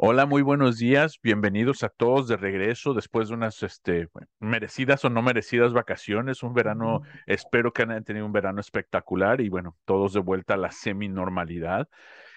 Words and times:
Hola, 0.00 0.26
muy 0.26 0.42
buenos 0.42 0.78
días. 0.78 1.18
Bienvenidos 1.24 1.82
a 1.82 1.88
todos 1.88 2.28
de 2.28 2.36
regreso 2.36 2.94
después 2.94 3.28
de 3.28 3.34
unas 3.34 3.64
este, 3.64 4.08
merecidas 4.38 5.04
o 5.04 5.10
no 5.10 5.22
merecidas 5.22 5.72
vacaciones. 5.72 6.44
Un 6.44 6.54
verano, 6.54 7.02
espero 7.26 7.72
que 7.72 7.82
hayan 7.82 8.04
tenido 8.04 8.24
un 8.24 8.30
verano 8.30 8.60
espectacular 8.60 9.40
y 9.40 9.48
bueno, 9.48 9.76
todos 9.84 10.12
de 10.12 10.20
vuelta 10.20 10.54
a 10.54 10.56
la 10.56 10.70
semi-normalidad. 10.70 11.88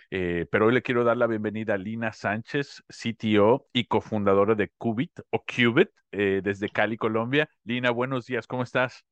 Eh, 0.09 0.47
pero 0.51 0.65
hoy 0.65 0.73
le 0.73 0.81
quiero 0.81 1.03
dar 1.03 1.17
la 1.17 1.27
bienvenida 1.27 1.75
a 1.75 1.77
Lina 1.77 2.13
Sánchez, 2.13 2.81
CTO 2.89 3.67
y 3.73 3.85
cofundadora 3.85 4.55
de 4.55 4.69
Qubit 4.79 5.19
o 5.29 5.43
Qubit 5.43 5.89
eh, 6.11 6.41
desde 6.43 6.67
Cali, 6.67 6.97
Colombia. 6.97 7.47
Lina, 7.63 7.91
buenos 7.91 8.25
días, 8.25 8.47
¿cómo 8.47 8.63
estás? 8.63 9.05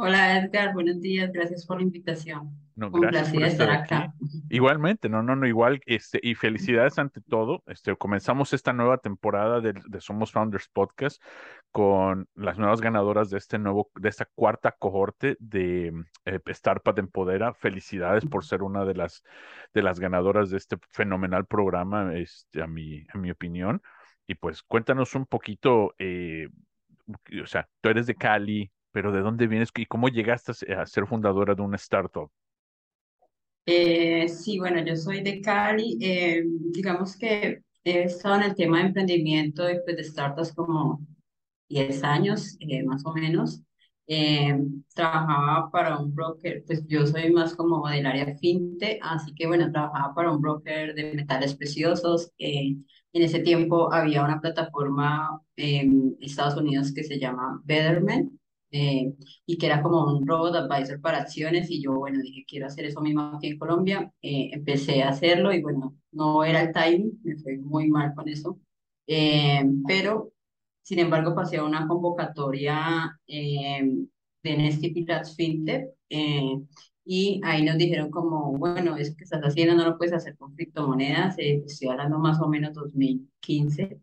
Hola 0.00 0.38
Edgar, 0.38 0.74
buenos 0.74 1.00
días, 1.00 1.32
gracias 1.32 1.66
por 1.66 1.78
la 1.78 1.82
invitación. 1.82 2.56
No, 2.76 2.88
Un 2.92 3.00
gracias 3.00 3.30
por 3.30 3.40
placer 3.40 3.42
estar 3.42 3.68
estar 3.68 3.70
aquí. 3.70 3.94
acá. 3.94 4.14
Igualmente, 4.48 5.08
no, 5.08 5.24
no, 5.24 5.34
no, 5.34 5.44
igual, 5.48 5.80
este, 5.86 6.20
y 6.22 6.36
felicidades 6.36 7.00
ante 7.00 7.20
todo. 7.20 7.64
Este, 7.66 7.96
comenzamos 7.96 8.52
esta 8.52 8.72
nueva 8.72 8.98
temporada 8.98 9.60
de, 9.60 9.74
de 9.88 10.00
Somos 10.00 10.30
Founders 10.30 10.68
Podcast 10.68 11.20
con 11.72 12.28
las 12.36 12.58
nuevas 12.58 12.80
ganadoras 12.80 13.28
de 13.30 13.38
este 13.38 13.58
nuevo, 13.58 13.90
de 13.96 14.08
esta 14.08 14.26
cuarta 14.36 14.70
cohorte 14.78 15.36
de 15.40 15.92
eh, 16.24 16.38
Startup 16.46 16.96
Empodera. 16.96 17.52
Felicidades 17.52 18.24
por 18.24 18.44
ser 18.44 18.62
una 18.62 18.84
de 18.84 18.94
las, 18.94 19.24
de 19.74 19.82
las 19.82 19.98
ganadoras 19.98 20.48
de 20.50 20.58
este 20.58 20.76
fenomenal 20.90 21.44
programa, 21.46 22.14
este, 22.14 22.62
a 22.62 22.68
mi, 22.68 23.04
a 23.12 23.18
mi 23.18 23.32
opinión. 23.32 23.82
Y 24.28 24.36
pues 24.36 24.62
cuéntanos 24.62 25.16
un 25.16 25.26
poquito, 25.26 25.96
eh, 25.98 26.50
o 27.42 27.46
sea, 27.46 27.68
tú 27.80 27.88
eres 27.88 28.06
de 28.06 28.14
Cali, 28.14 28.70
pero 28.98 29.12
¿de 29.12 29.20
dónde 29.22 29.46
vienes 29.46 29.70
y 29.76 29.86
cómo 29.86 30.08
llegaste 30.08 30.50
a 30.50 30.54
se- 30.54 30.74
a 30.74 30.84
ser 30.86 31.06
fundadora 31.06 31.54
de 31.54 31.62
una 31.62 31.76
startup? 31.76 32.28
Eh, 33.66 34.28
sí, 34.28 34.58
bueno, 34.58 34.82
yo 34.84 34.96
soy 34.96 35.22
de 35.22 35.40
Cali. 35.42 35.98
eh, 36.00 36.42
digamos 36.46 37.16
que 37.16 37.60
he 37.84 38.02
estado 38.04 38.36
en 38.36 38.42
el 38.44 38.54
tema 38.54 38.78
de 38.80 38.86
emprendimiento 38.88 39.70
y 39.70 39.80
pues, 39.84 39.96
de 39.96 40.04
startups 40.04 40.54
como 40.54 41.06
10 41.68 42.02
años, 42.04 42.56
eh, 42.60 42.82
más 42.84 43.04
o 43.06 43.12
menos. 43.14 43.62
Eh, 44.08 44.58
trabajaba 44.94 45.70
para 45.70 45.98
un 45.98 46.14
broker, 46.14 46.64
pues 46.66 46.86
yo 46.88 47.06
soy 47.06 47.32
más 47.32 47.54
como 47.56 47.88
del 47.88 48.06
área 48.06 48.36
fintech, 48.38 49.00
así 49.02 49.34
que 49.34 49.46
bueno, 49.46 49.70
trabajaba 49.72 50.14
para 50.14 50.32
un 50.32 50.40
broker 50.42 50.94
de 50.94 51.14
metales 51.14 51.54
preciosos. 51.56 52.32
eh, 52.38 52.76
en 53.14 53.22
ese 53.22 53.40
tiempo 53.40 53.92
había 53.92 54.24
una 54.24 54.40
plataforma 54.40 55.40
en 55.56 56.16
Estados 56.20 56.56
Unidos 56.56 56.92
que 56.94 57.04
se 57.04 57.18
llama 57.18 57.60
Betterment. 57.64 58.32
Eh, 58.70 59.14
y 59.46 59.58
que 59.58 59.66
era 59.66 59.82
como 59.82 60.04
un 60.06 60.26
robot 60.26 60.54
advisor 60.56 61.00
para 61.00 61.18
acciones 61.18 61.70
y 61.70 61.82
yo, 61.82 61.94
bueno, 61.98 62.20
dije, 62.20 62.44
quiero 62.46 62.66
hacer 62.66 62.84
eso 62.86 63.00
mismo 63.00 63.32
aquí 63.36 63.48
en 63.48 63.58
Colombia. 63.58 64.12
Eh, 64.22 64.50
empecé 64.52 65.02
a 65.02 65.10
hacerlo 65.10 65.52
y 65.52 65.62
bueno, 65.62 65.96
no 66.12 66.44
era 66.44 66.62
el 66.62 66.72
timing, 66.72 67.20
me 67.24 67.36
fue 67.36 67.56
muy 67.58 67.88
mal 67.88 68.14
con 68.14 68.28
eso. 68.28 68.58
Eh, 69.06 69.64
pero 69.86 70.32
sin 70.88 71.00
embargo, 71.00 71.34
pasé 71.34 71.58
a 71.58 71.64
una 71.64 71.86
convocatoria 71.86 73.20
eh, 73.26 73.82
de 74.42 74.56
Nesty 74.56 74.90
Pilots 74.94 75.36
FinTech 75.36 75.90
eh, 76.08 76.58
y 77.04 77.40
ahí 77.44 77.62
nos 77.62 77.76
dijeron 77.76 78.10
como, 78.10 78.52
bueno, 78.56 78.96
eso 78.96 79.14
que 79.14 79.24
estás 79.24 79.42
haciendo 79.42 79.74
no 79.74 79.84
lo 79.84 79.98
puedes 79.98 80.14
hacer 80.14 80.36
con 80.38 80.54
criptomonedas, 80.54 81.38
eh, 81.38 81.62
estoy 81.66 81.88
hablando 81.88 82.18
más 82.18 82.40
o 82.40 82.48
menos 82.48 82.72
2015. 82.72 84.00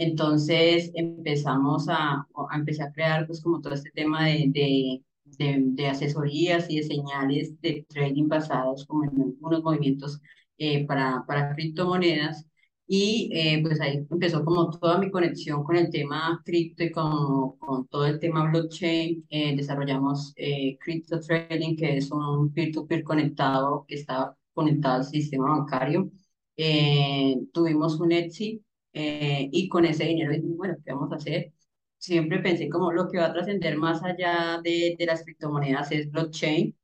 Entonces 0.00 0.90
empezamos 0.94 1.88
a, 1.88 2.26
a 2.50 2.56
empecé 2.56 2.82
a 2.82 2.92
crear 2.92 3.26
pues 3.26 3.40
como 3.42 3.60
todo 3.60 3.74
este 3.74 3.90
tema 3.92 4.26
de, 4.26 4.46
de, 4.48 5.02
de, 5.24 5.56
de 5.66 5.86
asesorías 5.88 6.68
y 6.70 6.78
de 6.78 6.82
señales 6.84 7.60
de 7.60 7.86
trading 7.88 8.28
basados 8.28 8.86
como 8.86 9.04
en 9.04 9.10
algunos 9.22 9.62
movimientos 9.62 10.20
eh, 10.58 10.86
para, 10.86 11.24
para 11.26 11.54
criptomonedas. 11.54 12.46
Y 12.92 13.30
eh, 13.32 13.60
pues 13.62 13.80
ahí 13.80 14.04
empezó 14.10 14.44
como 14.44 14.68
toda 14.70 14.98
mi 14.98 15.10
conexión 15.12 15.62
con 15.62 15.76
el 15.76 15.90
tema 15.90 16.42
cripto 16.44 16.82
y 16.82 16.90
con, 16.90 17.56
con 17.58 17.86
todo 17.86 18.04
el 18.06 18.18
tema 18.18 18.50
blockchain. 18.50 19.26
Eh, 19.30 19.54
desarrollamos 19.56 20.32
eh, 20.36 20.76
Crypto 20.80 21.20
Trading, 21.20 21.76
que 21.76 21.98
es 21.98 22.10
un 22.10 22.52
peer-to-peer 22.52 23.04
conectado 23.04 23.84
que 23.86 23.94
está 23.96 24.36
conectado 24.52 24.96
al 24.96 25.04
sistema 25.04 25.50
bancario. 25.56 26.10
Eh, 26.56 27.36
tuvimos 27.52 27.98
un 28.00 28.10
Etsy 28.12 28.62
eh, 28.92 29.48
y 29.52 29.68
con 29.68 29.84
ese 29.84 30.04
dinero 30.04 30.32
dijimos, 30.32 30.56
bueno, 30.58 30.76
¿qué 30.84 30.92
vamos 30.92 31.12
a 31.12 31.16
hacer? 31.16 31.52
Siempre 31.98 32.38
pensé 32.40 32.68
como 32.68 32.92
lo 32.92 33.08
que 33.08 33.18
va 33.18 33.26
a 33.26 33.32
trascender 33.32 33.76
más 33.76 34.02
allá 34.02 34.60
de, 34.64 34.96
de 34.98 35.06
las 35.06 35.22
criptomonedas 35.24 35.92
es 35.92 36.10
blockchain 36.10 36.76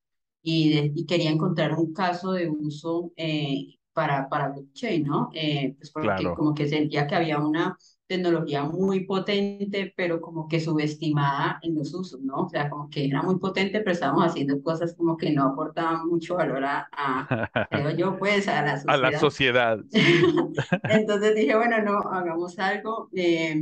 y, 0.42 0.70
de- 0.74 0.92
y 0.94 1.06
quería 1.06 1.30
encontrar 1.30 1.74
un 1.74 1.92
caso 1.92 2.32
de 2.32 2.48
uso 2.48 3.12
eh, 3.16 3.76
para, 3.92 4.28
para 4.28 4.48
blockchain, 4.50 5.04
¿no? 5.04 5.30
Eh, 5.34 5.74
pues 5.78 5.90
porque 5.90 6.32
Claro. 6.32 6.34
como 6.34 6.54
que 6.54 6.68
sentía 6.68 7.06
que 7.06 7.14
había 7.14 7.38
una 7.38 7.76
tecnología 8.06 8.64
muy 8.64 9.04
potente, 9.06 9.92
pero 9.96 10.20
como 10.20 10.48
que 10.48 10.60
subestimada 10.60 11.58
en 11.62 11.74
los 11.76 11.92
usos, 11.94 12.20
¿no? 12.22 12.44
O 12.44 12.48
sea, 12.48 12.70
como 12.70 12.88
que 12.90 13.06
era 13.06 13.22
muy 13.22 13.38
potente, 13.38 13.80
pero 13.80 13.92
estábamos 13.92 14.24
haciendo 14.26 14.62
cosas 14.62 14.94
como 14.96 15.16
que 15.16 15.32
no 15.32 15.44
aportaban 15.44 16.06
mucho 16.08 16.36
valor 16.36 16.64
a, 16.64 16.88
a, 16.92 17.30
creo 17.68 17.90
yo, 17.90 18.18
pues, 18.18 18.48
a 18.48 18.62
la 18.62 18.78
A 18.86 18.96
la 18.96 19.12
sociedad. 19.12 19.12
sociedad. 19.12 19.84
Entonces 20.86 21.34
dije, 21.34 21.56
bueno, 21.56 21.82
no, 21.82 21.98
hagamos 22.12 22.58
algo. 22.58 23.08
eh, 23.14 23.56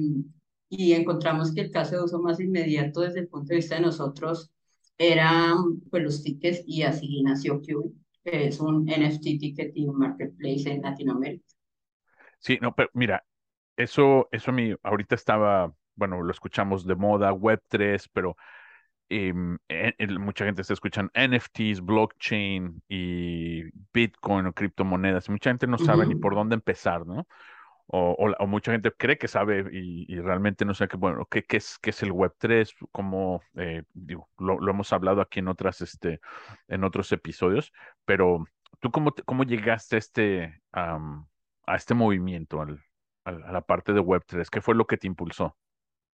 y 0.69 0.93
encontramos 0.93 1.53
que 1.55 1.61
el 1.62 1.71
caso 1.71 1.97
de 1.97 2.03
uso 2.05 2.19
más 2.21 2.41
inmediato 2.41 3.00
desde 3.03 3.21
el 3.21 3.28
punto 3.28 3.49
de 3.50 3.56
vista 3.56 3.76
de 3.76 3.82
nosotros 3.82 4.50
eran 4.99 5.81
pues, 5.91 6.03
los 6.03 6.22
tickets 6.22 6.62
y 6.66 6.82
así 6.82 7.22
nació 7.22 7.61
Qubit, 7.61 7.94
que 8.25 8.49
es 8.49 8.61
un 8.61 8.84
NFT 8.88 9.38
ticketing 9.38 9.93
marketplace 9.94 10.71
en 10.72 10.82
Latinoamérica. 10.82 11.44
Sí, 12.38 12.59
no, 12.61 12.75
pero 12.75 12.91
mira, 12.94 13.25
eso, 13.76 14.28
eso 14.32 14.50
a 14.50 14.54
mí 14.54 14.74
ahorita 14.82 15.14
estaba, 15.14 15.72
bueno, 15.96 16.22
lo 16.22 16.30
escuchamos 16.32 16.86
de 16.86 16.94
moda, 16.94 17.32
Web3, 17.32 18.08
pero 18.12 18.36
em, 19.08 19.58
en- 19.68 19.94
en- 19.98 20.20
mucha 20.20 20.44
gente 20.46 20.62
está 20.62 20.74
escuchando 20.74 21.10
NFTs, 21.14 21.80
blockchain 21.82 22.82
y 22.88 23.62
Bitcoin 23.92 24.46
o 24.46 24.52
criptomonedas. 24.54 25.28
Mucha 25.28 25.50
gente 25.50 25.66
no 25.66 25.78
sabe 25.78 26.06
ni 26.06 26.14
por 26.16 26.34
dónde 26.34 26.54
empezar, 26.56 27.06
¿no? 27.06 27.26
O, 27.86 28.16
o, 28.38 28.46
mucha 28.46 28.72
gente 28.72 28.92
cree 28.92 29.18
que 29.18 29.28
sabe 29.28 29.64
y, 29.72 30.06
y 30.12 30.20
realmente 30.20 30.64
no 30.64 30.74
sabe 30.74 30.88
qué, 30.88 30.96
bueno, 30.96 31.26
qué, 31.30 31.42
qué 31.44 31.58
es, 31.58 31.78
qué 31.80 31.90
es 31.90 32.02
el 32.02 32.12
Web3, 32.12 32.74
cómo, 32.92 33.42
eh, 33.56 33.82
digo, 33.92 34.30
lo, 34.38 34.58
lo 34.60 34.70
hemos 34.72 34.92
hablado 34.92 35.20
aquí 35.20 35.40
en 35.40 35.48
otras, 35.48 35.82
este, 35.82 36.20
en 36.68 36.84
otros 36.84 37.12
episodios, 37.12 37.72
pero 38.06 38.46
¿tú 38.80 38.90
cómo, 38.90 39.12
te- 39.12 39.22
cómo 39.24 39.44
llegaste 39.44 39.96
a 39.96 39.98
este, 39.98 40.62
a 41.66 41.76
este 41.76 41.94
movimiento, 41.94 42.60
al- 42.62 42.80
a 43.24 43.52
la 43.52 43.62
parte 43.62 43.92
de 43.92 44.00
Web3? 44.00 44.50
¿Qué 44.50 44.60
fue 44.60 44.74
lo 44.74 44.86
que 44.86 44.96
te 44.96 45.06
impulsó? 45.06 45.56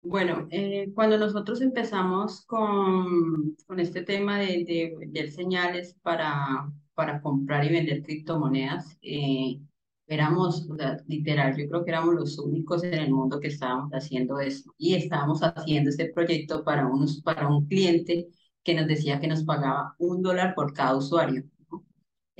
Bueno, 0.01 0.47
eh, 0.51 0.91
cuando 0.95 1.17
nosotros 1.17 1.61
empezamos 1.61 2.45
con, 2.45 3.55
con 3.67 3.79
este 3.79 4.01
tema 4.03 4.39
de, 4.39 4.95
de 5.07 5.31
señales 5.31 5.95
para, 6.01 6.71
para 6.93 7.21
comprar 7.21 7.65
y 7.65 7.69
vender 7.69 8.01
criptomonedas, 8.03 8.97
eh, 9.01 9.59
éramos, 10.07 10.67
o 10.69 10.75
sea, 10.75 10.97
literal, 11.07 11.55
yo 11.57 11.67
creo 11.67 11.83
que 11.83 11.91
éramos 11.91 12.15
los 12.15 12.39
únicos 12.39 12.83
en 12.83 12.93
el 12.93 13.11
mundo 13.11 13.39
que 13.39 13.49
estábamos 13.49 13.91
haciendo 13.91 14.39
eso. 14.39 14.73
Y 14.77 14.95
estábamos 14.95 15.41
haciendo 15.41 15.89
este 15.89 16.11
proyecto 16.13 16.63
para, 16.63 16.87
unos, 16.87 17.21
para 17.21 17.47
un 17.49 17.67
cliente 17.67 18.27
que 18.63 18.73
nos 18.75 18.87
decía 18.87 19.19
que 19.19 19.27
nos 19.27 19.43
pagaba 19.43 19.95
un 19.99 20.21
dólar 20.21 20.55
por 20.55 20.73
cada 20.73 20.95
usuario. 20.95 21.43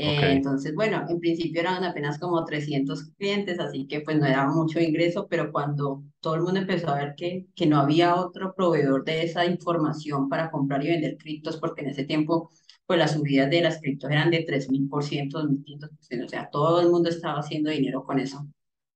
Eh, 0.02 0.32
entonces, 0.32 0.74
bueno, 0.76 1.06
en 1.10 1.20
principio 1.20 1.60
eran 1.60 1.84
apenas 1.84 2.18
como 2.20 2.46
300 2.46 3.04
clientes, 3.18 3.60
así 3.60 3.86
que 3.86 4.00
pues 4.00 4.18
no 4.18 4.26
era 4.26 4.48
mucho 4.48 4.80
ingreso, 4.80 5.28
pero 5.30 5.52
cuando 5.52 6.04
todo 6.22 6.36
el 6.36 6.42
mundo 6.42 6.62
empezó 6.62 6.88
a 6.90 6.96
ver 6.96 7.16
que, 7.18 7.48
que 7.54 7.66
no 7.66 7.78
había 7.80 8.16
otro 8.16 8.54
proveedor 8.56 9.04
de 9.04 9.24
esa 9.24 9.46
información 9.46 10.30
para 10.30 10.52
comprar 10.52 10.86
y 10.86 10.88
vender 10.88 11.18
criptos, 11.18 11.58
porque 11.58 11.82
en 11.82 11.90
ese 11.90 12.06
tiempo 12.06 12.50
pues 12.86 12.98
las 12.98 13.12
subidas 13.12 13.50
de 13.50 13.62
las 13.62 13.82
criptos 13.82 14.10
eran 14.10 14.32
de 14.32 14.46
3.000%, 14.46 15.38
2.500%, 15.38 16.26
o 16.26 16.30
sea, 16.30 16.50
todo 16.50 16.80
el 16.82 16.90
mundo 16.90 17.10
estaba 17.10 17.40
haciendo 17.40 17.70
dinero 17.70 18.04
con 18.06 18.20
eso. 18.20 18.48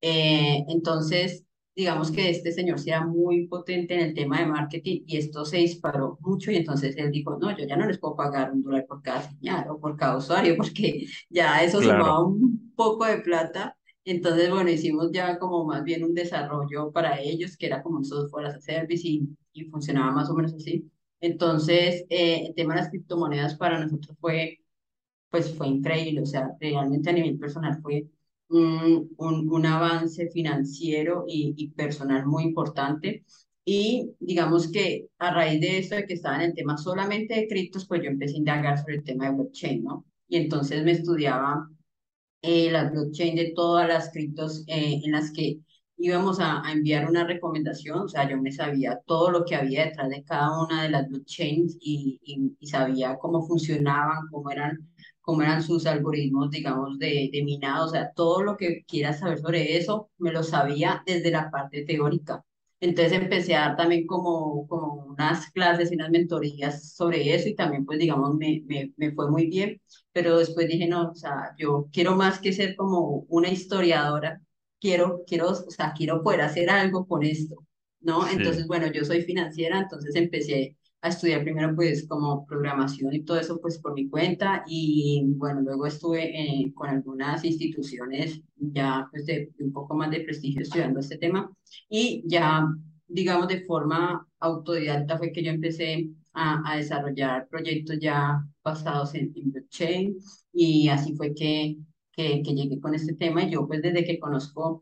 Eh, 0.02 0.64
entonces, 0.70 1.46
digamos 1.76 2.12
que 2.12 2.30
este 2.30 2.52
señor 2.52 2.80
sí 2.80 2.90
era 2.92 3.06
muy 3.06 3.48
potente 3.48 3.94
en 3.96 4.02
el 4.02 4.14
tema 4.14 4.40
de 4.40 4.46
marketing 4.48 5.04
y 5.08 5.18
esto 5.18 5.46
se 5.46 5.58
disparó 5.58 6.18
mucho 6.22 6.52
y 6.52 6.58
entonces 6.58 6.96
él 6.98 7.12
dijo, 7.12 7.38
no, 7.40 7.56
yo 7.58 7.66
ya 7.68 7.76
no 7.78 7.86
les 7.88 8.00
puedo 8.00 8.16
pagar 8.16 8.52
un 8.52 8.62
dólar 8.64 8.86
por 8.88 9.02
cada 9.02 9.24
señal 9.30 9.68
o 9.70 9.80
por 9.80 9.98
cada 9.98 10.18
usuario 10.18 10.56
porque 10.58 11.06
ya 11.30 11.64
eso 11.64 11.82
Claro, 11.82 11.84
sumaba 11.84 12.26
un 12.26 12.74
poco 12.76 13.06
de 13.06 13.18
plata. 13.20 13.78
Entonces, 14.06 14.50
bueno, 14.52 14.70
hicimos 14.70 15.12
ya 15.14 15.40
como 15.40 15.66
más 15.66 15.84
bien 15.84 16.04
un 16.04 16.14
desarrollo 16.14 16.92
para 16.92 17.20
ellos, 17.22 17.56
que 17.58 17.68
era 17.68 17.82
como 17.82 17.98
un 18.00 18.06
software 18.06 18.48
as 18.48 18.56
a 18.56 18.62
service 18.62 19.08
y, 19.08 19.28
y 19.54 19.66
funcionaba 19.66 20.12
más 20.12 20.30
o 20.30 20.34
menos 20.36 20.54
así. 20.54 20.90
Entonces, 21.22 22.06
eh, 22.10 22.48
el 22.48 22.54
tema 22.56 22.74
de 22.76 22.82
las 22.82 22.90
criptomonedas 22.90 23.56
para 23.56 23.80
nosotros 23.80 24.18
fue 24.20 24.60
pues 25.30 25.54
fue 25.56 25.68
increíble, 25.68 26.22
o 26.22 26.26
sea, 26.26 26.52
realmente 26.60 27.10
a 27.10 27.14
nivel 27.14 27.38
personal 27.40 27.82
fue 27.82 28.08
un, 28.50 29.10
un, 29.18 29.50
un 29.52 29.66
avance 29.66 30.30
financiero 30.30 31.26
y, 31.28 31.54
y 31.58 31.70
personal 31.72 32.26
muy 32.26 32.44
importante. 32.44 33.26
Y 33.66 34.12
digamos 34.20 34.70
que 34.72 35.08
a 35.20 35.34
raíz 35.34 35.62
de 35.62 35.78
esto, 35.80 35.96
de 35.96 36.06
que 36.06 36.14
estaba 36.16 36.36
en 36.38 36.52
el 36.52 36.54
tema 36.54 36.78
solamente 36.78 37.36
de 37.36 37.48
criptos, 37.48 37.88
pues 37.88 38.02
yo 38.04 38.10
empecé 38.10 38.36
a 38.36 38.38
indagar 38.40 38.78
sobre 38.80 38.96
el 38.96 39.04
tema 39.04 39.26
de 39.26 39.36
blockchain, 39.36 39.84
¿no? 39.84 40.06
Y 40.28 40.38
entonces 40.38 40.84
me 40.84 40.92
estudiaba 40.92 41.70
eh, 42.42 42.70
la 42.72 42.90
blockchain 42.90 43.36
de 43.36 43.54
todas 43.56 43.88
las 43.88 44.12
criptos 44.12 44.64
eh, 44.68 45.02
en 45.04 45.12
las 45.12 45.32
que 45.32 45.60
íbamos 45.98 46.40
a, 46.40 46.62
a, 46.68 46.72
enviar 46.74 47.10
una 47.10 47.26
recomendación, 47.26 48.00
o 48.02 48.08
sea, 48.10 48.30
yo 48.30 48.38
me 48.42 48.52
sabía 48.52 49.00
todo 49.06 49.32
lo 49.32 49.46
que 49.46 49.56
había 49.56 49.86
detrás 49.86 50.10
de 50.10 50.24
cada 50.24 50.62
una 50.66 50.84
de 50.84 50.90
las 50.90 51.08
blockchains 51.10 51.78
y, 51.80 52.20
y, 52.24 52.58
y 52.60 52.68
sabía 52.68 53.18
cómo 53.18 53.46
funcionaban, 53.48 54.28
cómo 54.32 54.52
eran, 54.52 54.90
cómo 55.24 55.42
eran 55.44 55.64
sus 55.64 55.88
algoritmos, 55.88 56.52
digamos, 56.52 57.00
de, 57.00 57.32
de 57.34 57.44
minado, 57.44 57.88
o 57.88 57.90
sea, 57.90 58.14
todo 58.14 58.44
lo 58.44 58.58
que 58.58 58.84
quieras 58.86 59.20
saber 59.22 59.40
sobre 59.40 59.78
eso, 59.78 60.12
me 60.20 60.32
lo 60.32 60.44
sabía 60.44 61.04
desde 61.08 61.32
la 61.32 61.50
parte 61.52 61.86
teórica. 61.86 62.46
Entonces 62.80 63.14
empecé 63.14 63.56
a 63.56 63.62
dar 63.70 63.78
también 63.78 64.06
como, 64.08 64.68
como 64.68 65.06
unas 65.06 65.50
clases 65.52 65.92
y 65.92 65.96
unas 65.96 66.12
mentorías 66.12 66.94
sobre 66.96 67.34
eso 67.34 67.48
y 67.50 67.56
también 67.56 67.86
pues 67.86 67.98
digamos 68.00 68.36
me, 68.36 68.62
me, 68.68 68.94
me 68.98 69.12
fue 69.14 69.32
muy 69.32 69.48
bien 69.48 69.82
pero 70.12 70.38
después 70.38 70.68
dije, 70.68 70.88
no, 70.88 71.12
o 71.12 71.16
sea, 71.16 71.56
yo 71.58 71.88
quiero 71.92 72.16
más 72.16 72.40
que 72.40 72.54
ser 72.54 72.76
como 72.76 73.26
una 73.30 73.50
historiadora, 73.50 74.42
quiero, 74.80 75.24
quiero, 75.28 75.50
o 75.52 75.56
sea, 75.72 75.94
quiero 75.98 76.22
poder 76.24 76.42
hacer 76.42 76.70
algo 76.70 77.08
con 77.08 77.24
esto, 77.24 77.56
¿no? 78.02 78.28
sí. 78.28 78.30
Entonces, 78.30 78.68
bueno, 78.68 78.88
yo 78.92 79.04
soy 79.06 79.22
financiera, 79.24 79.80
entonces 79.80 80.16
empecé 80.16 80.78
a 81.04 81.10
estudiar 81.10 81.44
primero 81.44 81.76
pues 81.76 82.08
como 82.08 82.46
programación 82.46 83.14
y 83.14 83.24
todo 83.24 83.38
eso 83.38 83.60
pues 83.60 83.78
por 83.80 83.94
mi 83.94 84.10
cuenta. 84.10 84.64
Y 84.68 85.22
bueno, 85.36 85.60
luego 85.62 85.86
estuve 85.86 86.24
eh, 86.34 86.74
con 86.74 86.90
algunas 86.90 87.44
instituciones 87.44 88.42
ya 88.56 89.08
pues 89.12 89.26
de, 89.26 89.52
de 89.58 89.66
un 89.66 89.74
poco 89.74 89.96
más 89.96 90.10
de 90.12 90.22
prestigio 90.22 90.62
estudiando 90.62 91.02
este 91.02 91.18
tema. 91.18 91.52
Y 91.90 92.24
ya 92.26 92.66
digamos 93.06 93.50
de 93.50 93.66
forma 93.66 94.26
autodidacta 94.40 95.18
fue 95.18 95.34
que 95.34 95.44
yo 95.44 95.52
empecé 95.52 96.10
a, 96.32 96.72
a 96.72 96.78
desarrollar 96.78 97.50
proyectos 97.50 98.00
ya 98.00 98.42
basados 98.64 99.14
en, 99.16 99.34
en 99.36 99.52
blockchain. 99.52 100.18
Y 100.54 100.88
así 100.88 101.16
fue 101.18 101.34
que, 101.34 101.78
que, 102.14 102.42
que, 102.44 102.54
llegué 102.56 102.80
con 102.80 102.96
este 102.96 103.14
tema. 103.14 103.44
Y 103.44 103.52
yo 103.52 103.68
pues 103.68 103.82
desde 103.82 104.06
que 104.06 104.20
conozco 104.20 104.82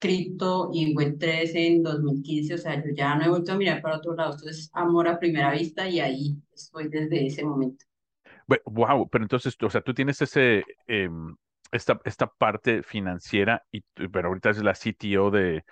cripto 0.00 0.70
y 0.72 0.94
Web3 0.94 1.50
en 1.54 1.82
2015, 1.82 2.54
o 2.54 2.58
sea, 2.58 2.82
yo 2.82 2.90
ya 2.94 3.14
no 3.14 3.24
he 3.24 3.28
vuelto 3.28 3.52
a 3.52 3.56
mirar 3.56 3.82
para 3.82 3.98
otro 3.98 4.14
lado, 4.14 4.34
esto 4.34 4.48
es 4.48 4.70
amor 4.72 5.06
a 5.06 5.18
primera 5.18 5.52
vista 5.52 5.88
y 5.88 6.00
ahí 6.00 6.36
estoy 6.52 6.88
desde 6.88 7.26
ese 7.26 7.44
momento. 7.44 7.84
Wow, 8.64 9.08
pero 9.08 9.22
entonces, 9.22 9.56
o 9.62 9.70
sea, 9.70 9.80
tú 9.80 9.94
tienes 9.94 10.20
ese, 10.22 10.64
em, 10.88 11.36
esta, 11.70 12.00
esta 12.04 12.26
parte 12.26 12.82
financiera, 12.82 13.62
y, 13.70 13.82
pero 14.10 14.28
ahorita 14.28 14.50
es 14.50 14.62
la 14.62 14.74
CTO 14.74 15.30
de, 15.30 15.64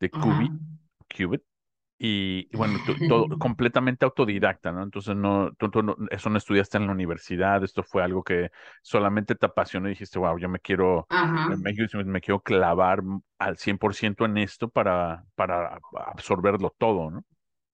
de. 0.00 0.10
Qubit, 0.10 0.52
Qubit, 1.08 1.42
y, 1.98 2.48
y 2.52 2.56
bueno, 2.56 2.80
todo 3.06 3.28
completamente 3.38 4.04
autodidacta, 4.04 4.72
¿no? 4.72 4.82
Entonces, 4.82 5.16
no, 5.16 5.52
tú, 5.58 5.70
tú 5.70 5.82
no- 5.82 5.96
eso 6.10 6.30
no 6.30 6.38
estudiaste 6.38 6.76
en 6.78 6.86
la 6.86 6.92
universidad, 6.92 7.62
esto 7.64 7.82
fue 7.82 8.02
algo 8.02 8.22
que 8.24 8.50
solamente 8.82 9.34
te 9.34 9.46
apasionó 9.46 9.88
y 9.88 9.90
dijiste, 9.92 10.18
wow, 10.18 10.38
yo 10.38 10.48
me 10.48 10.60
quiero, 10.60 11.08
me, 11.46 11.74
quiero 11.74 12.04
me 12.04 12.20
quiero 12.20 12.40
clavar 12.42 13.02
al 13.38 13.56
100% 13.58 14.24
en 14.24 14.38
esto 14.38 14.68
para, 14.68 15.24
para 15.34 15.78
absorberlo 16.06 16.74
todo, 16.78 17.10
¿no? 17.10 17.24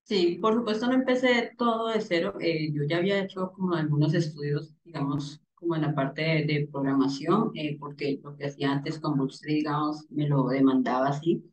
Sí, 0.04 0.38
por 0.40 0.54
supuesto 0.54 0.86
no 0.86 0.94
empecé 0.94 1.52
todo 1.56 1.88
de 1.88 2.00
cero. 2.00 2.34
eh, 2.40 2.70
yo 2.72 2.82
ya 2.84 2.98
había 2.98 3.22
hecho 3.22 3.52
como 3.52 3.74
algunos 3.74 4.14
estudios, 4.14 4.74
digamos, 4.84 5.40
como 5.54 5.76
en 5.76 5.82
la 5.82 5.94
parte 5.94 6.22
de, 6.22 6.44
de 6.44 6.68
programación, 6.70 7.52
eh, 7.54 7.76
porque 7.78 8.20
lo 8.22 8.36
que 8.36 8.46
hacía 8.46 8.72
antes 8.72 8.98
con 8.98 9.16
Bootstrap, 9.16 9.48
digamos, 9.54 10.06
me 10.10 10.28
lo 10.28 10.48
demandaba 10.48 11.08
así. 11.08 11.44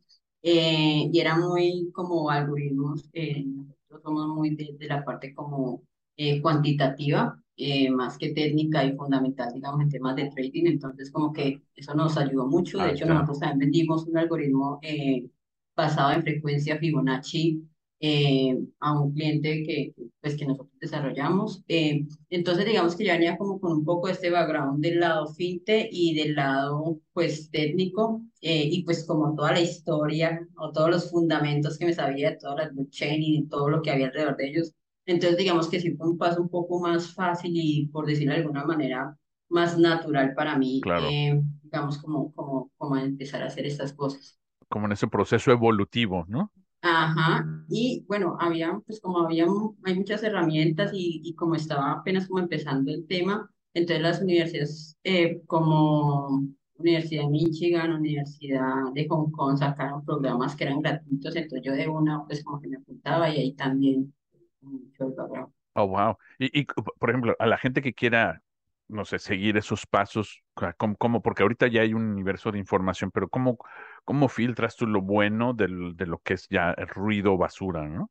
Eh, 0.42 1.08
y 1.12 1.20
era 1.20 1.36
muy 1.38 1.90
como 1.92 2.30
algoritmos, 2.30 3.08
eh, 3.12 3.44
nosotros 3.44 4.02
somos 4.02 4.28
muy 4.28 4.54
de, 4.56 4.76
de 4.78 4.86
la 4.86 5.04
parte 5.04 5.34
como 5.34 5.82
eh, 6.16 6.40
cuantitativa, 6.42 7.36
eh, 7.56 7.90
más 7.90 8.16
que 8.18 8.32
técnica 8.32 8.84
y 8.84 8.96
fundamental, 8.96 9.52
digamos, 9.54 9.82
en 9.82 9.90
temas 9.90 10.16
de 10.16 10.30
trading. 10.30 10.66
Entonces, 10.66 11.10
como 11.10 11.32
que 11.32 11.62
eso 11.74 11.94
nos 11.94 12.16
ayudó 12.16 12.46
mucho. 12.46 12.80
De 12.80 12.88
Ah, 12.88 12.90
hecho, 12.90 13.06
nosotros 13.06 13.40
también 13.40 13.58
vendimos 13.70 14.06
un 14.06 14.16
algoritmo 14.18 14.78
eh, 14.82 15.28
basado 15.76 16.12
en 16.12 16.22
frecuencia 16.22 16.78
Fibonacci 16.78 17.62
eh, 18.00 18.58
a 18.80 18.98
un 18.98 19.12
cliente 19.12 19.62
que, 19.62 19.94
pues, 20.20 20.36
que 20.36 20.46
nosotros 20.46 20.78
desarrollamos. 20.80 21.62
Eh, 21.68 22.06
entonces, 22.30 22.64
digamos 22.66 22.96
que 22.96 23.04
ya 23.04 23.12
venía 23.14 23.36
como 23.36 23.60
con 23.60 23.72
un 23.72 23.84
poco 23.84 24.08
este 24.08 24.30
background 24.30 24.82
del 24.82 25.00
lado 25.00 25.26
finte 25.28 25.88
y 25.90 26.14
del 26.14 26.34
lado, 26.34 26.98
pues, 27.12 27.50
técnico, 27.50 28.22
eh, 28.40 28.64
y 28.70 28.82
pues 28.84 29.04
como 29.06 29.34
toda 29.34 29.52
la 29.52 29.60
historia 29.60 30.40
o 30.56 30.72
todos 30.72 30.90
los 30.90 31.10
fundamentos 31.10 31.76
que 31.78 31.84
me 31.86 31.92
sabía 31.92 32.30
de 32.30 32.36
todas 32.38 32.56
las 32.56 32.74
blockchain 32.74 33.22
y 33.22 33.42
de 33.42 33.48
todo 33.48 33.68
lo 33.68 33.82
que 33.82 33.90
había 33.90 34.06
alrededor 34.06 34.36
de 34.36 34.48
ellos. 34.48 34.72
Entonces, 35.06 35.36
digamos 35.38 35.68
que 35.68 35.80
sí 35.80 35.92
fue 35.96 36.08
un 36.08 36.18
paso 36.18 36.40
un 36.40 36.48
poco 36.48 36.80
más 36.80 37.12
fácil 37.14 37.52
y, 37.54 37.86
por 37.88 38.06
decirlo 38.06 38.32
de 38.32 38.40
alguna 38.40 38.64
manera, 38.64 39.16
más 39.48 39.76
natural 39.78 40.34
para 40.34 40.56
mí, 40.56 40.80
Claro, 40.80 41.06
eh, 41.10 41.40
digamos, 41.62 41.98
como, 41.98 42.32
como, 42.34 42.70
como 42.76 42.96
empezar 42.96 43.42
a 43.42 43.46
hacer 43.46 43.66
estas 43.66 43.92
cosas. 43.92 44.38
como 44.68 44.86
en 44.86 44.92
ese 44.92 45.08
proceso 45.08 45.50
evolutivo, 45.50 46.24
¿no? 46.28 46.52
Ajá, 46.82 47.46
y 47.68 48.04
bueno, 48.08 48.36
había, 48.40 48.80
pues 48.86 49.00
como 49.02 49.18
había, 49.20 49.46
hay 49.84 49.94
muchas 49.96 50.22
herramientas 50.22 50.90
y, 50.94 51.20
y 51.24 51.34
como 51.34 51.54
estaba 51.54 51.92
apenas 51.92 52.26
como 52.26 52.40
empezando 52.40 52.90
el 52.90 53.06
tema, 53.06 53.50
entonces 53.74 54.02
las 54.02 54.20
universidades 54.22 54.96
eh, 55.04 55.42
como 55.46 56.42
Universidad 56.76 57.24
de 57.24 57.28
Michigan, 57.28 57.92
Universidad 57.92 58.92
de 58.94 59.06
Hong 59.08 59.30
Kong 59.30 59.58
sacaron 59.58 60.04
programas 60.06 60.56
que 60.56 60.64
eran 60.64 60.80
gratuitos, 60.80 61.36
entonces 61.36 61.62
yo 61.66 61.72
de 61.74 61.86
una 61.88 62.24
pues 62.26 62.42
como 62.42 62.60
que 62.60 62.68
me 62.68 62.76
apuntaba 62.78 63.28
y 63.28 63.38
ahí 63.38 63.52
también. 63.54 64.14
Oh, 65.74 65.86
wow. 65.86 66.16
Y, 66.38 66.60
y, 66.60 66.64
por 66.98 67.10
ejemplo, 67.10 67.36
a 67.38 67.46
la 67.46 67.56
gente 67.58 67.80
que 67.82 67.94
quiera, 67.94 68.42
no 68.88 69.04
sé, 69.04 69.18
seguir 69.18 69.56
esos 69.56 69.86
pasos, 69.86 70.42
¿cómo, 70.76 70.96
cómo- 70.96 71.22
porque 71.22 71.42
ahorita 71.42 71.68
ya 71.68 71.82
hay 71.82 71.94
un 71.94 72.02
universo 72.10 72.50
de 72.52 72.58
información, 72.58 73.10
pero 73.12 73.28
¿cómo, 73.28 73.58
cómo 74.04 74.28
filtras 74.28 74.76
tú 74.76 74.86
lo 74.86 75.02
bueno 75.02 75.54
del, 75.54 75.96
de 75.96 76.06
lo 76.06 76.18
que 76.20 76.34
es 76.34 76.46
ya 76.48 76.74
ruido 76.74 77.36
basura, 77.36 77.86
¿no? 77.88 78.10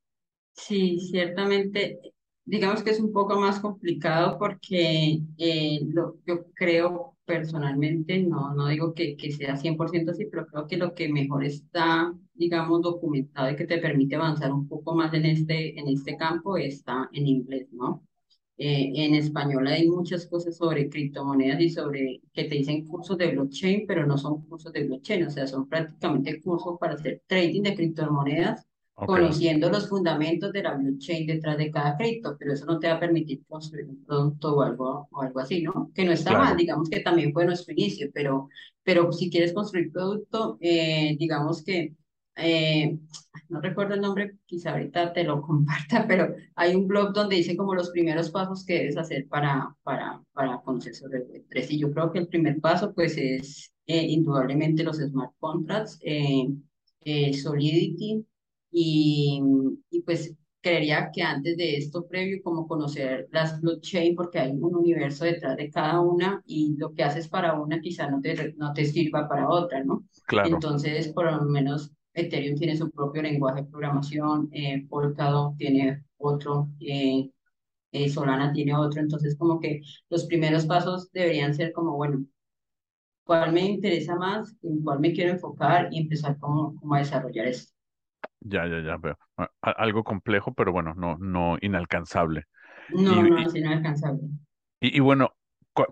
Sí, 0.54 1.00
ciertamente, 1.00 2.00
digamos 2.46 2.84
que 2.84 2.92
es 2.92 3.00
un 3.00 3.14
poco 3.14 3.40
más 3.40 3.60
complicado 3.60 4.38
porque 4.38 5.22
eh, 5.38 5.80
lo, 5.88 6.18
yo 6.26 6.46
creo 6.54 7.18
personalmente, 7.26 8.22
no, 8.24 8.54
no 8.54 8.68
digo 8.68 8.94
que, 8.94 9.16
que 9.16 9.32
sea 9.32 9.56
100% 9.56 10.12
así, 10.12 10.26
pero 10.26 10.48
creo 10.48 10.68
que 10.68 10.78
lo 10.78 10.94
que 10.94 11.10
mejor 11.10 11.46
está, 11.46 12.14
digamos, 12.34 12.82
documentado 12.82 13.50
y 13.52 13.56
que 13.56 13.66
te 13.66 13.78
permite 13.78 14.16
avanzar 14.16 14.52
un 14.52 14.68
poco 14.68 14.96
más 14.96 15.14
en 15.14 15.26
este, 15.26 15.80
en 15.80 15.88
este 15.88 16.18
campo 16.18 16.58
está 16.58 17.10
en 17.14 17.28
inglés, 17.28 17.68
¿no? 17.72 18.04
Eh, 18.62 18.92
en 19.06 19.16
español 19.16 19.68
hay 19.68 19.88
muchas 19.88 20.28
cosas 20.28 20.58
sobre 20.58 20.90
criptomonedas 20.90 21.62
y 21.62 21.70
sobre 21.70 22.22
que 22.34 22.44
te 22.46 22.56
dicen 22.56 22.86
cursos 22.88 23.18
de 23.18 23.32
blockchain, 23.32 23.86
pero 23.88 24.06
no 24.06 24.18
son 24.18 24.46
cursos 24.48 24.74
de 24.74 24.86
blockchain, 24.86 25.26
o 25.28 25.30
sea, 25.32 25.48
son 25.48 25.68
prácticamente 25.70 26.42
cursos 26.42 26.78
para 26.80 26.96
hacer 26.96 27.24
trading 27.28 27.64
de 27.64 27.76
criptomonedas, 27.76 28.68
Ok, 28.96 29.16
conociendo 29.16 29.70
los 29.70 29.88
fundamentos 29.90 30.52
de 30.52 30.64
la 30.64 30.76
blockchain 30.76 31.26
detrás 31.26 31.58
de 31.58 31.72
cada 31.72 31.96
cripto, 31.98 32.36
pero 32.38 32.54
eso 32.54 32.66
no 32.66 32.80
te 32.80 32.88
va 32.88 32.96
a 32.96 33.00
permitir 33.00 33.46
construir 33.48 33.86
un 33.88 34.04
producto 34.06 34.56
o 34.58 34.62
algo, 34.62 35.08
o 35.12 35.22
algo 35.22 35.40
así, 35.40 35.62
¿no? 35.64 35.92
Que 35.96 36.04
no 36.06 36.12
está 36.12 36.36
mal, 36.36 36.56
claro. 36.56 36.58
digamos 36.58 36.90
que 36.90 37.00
también 37.00 37.32
fue 37.34 37.46
nuestro 37.46 37.74
inicio, 37.74 38.10
pero, 38.14 38.50
pero 38.84 39.12
si 39.14 39.30
quieres 39.30 39.54
construir 39.54 39.92
producto, 39.92 40.58
eh, 40.62 41.16
digamos 41.18 41.64
que... 41.64 41.96
eh, 42.36 43.00
no 43.50 43.62
recuerdo 43.62 43.96
el 43.96 44.02
nombre, 44.02 44.38
quizá 44.46 44.72
ahorita 44.72 45.14
te 45.14 45.24
lo 45.24 45.42
comparta, 45.44 46.06
pero 46.08 46.36
hay 46.56 46.76
un 46.76 46.88
blog 46.88 47.14
donde 47.14 47.36
dice 47.36 47.58
como 47.58 47.76
los 47.76 47.90
primeros 47.90 48.30
pasos 48.32 48.66
que 48.66 48.76
debes 48.76 48.98
hacer 48.98 49.28
para, 49.28 49.76
para, 49.84 50.22
para 50.34 50.62
conocer 50.62 50.96
sobre 50.96 51.20
el 51.20 51.28
Web3. 51.28 51.68
Y 51.72 51.80
yo 51.80 51.92
creo 51.92 52.12
que 52.12 52.20
el 52.20 52.28
primer 52.28 52.60
paso 52.62 52.94
pues 52.94 53.18
es 53.18 53.74
eh, 53.88 54.04
indudablemente 54.04 54.84
los 54.84 54.98
smart 54.98 55.34
contracts, 55.40 56.00
eh, 56.02 56.48
eh, 57.02 57.34
Solidity 57.34 58.26
y, 58.72 59.42
y 59.90 60.02
pues 60.02 60.36
creería 60.62 61.10
que 61.14 61.22
antes 61.22 61.56
de 61.58 61.78
esto 61.78 62.06
previo 62.08 62.42
como 62.44 62.68
conocer 62.68 63.28
las 63.32 63.60
blockchain 63.62 64.16
porque 64.16 64.40
hay 64.40 64.52
un 64.52 64.76
universo 64.76 65.26
detrás 65.26 65.56
de 65.56 65.70
cada 65.70 66.02
una 66.02 66.42
y 66.46 66.76
lo 66.78 66.94
que 66.94 67.04
haces 67.04 67.28
para 67.28 67.54
una 67.60 67.80
quizá 67.80 68.10
no 68.10 68.20
te, 68.22 68.54
no 68.58 68.74
te 68.74 68.86
sirva 68.86 69.28
para 69.28 69.50
otra, 69.50 69.84
¿no? 69.84 70.04
Claro. 70.28 70.50
Entonces, 70.50 71.08
por 71.10 71.32
lo 71.32 71.42
menos 71.46 71.94
Ethereum 72.20 72.58
tiene 72.58 72.76
su 72.76 72.90
propio 72.92 73.22
lenguaje 73.22 73.62
de 73.64 73.68
programación, 73.70 74.50
eh, 74.52 74.86
Polkadot 74.90 75.58
tiene 75.58 76.04
otro, 76.18 76.70
eh, 76.80 77.30
eh, 77.92 78.10
Solana 78.10 78.54
tiene 78.54 78.76
otro, 78.76 79.02
entonces 79.02 79.38
como 79.38 79.60
que 79.60 79.82
los 80.10 80.26
primeros 80.26 80.66
pasos 80.66 81.12
deberían 81.12 81.54
ser 81.54 81.72
como, 81.74 81.96
bueno, 81.96 82.26
¿cuál 83.24 83.54
me 83.54 83.62
interesa 83.62 84.16
más? 84.16 84.56
¿En 84.64 84.84
cuál 84.84 85.00
me 85.00 85.14
quiero 85.14 85.32
enfocar? 85.32 85.90
Y 85.92 86.02
empezar 86.02 86.38
como, 86.40 86.76
como 86.76 86.96
a 86.96 87.00
desarrollar 87.00 87.48
esto. 87.48 87.74
Ya, 88.42 88.68
ya, 88.68 88.82
ya 88.82 88.98
veo. 88.98 89.18
Algo 89.62 90.04
complejo, 90.04 90.54
pero 90.54 90.72
bueno, 90.72 90.94
no, 90.96 91.18
no 91.18 91.58
inalcanzable. 91.62 92.46
No, 92.90 93.24
no, 93.24 93.38
es 93.38 93.56
inalcanzable. 93.56 94.30
Y, 94.82 94.98
y 94.98 95.00
bueno, 95.00 95.34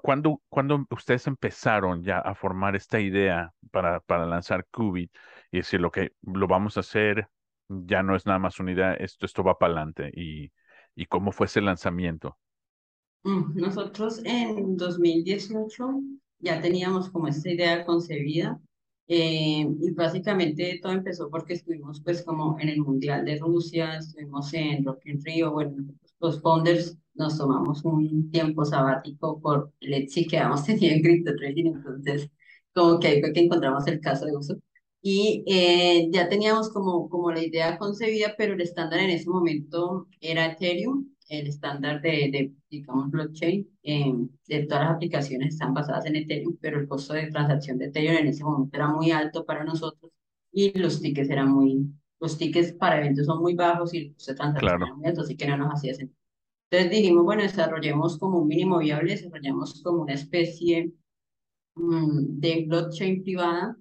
¿Cuándo, 0.02 0.42
cuando 0.50 0.86
ustedes 0.90 1.28
empezaron 1.28 2.04
ya 2.04 2.20
a 2.20 2.36
formar 2.36 2.76
esta 2.76 3.00
idea 3.00 3.54
para, 3.72 4.00
para 4.02 4.26
lanzar 4.26 4.66
Qubit 4.72 5.12
y 5.52 5.58
decir, 5.58 5.82
que 5.92 6.14
lo 6.22 6.48
vamos 6.48 6.78
a 6.78 6.82
hacer, 6.82 7.30
ya 7.70 8.04
no 8.04 8.16
es 8.16 8.26
nada 8.26 8.40
más 8.40 8.60
una 8.60 8.72
idea, 8.72 8.94
esto, 8.94 9.26
esto 9.26 9.44
va 9.44 9.58
para 9.58 9.74
adelante? 9.74 10.12
¿Y, 10.14 10.52
¿Y 10.96 11.06
cómo 11.06 11.32
fue 11.32 11.48
ese 11.48 11.62
lanzamiento? 11.62 12.38
Mm, 13.24 13.56
nosotros 13.60 14.22
en 14.26 14.78
2018 14.78 16.02
ya 16.40 16.62
teníamos 16.62 17.10
como 17.10 17.28
esta 17.28 17.50
idea 17.50 17.86
concebida 17.86 18.60
eh, 19.08 19.68
y 19.82 19.92
básicamente 19.92 20.80
todo 20.82 20.94
empezó 20.94 21.30
porque 21.30 21.54
estuvimos 21.54 22.02
pues 22.02 22.24
como 22.24 22.60
en 22.60 22.70
el 22.70 22.80
Mundial 22.80 23.26
de 23.26 23.38
Rusia, 23.38 23.98
estuvimos 23.98 24.54
en 24.54 24.86
Rock 24.86 25.06
in 25.06 25.24
Rio, 25.24 25.52
bueno, 25.52 25.76
los 26.20 26.42
founders 26.42 26.98
nos 27.16 27.38
tomamos 27.38 27.84
un 27.86 28.30
tiempo 28.32 28.66
sabático 28.66 29.40
por 29.42 29.72
el 29.82 29.94
Etsy 29.94 30.28
que 30.28 30.38
habíamos 30.40 30.66
tenido 30.66 30.96
en 30.96 31.02
Crypto 31.02 31.36
Trading, 31.36 31.66
entonces 31.68 32.30
como 32.74 33.00
que 33.00 33.08
ahí 33.08 33.22
fue 33.22 33.34
que 33.34 33.42
encontramos 33.42 33.88
el 33.88 34.00
caso 34.00 34.26
de 34.26 34.36
uso. 34.38 34.58
Y 35.02 35.44
eh, 35.48 36.10
ya 36.12 36.28
teníamos 36.30 36.70
como, 36.72 37.10
como 37.10 37.32
la 37.32 37.44
idea 37.44 37.78
concebida, 37.78 38.36
pero 38.38 38.54
el 38.54 38.62
estándar 38.62 39.00
en 39.00 39.12
ese 39.12 39.30
momento 39.30 40.08
era 40.20 40.48
Ethereum, 40.48 41.08
el 41.30 41.48
estándar 41.48 42.02
de, 42.02 42.10
de 42.32 42.54
digamos, 42.70 43.10
blockchain. 43.12 43.70
Eh, 43.84 44.14
de 44.48 44.66
todas 44.66 44.86
las 44.86 44.96
aplicaciones 44.96 45.54
están 45.54 45.74
basadas 45.74 46.06
en 46.06 46.16
Ethereum, 46.18 46.58
pero 46.62 46.80
el 46.80 46.88
costo 46.88 47.14
de 47.14 47.28
transacción 47.32 47.78
de 47.78 47.86
Ethereum 47.86 48.18
en 48.18 48.28
ese 48.28 48.44
momento 48.44 48.76
era 48.78 48.88
muy 48.90 49.12
alto 49.12 49.46
para 49.46 49.64
nosotros 49.64 50.12
y 50.52 50.78
los 50.78 51.02
tickets 51.02 51.30
eran 51.30 51.52
muy, 51.52 51.86
los 52.20 52.38
tickets 52.38 52.74
para 52.74 52.98
eventos 52.98 53.26
son 53.28 53.42
muy 53.42 53.54
bajos 53.56 53.94
y 53.94 53.98
el 54.00 54.14
costo 54.14 54.32
de 54.32 54.38
transacción 54.38 54.82
era 54.82 54.96
muy 54.96 55.06
alto, 55.08 55.22
así 55.22 55.38
que 55.38 55.48
no 55.48 55.58
nos 55.58 55.74
hacía 55.74 55.94
sentido. 55.94 56.18
Entonces 56.70 56.92
dijimos, 57.00 57.24
bueno, 57.26 57.44
desarrollemos 57.44 58.18
como 58.20 58.40
un 58.40 58.48
mínimo 58.48 58.80
viable, 58.80 59.14
desarrollamos 59.14 59.82
como 59.84 60.04
una 60.04 60.14
especie 60.14 60.94
mm, 61.76 62.40
de 62.40 62.66
blockchain 62.68 63.24
privada 63.24 63.78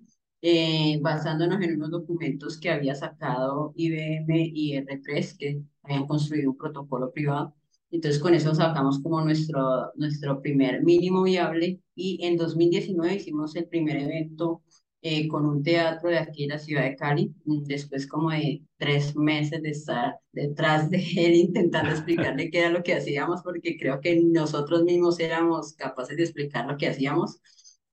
eh, 0.49 1.01
basándonos 1.03 1.61
en 1.61 1.75
unos 1.75 1.91
documentos 1.91 2.57
que 2.59 2.71
había 2.71 2.95
sacado 2.95 3.73
IBM 3.75 4.53
y 4.55 4.77
R3, 4.77 5.37
que 5.37 5.61
habían 5.83 6.07
construido 6.07 6.53
un 6.53 6.57
protocolo 6.57 7.11
privado. 7.13 7.57
Entonces 7.91 8.23
con 8.23 8.33
eso 8.33 8.55
sacamos 8.55 9.01
como 9.03 9.21
nuestro, 9.23 9.91
nuestro 9.97 10.41
primer 10.41 10.85
mínimo 10.85 11.25
viable 11.25 11.81
y 11.97 12.25
en 12.25 12.37
2019 12.37 13.17
hicimos 13.17 13.57
el 13.57 13.67
primer 13.67 13.97
evento 13.97 14.63
eh, 15.03 15.27
con 15.27 15.47
un 15.47 15.65
teatro 15.65 16.11
de 16.11 16.19
aquí 16.19 16.47
la 16.47 16.59
ciudad 16.61 16.85
de 16.85 16.95
Cali, 16.95 17.35
mm, 17.45 17.65
después 17.65 18.07
como 18.07 18.31
de 18.31 18.63
tres 18.77 19.17
meses 19.17 19.61
de 19.63 19.71
estar 19.71 20.21
detrás 20.31 20.91
de 20.91 20.99
él 20.99 21.35
intentando 21.35 21.91
explicarle 21.91 22.51
qué 22.53 22.61
era 22.61 22.71
lo 22.71 22.85
que 22.85 22.95
hacíamos, 22.95 23.43
porque 23.43 23.77
creo 23.77 24.01
que 24.01 24.21
nosotros 24.23 24.85
mismos 24.85 25.19
éramos 25.19 25.73
capaces 25.75 26.17
de 26.17 26.23
explicar 26.23 26.67
lo 26.69 26.77
que 26.77 26.87
hacíamos. 26.89 27.41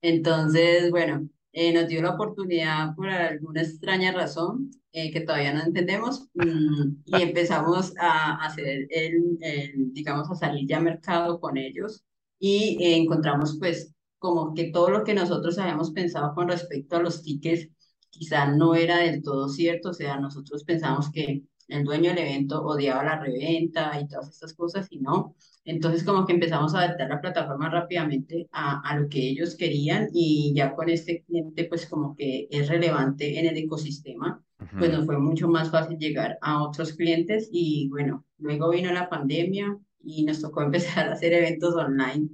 Entonces, 0.01 0.91
bueno, 0.91 1.29
eh, 1.53 1.71
nos 1.73 1.87
dio 1.87 2.01
la 2.01 2.11
oportunidad 2.11 2.95
por 2.95 3.09
alguna 3.09 3.61
extraña 3.61 4.11
razón 4.11 4.71
eh, 4.91 5.11
que 5.11 5.21
todavía 5.21 5.53
no 5.53 5.63
entendemos 5.63 6.29
mm, 6.33 7.03
y 7.05 7.15
empezamos 7.21 7.93
a 7.97 8.45
hacer 8.45 8.87
el, 8.89 9.37
el, 9.41 9.93
digamos, 9.93 10.29
a 10.29 10.35
salir 10.35 10.67
ya 10.67 10.77
a 10.77 10.81
mercado 10.81 11.39
con 11.39 11.57
ellos 11.57 12.03
y 12.39 12.77
encontramos 12.81 13.57
pues 13.59 13.93
como 14.19 14.53
que 14.53 14.71
todo 14.71 14.89
lo 14.89 15.03
que 15.03 15.13
nosotros 15.13 15.57
habíamos 15.57 15.91
pensado 15.91 16.33
con 16.33 16.47
respecto 16.49 16.97
a 16.97 17.01
los 17.01 17.23
tickets 17.23 17.69
quizá 18.09 18.47
no 18.47 18.75
era 18.75 18.99
del 18.99 19.23
todo 19.23 19.49
cierto, 19.49 19.89
o 19.89 19.93
sea, 19.93 20.19
nosotros 20.19 20.63
pensamos 20.63 21.11
que 21.11 21.43
el 21.67 21.83
dueño 21.83 22.09
del 22.11 22.19
evento 22.19 22.63
odiaba 22.63 23.03
la 23.03 23.19
reventa 23.19 23.99
y 23.99 24.07
todas 24.07 24.29
estas 24.29 24.53
cosas 24.53 24.87
y 24.89 24.99
no. 24.99 25.35
Entonces 25.65 26.03
como 26.03 26.25
que 26.25 26.33
empezamos 26.33 26.75
a 26.75 26.79
adaptar 26.79 27.09
la 27.09 27.21
plataforma 27.21 27.69
rápidamente 27.69 28.47
a, 28.51 28.81
a 28.81 28.97
lo 28.97 29.07
que 29.07 29.19
ellos 29.29 29.55
querían 29.55 30.09
y 30.13 30.53
ya 30.55 30.75
con 30.75 30.89
este 30.89 31.23
cliente 31.23 31.65
pues 31.65 31.85
como 31.85 32.15
que 32.15 32.47
es 32.51 32.67
relevante 32.67 33.39
en 33.39 33.47
el 33.47 33.57
ecosistema, 33.57 34.43
pues 34.77 34.91
nos 34.91 35.05
fue 35.05 35.17
mucho 35.17 35.47
más 35.47 35.69
fácil 35.71 35.97
llegar 35.97 36.37
a 36.41 36.63
otros 36.63 36.93
clientes 36.93 37.49
y 37.51 37.89
bueno, 37.89 38.25
luego 38.37 38.69
vino 38.69 38.91
la 38.91 39.09
pandemia 39.09 39.77
y 40.03 40.23
nos 40.25 40.41
tocó 40.41 40.61
empezar 40.63 41.09
a 41.09 41.13
hacer 41.13 41.33
eventos 41.33 41.75
online 41.75 42.29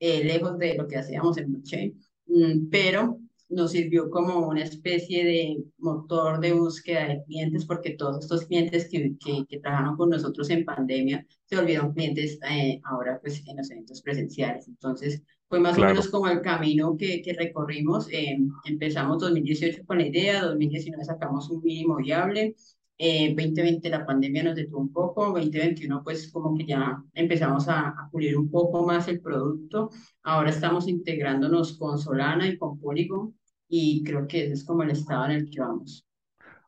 eh, 0.00 0.22
lejos 0.24 0.58
de 0.58 0.76
lo 0.76 0.86
que 0.86 0.96
hacíamos 0.96 1.36
en 1.38 1.52
blockchain, 1.52 2.00
mm, 2.26 2.68
pero 2.70 3.18
nos 3.48 3.72
sirvió 3.72 4.10
como 4.10 4.46
una 4.46 4.62
especie 4.62 5.24
de 5.24 5.64
motor 5.78 6.40
de 6.40 6.52
búsqueda 6.52 7.08
de 7.08 7.24
clientes 7.24 7.64
porque 7.64 7.94
todos 7.94 8.18
estos 8.20 8.44
clientes 8.46 8.88
que, 8.90 9.16
que, 9.18 9.44
que 9.48 9.60
trabajaron 9.60 9.96
con 9.96 10.10
nosotros 10.10 10.50
en 10.50 10.64
pandemia 10.64 11.26
se 11.46 11.56
volvieron 11.56 11.92
clientes 11.94 12.38
eh, 12.50 12.80
ahora 12.84 13.18
pues 13.20 13.42
en 13.46 13.56
los 13.56 13.70
eventos 13.70 14.02
presenciales. 14.02 14.68
Entonces 14.68 15.22
fue 15.48 15.60
más 15.60 15.78
o 15.78 15.80
menos 15.80 16.08
como 16.08 16.28
el 16.28 16.42
camino 16.42 16.96
que, 16.96 17.22
que 17.22 17.32
recorrimos. 17.32 18.08
Eh, 18.12 18.36
empezamos 18.64 19.18
2018 19.20 19.84
con 19.86 19.98
la 19.98 20.06
idea, 20.06 20.44
2019 20.44 21.04
sacamos 21.04 21.48
un 21.48 21.62
mínimo 21.62 21.96
viable, 21.96 22.54
eh, 22.98 23.28
2020 23.28 23.88
la 23.88 24.04
pandemia 24.04 24.42
nos 24.42 24.56
detuvo 24.56 24.80
un 24.80 24.92
poco, 24.92 25.26
2021 25.32 26.02
pues 26.02 26.30
como 26.32 26.56
que 26.56 26.66
ya 26.66 27.02
empezamos 27.14 27.68
a, 27.68 27.88
a, 27.90 28.08
pulir 28.10 28.36
un 28.36 28.50
poco 28.50 28.84
más 28.84 29.08
el 29.08 29.20
producto. 29.20 29.90
Ahora 30.22 30.50
estamos 30.50 30.86
integrándonos 30.86 31.78
con 31.78 31.98
Solana 31.98 32.46
y 32.48 32.58
con 32.58 32.78
Polygon 32.78 33.37
y 33.68 34.02
creo 34.04 34.26
que 34.26 34.44
ese 34.44 34.54
es 34.54 34.64
como 34.64 34.82
el 34.82 34.90
estado 34.90 35.26
en 35.26 35.30
el 35.32 35.50
que 35.50 35.60
vamos. 35.60 36.04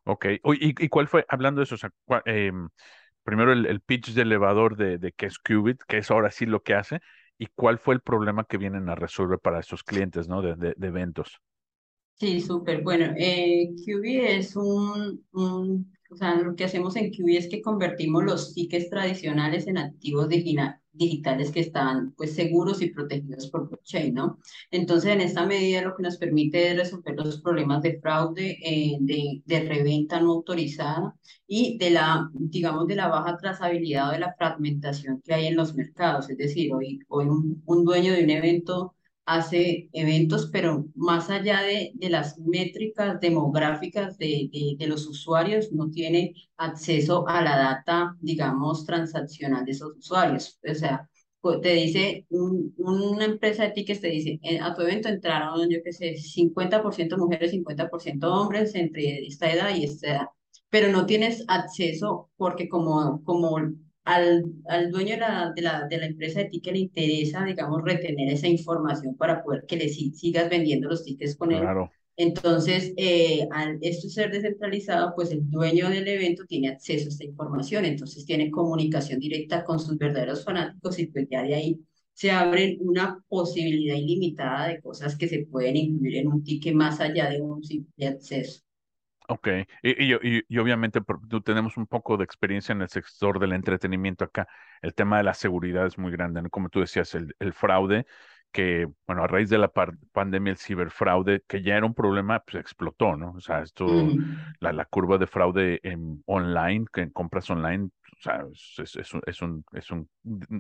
Ok, 0.05 0.27
¿y, 0.45 0.85
y 0.85 0.89
cuál 0.89 1.09
fue, 1.09 1.25
hablando 1.29 1.61
de 1.61 1.65
eso, 1.65 1.75
o 1.75 1.79
sea, 1.79 1.91
eh, 2.25 2.53
primero 3.23 3.53
el, 3.53 3.67
el, 3.67 3.81
pitch 3.81 4.13
de 4.13 4.23
elevador 4.23 4.77
de, 4.77 4.99
de 4.99 5.13
qué 5.13 5.27
es 5.27 5.39
Qubit, 5.39 5.83
que 5.87 5.99
es 5.99 6.11
ahora 6.11 6.31
sí 6.31 6.47
lo 6.47 6.63
que 6.63 6.75
hace, 6.75 7.01
y 7.39 7.47
cuál 7.55 7.79
fue 7.79 7.95
el 7.95 8.01
problema 8.01 8.45
que 8.45 8.59
vienen 8.59 8.89
a 8.89 8.95
resolver 8.95 9.39
para 9.39 9.61
esos 9.61 9.85
clientes, 9.85 10.29
¿no? 10.29 10.43
De, 10.43 10.55
de, 10.57 10.75
de 10.77 10.87
eventos. 10.89 11.41
Sí, 12.15 12.41
súper. 12.41 12.83
Bueno, 12.83 13.15
eh, 13.17 13.71
Qubit 13.85 14.23
es 14.25 14.57
un, 14.57 15.25
un 15.33 15.93
o 16.11 16.17
sea, 16.17 16.35
lo 16.37 16.57
que 16.57 16.65
hacemos 16.65 16.97
en 16.97 17.11
QB 17.13 17.37
es 17.39 17.49
que 17.49 17.63
convertimos 17.63 18.25
los 18.25 18.53
tickets 18.55 18.91
tradicionales 18.91 19.67
en 19.67 19.79
activos 19.79 20.29
digitales 20.93 21.51
que 21.53 21.61
están 21.61 22.13
pues 22.17 22.35
seguros 22.35 22.83
y 22.83 22.91
protegidos 22.91 23.49
por 23.49 23.69
blockchain, 23.69 24.15
¿no? 24.15 24.39
Entonces, 24.71 25.13
en 25.13 25.21
esta 25.21 25.47
medida 25.47 25.83
lo 25.83 25.95
que 25.97 26.03
nos 26.03 26.17
permite 26.19 26.71
es 26.71 26.77
resolver 26.77 27.15
los 27.17 27.41
problemas 27.41 27.83
de 27.83 28.01
fraude, 28.01 28.59
eh, 28.63 28.99
de, 29.01 29.43
de 29.45 29.61
reventa 29.69 30.21
no 30.21 30.33
autorizada 30.33 31.15
y 31.47 31.79
de 31.79 31.91
la, 31.91 32.29
digamos, 32.35 32.87
de 32.89 32.97
la 32.97 33.09
baja 33.09 33.37
trazabilidad 33.37 34.09
o 34.09 34.13
de 34.13 34.19
la 34.21 34.35
fragmentación 34.35 35.23
que 35.25 35.35
hay 35.35 35.47
en 35.47 35.57
los 35.57 35.75
mercados. 35.75 36.29
Es 36.31 36.37
decir, 36.39 36.73
hoy, 36.75 36.99
hoy 37.09 37.27
un, 37.27 37.63
un 37.67 37.85
dueño 37.85 38.13
de 38.13 38.25
un 38.25 38.31
evento 38.31 38.95
hace 39.31 39.89
eventos, 39.93 40.51
pero 40.53 40.87
más 40.97 41.31
allá 41.31 41.63
de, 41.63 41.93
de 41.95 42.11
las 42.11 42.37
métricas 42.39 43.21
demográficas 43.21 44.19
de, 44.19 44.77
de, 44.77 44.87
los 44.89 45.07
usuarios, 45.07 45.71
no 45.73 45.91
tiene 45.91 46.35
acceso 46.57 47.27
a 47.29 47.41
la 47.41 47.57
data, 47.57 48.17
digamos, 48.21 48.85
transaccional 48.85 49.65
de 49.65 49.73
esos 49.73 49.97
usuarios. 49.97 50.59
O 50.69 50.75
sea, 50.75 51.09
te 51.63 51.73
dice, 51.75 52.27
una 52.31 53.25
empresa 53.25 53.65
de 53.65 53.71
tickets 53.71 54.01
te 54.01 54.09
dice, 54.09 54.41
eh, 54.43 54.59
a 54.61 54.75
tu 54.75 54.83
evento 54.83 55.09
entraron, 55.09 55.69
yo 55.71 55.79
qué 55.85 55.93
sé, 55.93 56.17
50% 56.17 57.17
mujeres, 57.17 57.53
50% 57.53 58.25
hombres 58.25 58.75
entre 58.75 59.27
esta 59.27 59.53
edad 59.53 59.75
y 59.75 59.85
esta 59.85 60.09
edad, 60.09 60.27
pero 60.71 60.91
no 60.91 61.07
tienes 61.07 61.45
acceso 61.47 62.31
porque 62.37 62.69
como, 62.69 63.23
como 63.25 63.57
al, 64.15 64.45
al 64.69 64.91
dueño 64.91 65.15
de 65.15 65.21
la, 65.21 65.53
de, 65.55 65.63
la, 65.63 65.87
de 65.89 65.99
la 65.99 66.07
empresa 66.07 66.41
de 66.41 66.47
ticket 66.47 66.73
le 66.75 66.81
interesa, 66.81 67.45
digamos, 67.45 67.83
retener 67.85 68.33
esa 68.33 68.49
información 68.49 69.17
para 69.17 69.43
poder 69.43 69.65
que 69.67 69.77
le 69.77 69.89
sigas 69.89 70.51
vendiendo 70.51 70.89
los 70.89 71.05
tickets 71.05 71.37
con 71.37 71.53
él. 71.53 71.75
Entonces, 72.17 72.93
eh, 72.97 73.49
al 73.53 73.79
esto 73.81 74.09
ser 74.09 74.31
descentralizado, 74.31 75.15
pues 75.15 75.31
el 75.33 75.49
dueño 75.49 75.89
del 75.89 76.07
evento 76.09 76.45
tiene 76.47 76.69
acceso 76.69 77.07
a 77.07 77.09
esta 77.09 77.25
información, 77.25 77.85
entonces 77.87 78.27
tiene 78.27 78.51
comunicación 78.51 79.19
directa 79.21 79.65
con 79.65 79.79
sus 79.81 79.97
verdaderos 79.97 80.45
fanáticos 80.45 80.99
y 80.99 81.07
pues 81.07 81.27
ya 81.31 81.43
de 81.43 81.55
ahí 81.55 81.81
se 82.13 82.31
abre 82.31 82.77
una 82.81 83.25
posibilidad 83.29 83.97
ilimitada 83.97 84.69
de 84.69 84.81
cosas 84.83 85.17
que 85.17 85.29
se 85.29 85.47
pueden 85.47 85.77
incluir 85.77 86.17
en 86.19 86.29
un 86.29 86.45
ticket 86.45 86.75
más 86.75 87.01
allá 87.01 87.31
de 87.31 87.41
un 87.41 87.63
simple 87.65 88.09
acceso. 88.09 88.61
Ok, 89.33 89.47
y, 89.83 90.13
y, 90.13 90.45
y, 90.49 90.59
obviamente 90.59 91.01
tú 91.29 91.41
tenemos 91.41 91.77
un 91.77 91.87
poco 91.87 92.17
de 92.17 92.25
experiencia 92.25 92.73
en 92.73 92.83
el 92.83 92.89
sector 92.89 93.39
del 93.39 93.53
entretenimiento 93.53 94.25
acá. 94.25 94.49
El 94.83 94.93
tema 94.93 95.19
de 95.19 95.23
la 95.23 95.35
seguridad 95.35 95.87
es 95.87 95.99
muy 95.99 96.11
grande, 96.11 96.43
¿no? 96.43 96.51
Como 96.51 96.69
tú 96.69 96.81
decías, 96.81 97.15
el, 97.15 97.37
el 97.39 97.53
fraude, 97.53 98.07
que, 98.51 98.89
bueno, 99.07 99.23
a 99.23 99.29
raíz 99.29 99.49
de 99.49 99.59
la 99.59 99.71
pandemia, 100.13 100.51
el 100.51 100.59
ciberfraude, 100.59 101.45
que 101.47 101.63
ya 101.63 101.77
era 101.77 101.87
un 101.87 101.95
problema, 101.95 102.41
pues 102.41 102.57
explotó, 102.57 103.17
¿no? 103.17 103.31
O 103.37 103.41
sea, 103.41 103.63
esto, 103.63 103.87
la, 104.59 104.73
la 104.73 104.85
curva 104.87 105.17
de 105.17 105.29
fraude 105.29 105.79
en 105.85 106.25
online, 106.27 106.87
que 106.93 107.03
en 107.03 107.11
compras 107.11 107.49
online, 107.51 107.85
o 107.85 108.21
sea, 108.21 108.45
es, 108.53 108.97
es, 108.97 109.15
un, 109.15 109.23
es, 109.27 109.43
un, 109.43 109.65
es, 109.73 109.91
un, 109.93 110.09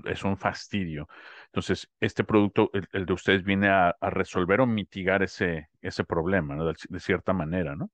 es 0.05 0.23
un 0.23 0.37
fastidio. 0.37 1.09
Entonces, 1.47 1.91
este 1.99 2.23
producto, 2.23 2.71
el, 2.93 3.05
de 3.05 3.13
ustedes, 3.13 3.43
viene 3.43 3.69
a, 3.69 3.97
a, 4.01 4.11
resolver 4.11 4.61
o 4.61 4.67
mitigar 4.67 5.25
ese, 5.25 5.71
ese 5.83 6.05
problema, 6.05 6.55
¿no? 6.55 6.67
de 6.67 7.01
cierta 7.01 7.33
manera, 7.33 7.75
¿no? 7.75 7.91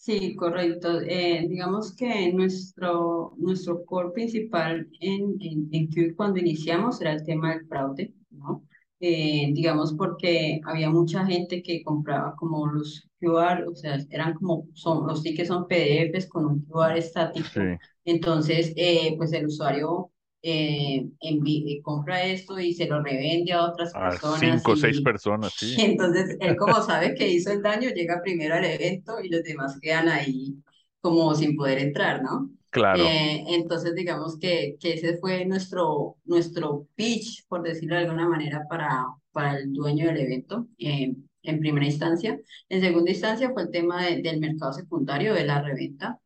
Sí, 0.00 0.36
correcto. 0.36 1.00
Eh, 1.02 1.44
digamos 1.48 1.94
que 1.94 2.32
nuestro, 2.32 3.34
nuestro 3.36 3.84
core 3.84 4.10
principal 4.12 4.88
en, 5.00 5.36
en, 5.40 5.68
en 5.72 6.14
cuando 6.14 6.38
iniciamos 6.38 7.00
era 7.00 7.12
el 7.12 7.24
tema 7.24 7.50
del 7.54 7.66
fraude, 7.66 8.14
¿no? 8.30 8.64
Eh, 9.00 9.50
digamos 9.52 9.94
porque 9.94 10.60
había 10.64 10.88
mucha 10.90 11.26
gente 11.26 11.62
que 11.62 11.82
compraba 11.82 12.34
como 12.36 12.66
los 12.68 13.08
QR, 13.20 13.64
o 13.68 13.74
sea, 13.74 13.98
eran 14.10 14.34
como, 14.34 14.68
son, 14.74 15.06
los 15.06 15.22
tickets 15.22 15.48
son 15.48 15.66
PDFs 15.68 16.28
con 16.28 16.46
un 16.46 16.60
QR 16.64 16.96
estático. 16.98 17.50
Entonces, 18.04 18.72
eh, 18.76 19.14
pues 19.16 19.32
el 19.32 19.46
usuario 19.46 20.12
eh, 20.40 21.04
eh, 21.20 21.82
compra 21.82 22.24
esto 22.24 22.60
y 22.60 22.72
se 22.72 22.86
lo 22.86 23.02
revende 23.02 23.52
a 23.52 23.64
otras 23.64 23.92
personas. 23.92 24.40
Cinco 24.40 24.72
o 24.72 24.76
seis 24.76 25.00
personas, 25.00 25.52
sí. 25.54 25.74
Entonces 25.78 26.36
él 26.40 26.56
como 26.56 26.80
sabe 26.82 27.14
que 27.14 27.28
hizo 27.28 27.50
el 27.50 27.62
daño, 27.62 27.90
llega 27.90 28.22
primero 28.22 28.54
al 28.54 28.64
evento 28.64 29.20
y 29.20 29.28
los 29.28 29.42
demás 29.42 29.78
quedan 29.80 30.08
ahí 30.08 30.54
como 31.00 31.34
sin 31.34 31.56
poder 31.56 31.78
entrar, 31.78 32.22
¿no? 32.22 32.50
Claro. 32.70 33.02
Eh, 33.02 33.44
entonces 33.48 33.94
digamos 33.94 34.38
que, 34.38 34.76
que 34.78 34.94
ese 34.94 35.16
fue 35.16 35.44
nuestro, 35.44 36.16
nuestro 36.24 36.86
pitch, 36.94 37.46
por 37.48 37.62
decirlo 37.62 37.96
de 37.96 38.02
alguna 38.02 38.28
manera, 38.28 38.62
para, 38.68 39.06
para 39.32 39.58
el 39.58 39.72
dueño 39.72 40.06
del 40.06 40.18
evento. 40.18 40.68
en 40.78 41.60
primera 41.60 41.86
instancia. 41.86 42.38
En 42.68 42.80
segunda 42.80 43.10
instancia 43.10 43.50
fue 43.52 43.62
el 43.62 43.70
tema 43.70 44.04
del 44.04 44.38
mercado 44.38 44.72
secundario, 44.74 45.32
de 45.34 45.46
la 45.46 45.62
reventa, 45.62 46.20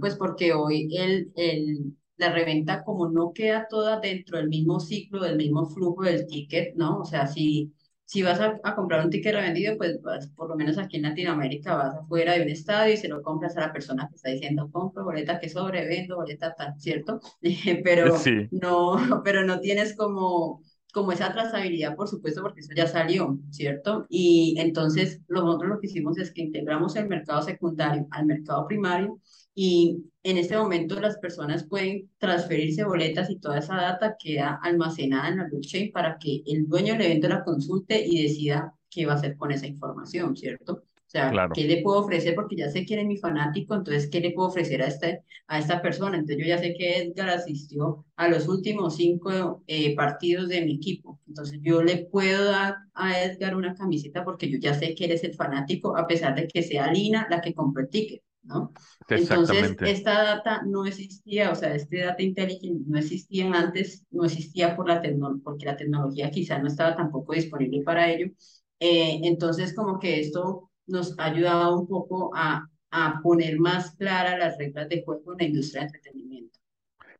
pues 0.00 0.14
porque 0.16 0.54
hoy 0.54 0.88
el, 0.96 1.30
el, 1.36 1.92
la 2.16 2.32
reventa 2.32 2.82
como 2.84 3.08
no 3.10 3.32
queda 3.32 3.66
toda 3.68 4.00
dentro 4.00 4.38
del 4.38 4.48
mismo 4.48 4.80
ciclo, 4.80 5.22
del 5.22 5.36
mismo 5.36 5.66
flujo 5.66 6.04
del 6.04 6.26
ticket, 6.26 6.74
¿no? 6.74 7.00
O 7.00 7.04
sea, 7.04 7.26
si, 7.26 7.72
si 8.04 8.22
vas 8.22 8.40
a, 8.40 8.74
comprar 8.74 9.04
un 9.04 9.10
ticket 9.10 9.34
revendido, 9.34 9.76
pues 9.76 9.98
por 10.34 10.48
lo 10.48 10.56
menos 10.56 10.78
aquí 10.78 10.96
en 10.96 11.02
Latinoamérica 11.02 11.74
vas 11.74 11.96
afuera 11.96 12.34
de 12.34 12.42
un 12.42 12.48
estadio 12.50 12.94
y 12.94 12.96
se 12.96 13.08
lo 13.08 13.22
compras 13.22 13.56
a 13.56 13.62
la 13.62 13.72
persona 13.72 14.08
que 14.08 14.16
está 14.16 14.30
diciendo, 14.30 14.70
compro 14.70 15.04
boleta 15.04 15.38
que 15.38 15.48
sobrevendo, 15.48 16.16
boleta 16.16 16.54
tal, 16.54 16.74
¿cierto? 16.78 17.20
pero, 17.84 18.14
no, 18.50 18.96
pero 19.24 19.44
no 19.44 19.60
tienes 19.60 19.96
como 19.96 20.62
como 20.96 21.12
esa 21.12 21.30
trazabilidad, 21.30 21.94
por 21.94 22.08
supuesto, 22.08 22.40
porque 22.40 22.60
eso 22.60 22.72
ya 22.74 22.86
salió, 22.86 23.38
¿cierto? 23.50 24.06
Y 24.08 24.54
entonces 24.58 25.20
nosotros 25.28 25.68
lo 25.68 25.78
que 25.78 25.88
hicimos 25.88 26.16
es 26.16 26.32
que 26.32 26.40
integramos 26.40 26.96
el 26.96 27.06
mercado 27.06 27.42
secundario 27.42 28.06
al 28.10 28.24
mercado 28.24 28.66
primario 28.66 29.20
y 29.58 30.04
en 30.22 30.36
este 30.36 30.54
momento 30.54 31.00
las 31.00 31.16
personas 31.16 31.66
pueden 31.66 32.10
transferirse 32.18 32.84
boletas 32.84 33.30
y 33.30 33.38
toda 33.38 33.58
esa 33.58 33.74
data 33.76 34.16
queda 34.18 34.60
almacenada 34.62 35.28
en 35.28 35.38
la 35.38 35.44
blockchain 35.44 35.90
para 35.92 36.18
que 36.18 36.42
el 36.46 36.68
dueño 36.68 36.92
del 36.92 37.06
evento 37.06 37.28
la 37.28 37.42
consulte 37.42 38.04
y 38.06 38.22
decida 38.22 38.74
qué 38.90 39.06
va 39.06 39.14
a 39.14 39.16
hacer 39.16 39.34
con 39.38 39.50
esa 39.50 39.66
información, 39.66 40.36
¿cierto? 40.36 40.74
O 40.74 41.08
sea, 41.08 41.32
¿qué 41.54 41.64
le 41.64 41.80
puedo 41.82 42.00
ofrecer? 42.00 42.34
Porque 42.34 42.56
ya 42.56 42.68
sé 42.68 42.84
quién 42.84 42.98
es 42.98 43.06
mi 43.06 43.16
fanático, 43.16 43.74
entonces, 43.74 44.10
¿qué 44.10 44.20
le 44.20 44.32
puedo 44.32 44.48
ofrecer 44.48 44.82
a, 44.82 44.88
este, 44.88 45.22
a 45.46 45.58
esta 45.58 45.80
persona? 45.80 46.18
Entonces, 46.18 46.44
yo 46.44 46.48
ya 46.48 46.58
sé 46.58 46.74
que 46.76 46.98
Edgar 46.98 47.30
asistió 47.30 48.04
a 48.16 48.28
los 48.28 48.48
últimos 48.48 48.96
cinco 48.96 49.62
eh, 49.66 49.94
partidos 49.94 50.48
de 50.48 50.66
mi 50.66 50.74
equipo. 50.74 51.18
Entonces, 51.28 51.60
yo 51.62 51.82
le 51.82 52.06
puedo 52.06 52.44
dar 52.44 52.74
a 52.92 53.22
Edgar 53.22 53.56
una 53.56 53.74
camiseta 53.74 54.22
porque 54.22 54.50
yo 54.50 54.58
ya 54.58 54.74
sé 54.74 54.94
que 54.94 55.06
él 55.06 55.12
es 55.12 55.24
el 55.24 55.34
fanático, 55.34 55.96
a 55.96 56.06
pesar 56.06 56.34
de 56.34 56.46
que 56.46 56.62
sea 56.62 56.92
Lina 56.92 57.26
la 57.30 57.40
que 57.40 57.54
compró 57.54 57.82
el 57.82 57.88
ticket. 57.88 58.25
¿No? 58.46 58.72
Entonces, 59.08 59.76
esta 59.80 60.22
data 60.22 60.62
no 60.64 60.86
existía, 60.86 61.50
o 61.50 61.54
sea, 61.54 61.74
este 61.74 62.04
data 62.04 62.22
intelligence 62.22 62.84
no 62.88 62.98
existía 62.98 63.52
antes, 63.52 64.04
no 64.10 64.24
existía 64.24 64.74
por 64.76 64.88
la 64.88 65.02
porque 65.44 65.66
la 65.66 65.76
tecnología 65.76 66.30
quizá 66.30 66.58
no 66.58 66.68
estaba 66.68 66.96
tampoco 66.96 67.34
disponible 67.34 67.82
para 67.82 68.10
ello. 68.10 68.32
Eh, 68.80 69.20
entonces, 69.24 69.74
como 69.74 69.98
que 69.98 70.20
esto 70.20 70.70
nos 70.86 71.18
ha 71.18 71.26
ayudado 71.26 71.78
un 71.80 71.88
poco 71.88 72.30
a, 72.34 72.68
a 72.90 73.20
poner 73.22 73.58
más 73.58 73.94
claras 73.96 74.38
las 74.38 74.58
reglas 74.58 74.88
de 74.88 75.02
juego 75.04 75.32
en 75.32 75.38
la 75.38 75.44
industria 75.44 75.82
de 75.82 75.86
entretenimiento. 75.86 76.58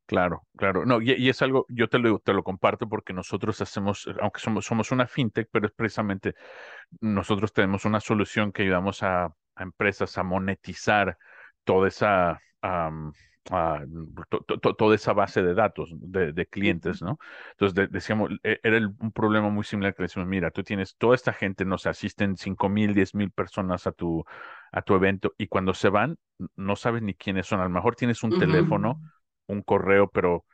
Claro, 0.07 0.47
claro. 0.57 0.87
No, 0.87 1.03
y, 1.03 1.29
es 1.29 1.43
algo, 1.43 1.67
yo 1.69 1.89
te 1.89 1.99
lo, 1.99 2.21
te 2.21 2.33
lo 2.33 2.45
comparto 2.45 2.89
porque 2.89 3.12
nosotros 3.12 3.61
hacemos, 3.61 4.09
aunque 4.21 4.41
somos, 4.41 4.65
somos 4.65 4.93
una 4.93 5.09
fintech, 5.09 5.49
pero 5.51 5.67
es 5.67 5.73
precisamente, 5.73 6.35
nosotros 7.01 7.53
tenemos 7.53 7.85
una 7.85 7.99
solución 7.99 8.53
que 8.53 8.62
ayudamos 8.62 9.03
a 9.03 9.35
a 9.57 9.62
empresas 9.62 10.16
a 10.19 10.23
monetizar 10.23 11.19
toda 11.64 11.88
esa, 11.88 12.40
toda 14.79 14.95
esa 14.95 15.12
base 15.12 15.42
de 15.42 15.55
datos 15.55 15.90
de, 15.92 16.47
clientes, 16.47 17.03
¿no? 17.03 17.19
Entonces 17.53 17.90
decíamos, 17.90 18.31
e, 18.42 18.61
era 18.62 18.79
un 18.79 19.12
problema 19.12 19.51
muy 19.51 19.64
similar 19.64 19.95
que 19.95 20.05
decimos, 20.05 20.29
mira, 20.29 20.51
tú 20.51 20.62
tienes 20.62 20.97
toda 20.97 21.14
esta 21.14 21.33
gente, 21.33 21.64
no 21.64 21.79
sé, 21.79 21.88
asisten 21.88 22.37
cinco 22.37 22.69
mil, 22.69 22.95
diez 22.95 23.14
mil 23.14 23.31
personas 23.31 23.87
a 23.87 23.92
tu, 23.92 24.25
a 24.73 24.83
tu 24.83 24.95
evento 24.95 25.35
y 25.38 25.49
cuando 25.49 25.75
se 25.75 25.88
van, 25.88 26.19
no 26.57 26.77
sabes 26.77 27.03
ni 27.03 27.14
quiénes 27.14 27.47
son. 27.47 27.61
A 27.61 27.64
lo 27.64 27.71
mejor 27.71 27.97
tienes 27.97 28.23
un 28.23 28.38
teléfono, 28.38 29.01
un 29.47 29.62
correo, 29.62 30.09
pero 30.09 30.45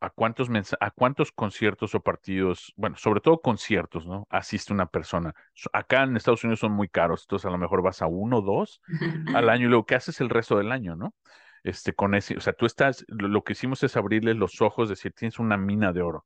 a 0.00 0.10
cuántos 0.10 0.48
a 0.80 0.90
cuántos 0.90 1.32
conciertos 1.32 1.94
o 1.94 2.00
partidos, 2.00 2.72
bueno, 2.76 2.96
sobre 2.96 3.20
todo 3.20 3.40
conciertos, 3.40 4.06
¿no? 4.06 4.26
Asiste 4.30 4.72
una 4.72 4.86
persona. 4.86 5.34
Acá 5.72 6.04
en 6.04 6.16
Estados 6.16 6.44
Unidos 6.44 6.60
son 6.60 6.72
muy 6.72 6.88
caros, 6.88 7.22
entonces 7.22 7.46
a 7.46 7.50
lo 7.50 7.58
mejor 7.58 7.82
vas 7.82 8.02
a 8.02 8.06
uno 8.06 8.38
o 8.38 8.42
dos 8.42 8.80
al 9.34 9.48
año 9.50 9.66
y 9.66 9.68
luego, 9.68 9.86
¿qué 9.86 9.96
haces 9.96 10.20
el 10.20 10.30
resto 10.30 10.58
del 10.58 10.72
año, 10.72 10.94
no? 10.94 11.14
Este, 11.64 11.92
con 11.92 12.14
ese, 12.14 12.36
o 12.36 12.40
sea, 12.40 12.52
tú 12.52 12.66
estás, 12.66 13.04
lo, 13.08 13.42
que 13.42 13.52
hicimos 13.52 13.82
es 13.82 13.96
abrirles 13.96 14.36
los 14.36 14.60
ojos, 14.60 14.88
decir, 14.88 15.12
tienes 15.12 15.38
una 15.38 15.56
mina 15.56 15.92
de 15.92 16.02
oro, 16.02 16.24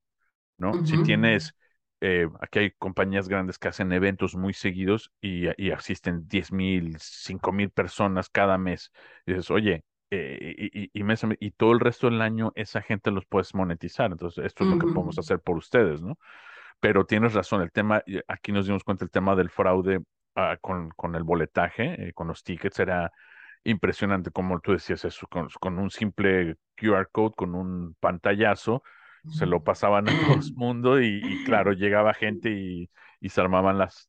¿no? 0.58 0.84
Si 0.84 1.02
tienes, 1.02 1.54
eh, 2.00 2.28
aquí 2.40 2.58
hay 2.58 2.70
compañías 2.72 3.28
grandes 3.28 3.58
que 3.58 3.68
hacen 3.68 3.92
eventos 3.92 4.36
muy 4.36 4.52
seguidos 4.52 5.10
y, 5.20 5.46
y 5.56 5.70
asisten 5.70 6.28
10 6.28 6.52
mil, 6.52 6.96
5 6.98 7.52
mil 7.52 7.70
personas 7.70 8.28
cada 8.28 8.58
mes. 8.58 8.92
Y 9.26 9.32
dices, 9.32 9.50
oye, 9.50 9.84
eh, 10.14 10.54
y, 10.74 10.90
y, 10.92 11.50
todo 11.52 11.72
el 11.72 11.80
resto 11.80 12.10
del 12.10 12.20
año 12.20 12.52
esa 12.54 12.82
gente 12.82 13.10
los 13.10 13.24
puedes 13.24 13.54
monetizar. 13.54 14.12
Entonces, 14.12 14.44
esto 14.44 14.64
es 14.64 14.70
lo 14.70 14.78
que 14.78 14.86
podemos 14.86 15.18
hacer 15.18 15.40
por 15.40 15.56
ustedes, 15.56 16.02
¿no? 16.02 16.18
Pero 16.80 17.06
tienes 17.06 17.32
razón, 17.32 17.62
el 17.62 17.72
tema, 17.72 18.02
aquí 18.28 18.52
nos 18.52 18.66
dimos 18.66 18.84
cuenta, 18.84 19.06
el 19.06 19.10
tema 19.10 19.34
del 19.34 19.48
fraude 19.48 20.00
ah, 20.34 20.58
con, 20.60 20.90
con, 20.90 21.14
el 21.14 21.22
boletaje, 21.22 22.08
eh, 22.08 22.12
con 22.12 22.28
los 22.28 22.44
tickets, 22.44 22.78
era 22.80 23.10
impresionante, 23.64 24.30
como 24.30 24.60
tú 24.60 24.72
decías, 24.72 25.02
eso, 25.06 25.26
con, 25.28 25.78
un 25.78 25.90
simple 25.90 26.56
QR 26.76 27.08
code, 27.10 27.32
con 27.34 27.54
un 27.54 27.96
pantallazo, 27.98 28.82
se 29.30 29.46
lo 29.46 29.64
pasaban 29.64 30.10
a 30.10 30.12
todo 30.12 30.34
el 30.34 30.40
mundo 30.56 31.00
y, 31.00 31.42
claro, 31.46 31.72
llegaba 31.72 32.12
gente 32.12 32.50
y, 32.50 32.90
y, 33.20 33.28
se 33.30 33.40
armaban 33.40 33.78
las, 33.78 34.08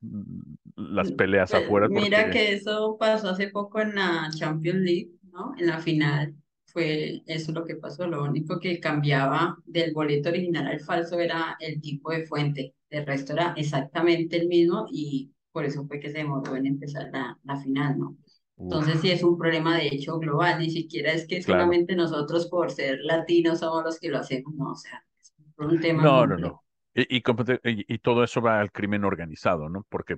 las 0.75 1.13
peleas 1.13 1.53
afuera. 1.53 1.87
Mira 1.87 2.29
que 2.29 2.55
eso 2.55 2.97
pasó 2.99 3.29
hace 3.29 3.47
poco 3.47 3.79
en 3.79 3.95
la 3.95 4.29
Champions 4.35 4.81
League 4.81 5.11
¿no? 5.33 5.53
En 5.57 5.67
la 5.67 5.79
final 5.79 6.35
fue 6.65 7.23
eso 7.25 7.51
lo 7.51 7.65
que 7.65 7.75
pasó, 7.75 8.07
lo 8.07 8.23
único 8.23 8.59
que 8.59 8.79
cambiaba 8.79 9.57
del 9.65 9.93
boleto 9.93 10.29
original 10.29 10.67
al 10.67 10.79
falso 10.79 11.19
era 11.19 11.57
el 11.59 11.81
tipo 11.81 12.11
de 12.11 12.25
fuente, 12.25 12.75
el 12.89 13.05
resto 13.05 13.33
era 13.33 13.53
exactamente 13.57 14.37
el 14.37 14.47
mismo 14.47 14.87
y 14.91 15.31
por 15.51 15.65
eso 15.65 15.85
fue 15.85 15.99
que 15.99 16.09
se 16.09 16.19
demoró 16.19 16.55
en 16.55 16.65
empezar 16.65 17.09
la, 17.11 17.37
la 17.43 17.57
final, 17.57 17.99
¿no? 17.99 18.17
Entonces 18.57 19.01
sí 19.01 19.11
es 19.11 19.23
un 19.23 19.37
problema 19.37 19.77
de 19.77 19.87
hecho 19.87 20.19
global, 20.19 20.59
ni 20.59 20.69
siquiera 20.69 21.11
es 21.11 21.27
que 21.27 21.41
solamente 21.41 21.95
nosotros 21.95 22.47
por 22.47 22.71
ser 22.71 22.99
latinos 23.01 23.59
somos 23.59 23.83
los 23.83 23.99
que 23.99 24.09
lo 24.09 24.19
hacemos, 24.19 24.53
no, 24.55 24.71
o 24.71 24.75
sea, 24.75 25.03
es 25.19 25.33
un 25.57 25.79
tema. 25.79 26.03
No, 26.03 26.27
no, 26.27 26.37
no. 26.37 26.63
Y, 26.93 27.17
y, 27.17 27.23
y, 27.63 27.97
todo 27.97 28.23
eso 28.23 28.39
va 28.41 28.59
al 28.59 28.71
crimen 28.71 29.03
organizado, 29.03 29.67
¿no? 29.67 29.83
Porque 29.89 30.17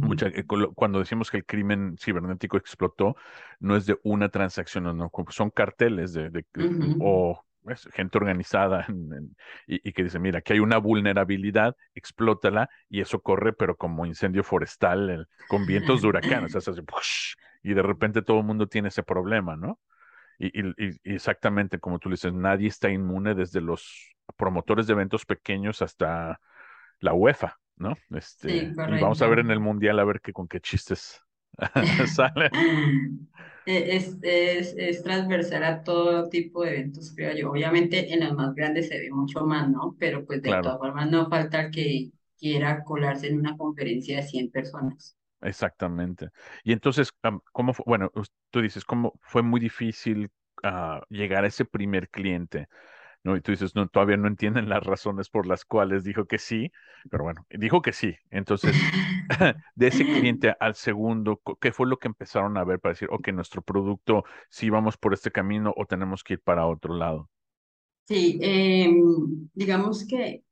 Mucha, 0.00 0.28
eh, 0.28 0.44
cuando 0.74 0.98
decimos 0.98 1.30
que 1.30 1.38
el 1.38 1.44
crimen 1.44 1.96
cibernético 1.98 2.56
explotó, 2.56 3.16
no 3.60 3.76
es 3.76 3.86
de 3.86 3.98
una 4.02 4.28
transacción, 4.28 4.84
no, 4.84 5.10
son 5.30 5.50
carteles 5.50 6.12
de, 6.12 6.44
o 7.00 7.44
gente 7.92 8.18
organizada 8.18 8.86
y, 9.66 9.92
que 9.92 10.04
dice, 10.04 10.18
mira, 10.18 10.40
que 10.40 10.54
hay 10.54 10.60
una 10.60 10.78
vulnerabilidad, 10.78 11.76
explótala 11.94 12.70
y 12.88 13.00
eso 13.00 13.20
corre, 13.20 13.52
pero 13.52 13.76
como 13.76 14.06
incendio 14.06 14.44
forestal, 14.44 15.28
con 15.48 15.66
vientos 15.66 16.02
de 16.02 16.08
huracán, 16.08 16.44
o 16.44 16.48
sea, 16.48 16.60
se 16.60 16.70
hace, 16.70 16.82
y 17.62 17.74
de 17.74 17.82
repente 17.82 18.22
todo 18.22 18.38
el 18.38 18.44
mundo 18.44 18.66
tiene 18.68 18.88
ese 18.88 19.02
problema, 19.02 19.56
¿no? 19.56 19.78
Y, 20.38 20.60
y, 20.60 21.00
exactamente 21.04 21.80
como 21.80 21.98
tú 21.98 22.10
dices, 22.10 22.32
nadie 22.32 22.68
está 22.68 22.90
inmune 22.90 23.34
desde 23.34 23.60
los 23.60 24.14
promotores 24.36 24.86
de 24.86 24.92
eventos 24.92 25.24
pequeños 25.24 25.82
hasta 25.82 26.40
la 27.00 27.12
UEFA, 27.12 27.58
¿no? 27.78 27.94
Este, 28.10 28.56
y 28.56 28.74
vamos 28.74 29.22
a 29.22 29.26
ver 29.26 29.40
en 29.40 29.50
el 29.50 29.60
mundial 29.60 29.98
a 29.98 30.04
ver 30.04 30.20
qué 30.20 30.32
con 30.32 30.48
qué 30.48 30.60
chistes 30.60 31.22
salen. 32.14 32.50
E, 33.66 33.96
es, 33.96 34.16
es, 34.22 34.74
es, 34.78 35.02
transversal 35.02 35.64
a 35.64 35.82
todo 35.82 36.28
tipo 36.28 36.64
de 36.64 36.70
eventos, 36.70 37.12
creo 37.14 37.34
yo. 37.36 37.50
Obviamente 37.50 38.12
en 38.12 38.20
los 38.24 38.34
más 38.34 38.54
grandes 38.54 38.88
se 38.88 38.98
ve 38.98 39.10
mucho 39.10 39.44
más, 39.44 39.68
¿no? 39.68 39.94
Pero 39.98 40.24
pues 40.24 40.42
de 40.42 40.50
todas 40.50 40.78
formas 40.78 41.10
no 41.10 41.28
falta 41.28 41.70
que, 41.70 42.10
quiera 42.38 42.84
colarse 42.84 43.28
en 43.28 43.38
una 43.38 43.56
conferencia 43.56 44.16
de 44.16 44.22
100 44.22 44.50
personas. 44.50 45.16
Exactamente. 45.40 46.30
Y 46.64 46.72
entonces, 46.72 47.12
¿cómo 47.52 47.74
fue? 47.74 47.84
Bueno, 47.86 48.10
tú 48.50 48.60
dices, 48.60 48.84
¿cómo 48.84 49.12
fue 49.20 49.42
muy 49.42 49.60
difícil 49.60 50.30
uh, 50.64 51.00
llegar 51.08 51.44
a 51.44 51.48
ese 51.48 51.64
primer 51.64 52.08
cliente? 52.08 52.68
¿No? 53.24 53.36
Y 53.36 53.40
tú 53.40 53.52
dices, 53.52 53.74
no, 53.74 53.88
todavía 53.88 54.16
no 54.16 54.28
entienden 54.28 54.68
las 54.68 54.84
razones 54.84 55.28
por 55.28 55.46
las 55.46 55.64
cuales 55.64 56.04
dijo 56.04 56.26
que 56.26 56.38
sí, 56.38 56.70
pero 57.10 57.24
bueno, 57.24 57.46
dijo 57.50 57.82
que 57.82 57.92
sí. 57.92 58.16
Entonces, 58.30 58.74
de 59.74 59.86
ese 59.86 60.04
cliente 60.04 60.54
al 60.60 60.74
segundo, 60.74 61.40
¿qué 61.60 61.72
fue 61.72 61.86
lo 61.86 61.98
que 61.98 62.08
empezaron 62.08 62.56
a 62.56 62.64
ver 62.64 62.80
para 62.80 62.94
decir, 62.94 63.08
ok, 63.10 63.28
nuestro 63.28 63.62
producto, 63.62 64.24
sí 64.48 64.70
vamos 64.70 64.96
por 64.96 65.14
este 65.14 65.30
camino 65.30 65.72
o 65.76 65.86
tenemos 65.86 66.24
que 66.24 66.34
ir 66.34 66.40
para 66.40 66.66
otro 66.66 66.94
lado? 66.94 67.30
Sí, 68.06 68.38
eh, 68.42 68.90
digamos 69.54 70.06
que 70.06 70.42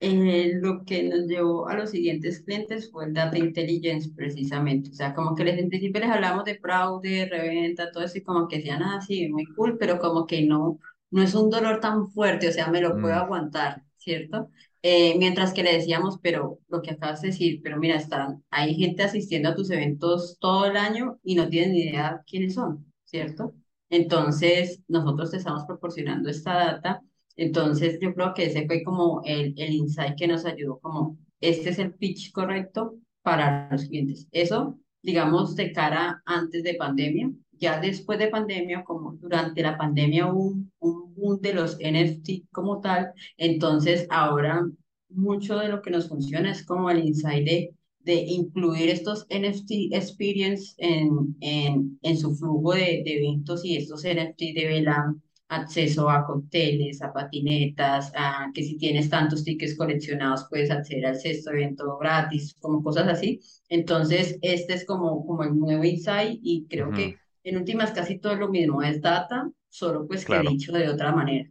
eh, 0.00 0.52
lo 0.60 0.84
que 0.84 1.04
nos 1.04 1.26
llevó 1.26 1.68
a 1.68 1.76
los 1.76 1.90
siguientes 1.90 2.42
clientes 2.42 2.90
fue 2.90 3.06
el 3.06 3.14
Data 3.14 3.38
Intelligence 3.38 4.10
precisamente. 4.14 4.90
O 4.90 4.94
sea, 4.94 5.14
como 5.14 5.34
que 5.34 5.44
les, 5.44 5.58
en 5.58 5.68
principio 5.70 6.00
les 6.00 6.10
hablamos 6.10 6.44
de 6.44 6.58
fraude, 6.58 7.28
reventa, 7.30 7.90
todo 7.92 8.04
eso 8.04 8.18
y 8.18 8.22
como 8.22 8.48
que 8.48 8.56
decían, 8.58 8.82
ah, 8.82 9.00
sí, 9.00 9.28
muy 9.28 9.46
cool, 9.46 9.78
pero 9.78 9.98
como 9.98 10.26
que 10.26 10.42
no, 10.46 10.78
no 11.14 11.22
es 11.22 11.34
un 11.34 11.50
dolor 11.50 11.80
tan 11.80 12.08
fuerte, 12.10 12.48
o 12.48 12.52
sea, 12.52 12.68
me 12.68 12.80
lo 12.80 12.92
puedo 13.00 13.14
mm. 13.14 13.18
aguantar, 13.18 13.82
¿cierto? 13.96 14.50
Eh, 14.82 15.16
mientras 15.18 15.54
que 15.54 15.62
le 15.62 15.72
decíamos, 15.74 16.18
pero 16.22 16.60
lo 16.68 16.82
que 16.82 16.92
acabas 16.92 17.22
de 17.22 17.28
decir, 17.28 17.60
pero 17.62 17.78
mira, 17.78 17.96
están, 17.96 18.44
hay 18.50 18.74
gente 18.74 19.02
asistiendo 19.02 19.48
a 19.48 19.54
tus 19.54 19.70
eventos 19.70 20.36
todo 20.40 20.66
el 20.66 20.76
año 20.76 21.18
y 21.22 21.34
no 21.36 21.48
tienen 21.48 21.72
ni 21.72 21.82
idea 21.84 22.22
quiénes 22.26 22.54
son, 22.54 22.92
¿cierto? 23.04 23.54
Entonces, 23.88 24.80
nosotros 24.88 25.30
te 25.30 25.38
estamos 25.38 25.64
proporcionando 25.64 26.28
esta 26.30 26.54
data 26.54 27.02
entonces, 27.36 27.98
yo 28.00 28.14
creo 28.14 28.34
que 28.34 28.46
ese 28.46 28.66
fue 28.66 28.82
como 28.84 29.22
el, 29.24 29.54
el 29.56 29.72
insight 29.72 30.16
que 30.16 30.28
nos 30.28 30.44
ayudó, 30.44 30.78
como 30.80 31.18
este 31.40 31.70
es 31.70 31.78
el 31.78 31.94
pitch 31.94 32.32
correcto 32.32 32.96
para 33.22 33.68
los 33.70 33.86
clientes. 33.86 34.28
Eso, 34.30 34.78
digamos, 35.02 35.56
de 35.56 35.72
cara 35.72 36.22
antes 36.26 36.62
de 36.62 36.74
pandemia. 36.74 37.30
Ya 37.64 37.80
después 37.80 38.18
de 38.18 38.28
pandemia, 38.28 38.84
como 38.84 39.14
durante 39.14 39.62
la 39.62 39.78
pandemia 39.78 40.26
hubo 40.30 40.48
un, 40.48 40.72
un 40.80 41.14
boom 41.14 41.40
de 41.40 41.54
los 41.54 41.78
NFT 41.80 42.50
como 42.52 42.82
tal, 42.82 43.12
entonces 43.38 44.06
ahora 44.10 44.66
mucho 45.08 45.56
de 45.58 45.68
lo 45.68 45.80
que 45.80 45.90
nos 45.90 46.08
funciona 46.08 46.50
es 46.50 46.62
como 46.66 46.90
el 46.90 47.02
insight 47.02 47.46
de, 47.46 47.74
de 48.00 48.16
incluir 48.16 48.90
estos 48.90 49.26
NFT 49.30 49.94
experience 49.94 50.74
en, 50.76 51.34
en, 51.40 51.98
en 52.02 52.18
su 52.18 52.36
flujo 52.36 52.74
de, 52.74 53.02
de 53.02 53.16
eventos 53.16 53.64
y 53.64 53.78
estos 53.78 54.04
NFT 54.04 54.40
de 54.54 54.82
VLAN 54.82 55.22
acceso 55.48 56.10
a 56.10 56.26
cócteles, 56.26 57.00
a 57.00 57.14
patinetas, 57.14 58.12
a 58.14 58.50
que 58.52 58.62
si 58.62 58.76
tienes 58.76 59.08
tantos 59.08 59.42
tickets 59.42 59.76
coleccionados 59.76 60.46
puedes 60.50 60.70
acceder 60.70 61.06
al 61.06 61.16
sexto 61.16 61.50
evento 61.50 61.96
gratis, 61.96 62.54
como 62.60 62.82
cosas 62.82 63.08
así. 63.08 63.40
Entonces, 63.70 64.38
este 64.42 64.74
es 64.74 64.84
como, 64.84 65.24
como 65.26 65.44
el 65.44 65.58
nuevo 65.58 65.84
insight 65.84 66.40
y 66.42 66.66
creo 66.68 66.92
que 66.92 67.16
en 67.44 67.56
últimas 67.58 67.92
casi 67.92 68.18
todo 68.18 68.34
lo 68.34 68.48
mismo 68.48 68.82
es 68.82 69.00
data, 69.00 69.48
solo 69.68 70.06
pues 70.06 70.24
que 70.24 70.40
dicho 70.40 70.72
de 70.72 70.88
otra 70.88 71.12
manera. 71.12 71.48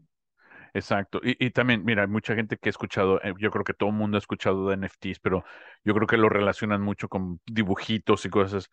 Exacto. 0.73 1.21
Y, 1.23 1.45
y, 1.45 1.51
también, 1.51 1.85
mira, 1.85 2.01
hay 2.01 2.07
mucha 2.07 2.33
gente 2.33 2.57
que 2.57 2.69
ha 2.69 2.71
escuchado, 2.71 3.21
eh, 3.21 3.33
yo 3.39 3.51
creo 3.51 3.63
que 3.63 3.75
todo 3.75 3.89
el 3.89 3.95
mundo 3.95 4.17
ha 4.17 4.19
escuchado 4.19 4.69
de 4.69 4.77
NFTs, 4.77 5.19
pero 5.19 5.43
yo 5.83 5.93
creo 5.93 6.07
que 6.07 6.17
lo 6.17 6.29
relacionan 6.29 6.81
mucho 6.81 7.07
con 7.07 7.39
dibujitos 7.45 8.25
y 8.25 8.29
cosas. 8.29 8.69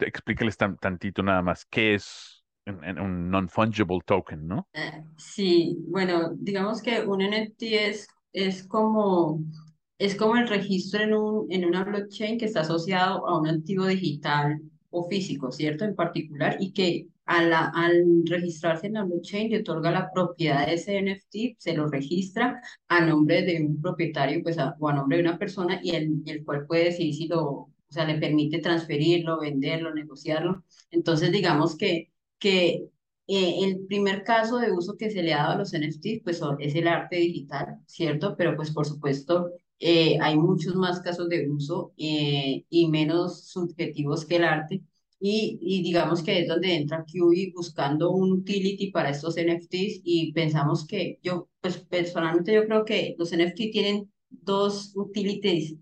Explícales 0.00 0.56
tan, 0.56 0.76
tantito 0.76 1.22
nada 1.22 1.42
más, 1.42 1.64
¿qué 1.64 1.94
es 1.94 2.44
en, 2.66 3.00
un 3.00 3.30
non-fungible 3.30 4.00
token, 4.04 4.46
¿no? 4.46 4.68
Eh, 4.74 5.02
sí, 5.16 5.78
bueno, 5.88 6.32
digamos 6.34 6.82
que 6.82 7.00
un 7.00 7.20
NFT 7.22 7.62
es, 7.62 8.08
es 8.32 8.66
como 8.68 9.40
es 9.98 10.16
como 10.16 10.36
el 10.36 10.48
registro 10.48 11.02
en, 11.02 11.14
un, 11.14 11.46
en 11.52 11.64
una 11.66 11.84
blockchain 11.84 12.38
que 12.38 12.46
está 12.46 12.60
asociado 12.60 13.26
a 13.26 13.38
un 13.38 13.48
activo 13.48 13.86
digital 13.86 14.58
o 14.90 15.08
físico, 15.08 15.52
¿cierto? 15.52 15.84
En 15.84 15.94
particular, 15.94 16.56
y 16.60 16.72
que 16.72 17.08
al, 17.26 17.52
al 17.52 18.04
registrarse 18.26 18.88
en 18.88 18.94
la 18.94 19.04
blockchain 19.04 19.50
le 19.50 19.60
otorga 19.60 19.90
la 19.90 20.10
propiedad 20.12 20.66
de 20.66 20.74
ese 20.74 20.98
NFT, 21.00 21.56
se 21.58 21.74
lo 21.74 21.88
registra 21.88 22.60
a 22.88 23.00
nombre 23.04 23.42
de 23.42 23.62
un 23.64 23.80
propietario 23.80 24.42
pues 24.42 24.56
o 24.58 24.88
a 24.88 24.94
nombre 24.94 25.18
de 25.18 25.22
una 25.24 25.38
persona 25.38 25.80
y 25.82 25.90
el, 25.94 26.22
el 26.26 26.44
cual 26.44 26.66
puede 26.66 26.84
decidir 26.86 27.14
si 27.14 27.28
lo, 27.28 27.42
o 27.42 27.72
sea, 27.88 28.04
le 28.04 28.18
permite 28.18 28.58
transferirlo, 28.58 29.40
venderlo, 29.40 29.94
negociarlo. 29.94 30.64
Entonces, 30.90 31.30
digamos 31.32 31.76
que 31.76 32.10
que 32.40 32.88
eh, 33.26 33.64
el 33.64 33.86
primer 33.86 34.24
caso 34.24 34.58
de 34.58 34.72
uso 34.72 34.96
que 34.96 35.10
se 35.10 35.22
le 35.22 35.34
ha 35.34 35.38
dado 35.44 35.52
a 35.52 35.58
los 35.58 35.72
NFTs 35.72 36.22
pues 36.24 36.40
es 36.58 36.74
el 36.74 36.88
arte 36.88 37.16
digital, 37.16 37.78
¿cierto? 37.86 38.34
Pero 38.36 38.56
pues 38.56 38.72
por 38.72 38.86
supuesto 38.86 39.52
eh, 39.80 40.18
hay 40.20 40.36
muchos 40.38 40.74
más 40.76 41.00
casos 41.00 41.28
de 41.28 41.48
uso 41.50 41.92
eh, 41.96 42.64
y 42.68 42.88
menos 42.88 43.46
subjetivos 43.48 44.26
que 44.26 44.36
el 44.36 44.44
arte. 44.44 44.82
Y, 45.18 45.58
y, 45.60 45.82
digamos 45.82 46.22
que 46.22 46.40
es 46.40 46.48
donde 46.48 46.74
entra 46.76 47.04
QI 47.04 47.52
buscando 47.52 48.10
un 48.10 48.32
utility 48.32 48.90
para 48.90 49.10
estos 49.10 49.36
NFTs 49.36 50.00
y 50.04 50.32
pensamos 50.32 50.86
que 50.86 51.18
yo, 51.22 51.48
pues 51.60 51.78
personalmente 51.78 52.54
yo 52.54 52.64
creo 52.66 52.84
que 52.86 53.16
los 53.18 53.32
NFT 53.32 53.70
tienen 53.72 54.10
dos 54.30 54.92
utilities 54.94 55.76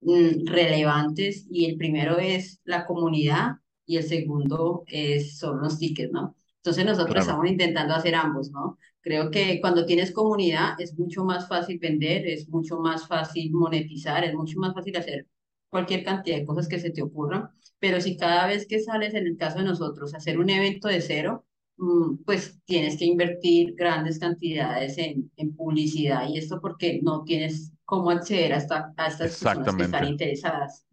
mm, 0.00 0.46
relevantes 0.46 1.46
y 1.50 1.66
el 1.66 1.76
primero 1.76 2.18
es 2.18 2.60
la 2.64 2.86
comunidad 2.86 3.52
y 3.86 3.96
el 3.98 4.04
segundo 4.04 4.84
es, 4.86 5.38
son 5.38 5.60
los 5.60 5.78
tickets, 5.78 6.12
¿no? 6.12 6.36
Entonces 6.64 6.86
nosotros 6.86 7.20
estamos 7.20 7.46
intentando 7.46 7.92
hacer 7.92 8.14
ambos, 8.14 8.50
¿no? 8.50 8.78
Creo 9.02 9.30
que 9.30 9.60
cuando 9.60 9.84
tienes 9.84 10.12
comunidad 10.12 10.80
es 10.80 10.98
mucho 10.98 11.22
más 11.22 11.46
fácil 11.46 11.78
vender, 11.78 12.26
es 12.26 12.48
mucho 12.48 12.78
más 12.78 13.06
fácil 13.06 13.52
monetizar, 13.52 14.24
es 14.24 14.32
mucho 14.32 14.58
más 14.58 14.72
fácil 14.72 14.96
hacer 14.96 15.26
cualquier 15.68 16.02
cantidad 16.02 16.38
de 16.38 16.46
cosas 16.46 16.66
que 16.66 16.80
se 16.80 16.88
te 16.88 17.02
ocurran, 17.02 17.50
pero 17.78 18.00
si 18.00 18.16
cada 18.16 18.46
vez 18.46 18.66
que 18.66 18.80
sales, 18.80 19.12
en 19.12 19.26
el 19.26 19.36
caso 19.36 19.58
de 19.58 19.64
nosotros, 19.64 20.14
hacer 20.14 20.38
un 20.38 20.48
evento 20.48 20.88
de 20.88 21.02
cero, 21.02 21.44
mm, 21.76 22.24
pues 22.24 22.58
tienes 22.64 22.96
que 22.96 23.04
invertir 23.04 23.74
grandes 23.74 24.18
cantidades 24.18 24.96
en, 24.96 25.30
en 25.36 25.54
publicidad 25.54 26.26
y 26.30 26.38
esto 26.38 26.62
porque 26.62 26.98
no 27.02 27.24
tienes 27.24 27.74
cómo 27.84 28.08
acceder 28.10 28.54
a, 28.54 28.56
esta, 28.56 28.94
a 28.96 29.06
estas 29.08 29.32
personas 29.32 29.76
que 29.76 29.82
están 29.82 30.08
interesadas. 30.08 30.86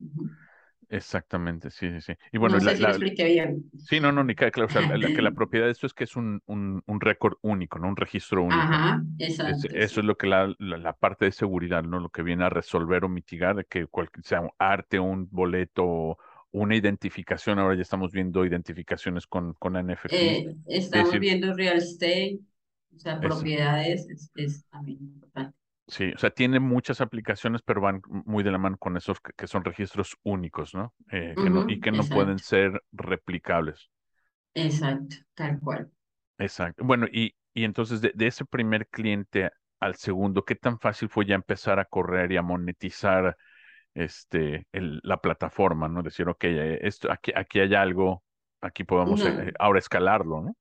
Exactamente, 0.91 1.71
sí, 1.71 1.89
sí, 1.89 2.01
sí. 2.01 2.13
Y 2.33 2.37
bueno, 2.37 2.55
no 2.55 2.61
sé 2.61 2.75
si 2.75 2.81
lo 2.81 2.89
expliqué 2.89 3.23
bien. 3.23 3.63
Sí, 3.77 4.01
no, 4.01 4.11
no, 4.11 4.25
ni 4.25 4.35
claro. 4.35 4.65
O 4.65 4.69
sea, 4.69 4.81
la, 4.81 5.07
que 5.07 5.21
la 5.21 5.31
propiedad 5.31 5.65
de 5.67 5.71
esto 5.71 5.87
es 5.87 5.93
que 5.93 6.03
es 6.03 6.17
un, 6.17 6.41
un, 6.47 6.83
un 6.85 6.99
récord 6.99 7.37
único, 7.41 7.79
¿no? 7.79 7.87
Un 7.87 7.95
registro 7.95 8.43
único. 8.43 8.59
Ajá, 8.59 9.01
exacto. 9.17 9.69
eso 9.73 9.99
es 10.01 10.05
lo 10.05 10.17
que 10.17 10.27
la, 10.27 10.53
la, 10.59 10.91
parte 10.91 11.25
de 11.25 11.31
seguridad, 11.31 11.81
¿no? 11.81 12.01
Lo 12.01 12.09
que 12.09 12.23
viene 12.23 12.43
a 12.43 12.49
resolver 12.49 13.05
o 13.05 13.09
mitigar 13.09 13.55
de 13.55 13.63
que 13.63 13.87
cualquier, 13.87 14.25
sea 14.25 14.41
un 14.41 14.51
arte, 14.57 14.99
un 14.99 15.29
boleto, 15.31 16.17
una 16.51 16.75
identificación. 16.75 17.57
Ahora 17.57 17.75
ya 17.75 17.83
estamos 17.83 18.11
viendo 18.11 18.45
identificaciones 18.45 19.25
con, 19.27 19.53
con 19.53 19.73
NFT. 19.81 20.11
Eh, 20.11 20.55
estamos 20.67 21.17
viendo 21.17 21.53
real 21.53 21.77
estate, 21.77 22.37
o 22.93 22.99
sea, 22.99 23.17
propiedades, 23.17 24.09
es, 24.09 24.29
es 24.35 24.65
también 24.65 24.99
importante. 24.99 25.60
Sí, 25.91 26.09
o 26.15 26.17
sea, 26.17 26.29
tiene 26.29 26.61
muchas 26.61 27.01
aplicaciones, 27.01 27.61
pero 27.63 27.81
van 27.81 28.01
muy 28.07 28.45
de 28.45 28.51
la 28.51 28.57
mano 28.57 28.77
con 28.77 28.95
esos 28.95 29.19
que, 29.19 29.45
son 29.45 29.65
registros 29.65 30.15
únicos, 30.23 30.73
¿no? 30.73 30.93
Eh, 31.11 31.33
que 31.35 31.49
no 31.49 31.69
y 31.69 31.81
que 31.81 31.91
no 31.91 32.05
pueden 32.05 32.39
ser 32.39 32.81
replicables. 32.93 33.89
Exacto, 34.53 35.17
tal 35.33 35.59
cual. 35.59 35.91
Exacto. 36.37 36.85
Bueno, 36.85 37.07
y, 37.11 37.35
y 37.53 37.65
entonces 37.65 37.99
de, 37.99 38.13
ese 38.19 38.45
primer 38.45 38.87
cliente 38.87 39.51
al 39.81 39.95
segundo, 39.95 40.45
¿qué 40.45 40.55
tan 40.55 40.79
fácil 40.79 41.09
fue 41.09 41.25
ya 41.25 41.35
empezar 41.35 41.77
a 41.77 41.83
correr 41.83 42.31
y 42.31 42.37
a 42.37 42.41
monetizar 42.41 43.35
este, 43.93 44.67
el, 44.71 45.01
la 45.03 45.17
plataforma, 45.17 45.89
¿no? 45.89 46.03
Decir, 46.03 46.29
ok, 46.29 46.43
eh, 46.45 46.79
esto, 46.83 47.11
aquí, 47.11 47.33
aquí 47.35 47.59
hay 47.59 47.75
algo, 47.75 48.23
aquí 48.61 48.85
podemos 48.85 49.25
eh, 49.25 49.51
ahora 49.59 49.79
escalarlo, 49.79 50.41
¿no? 50.41 50.55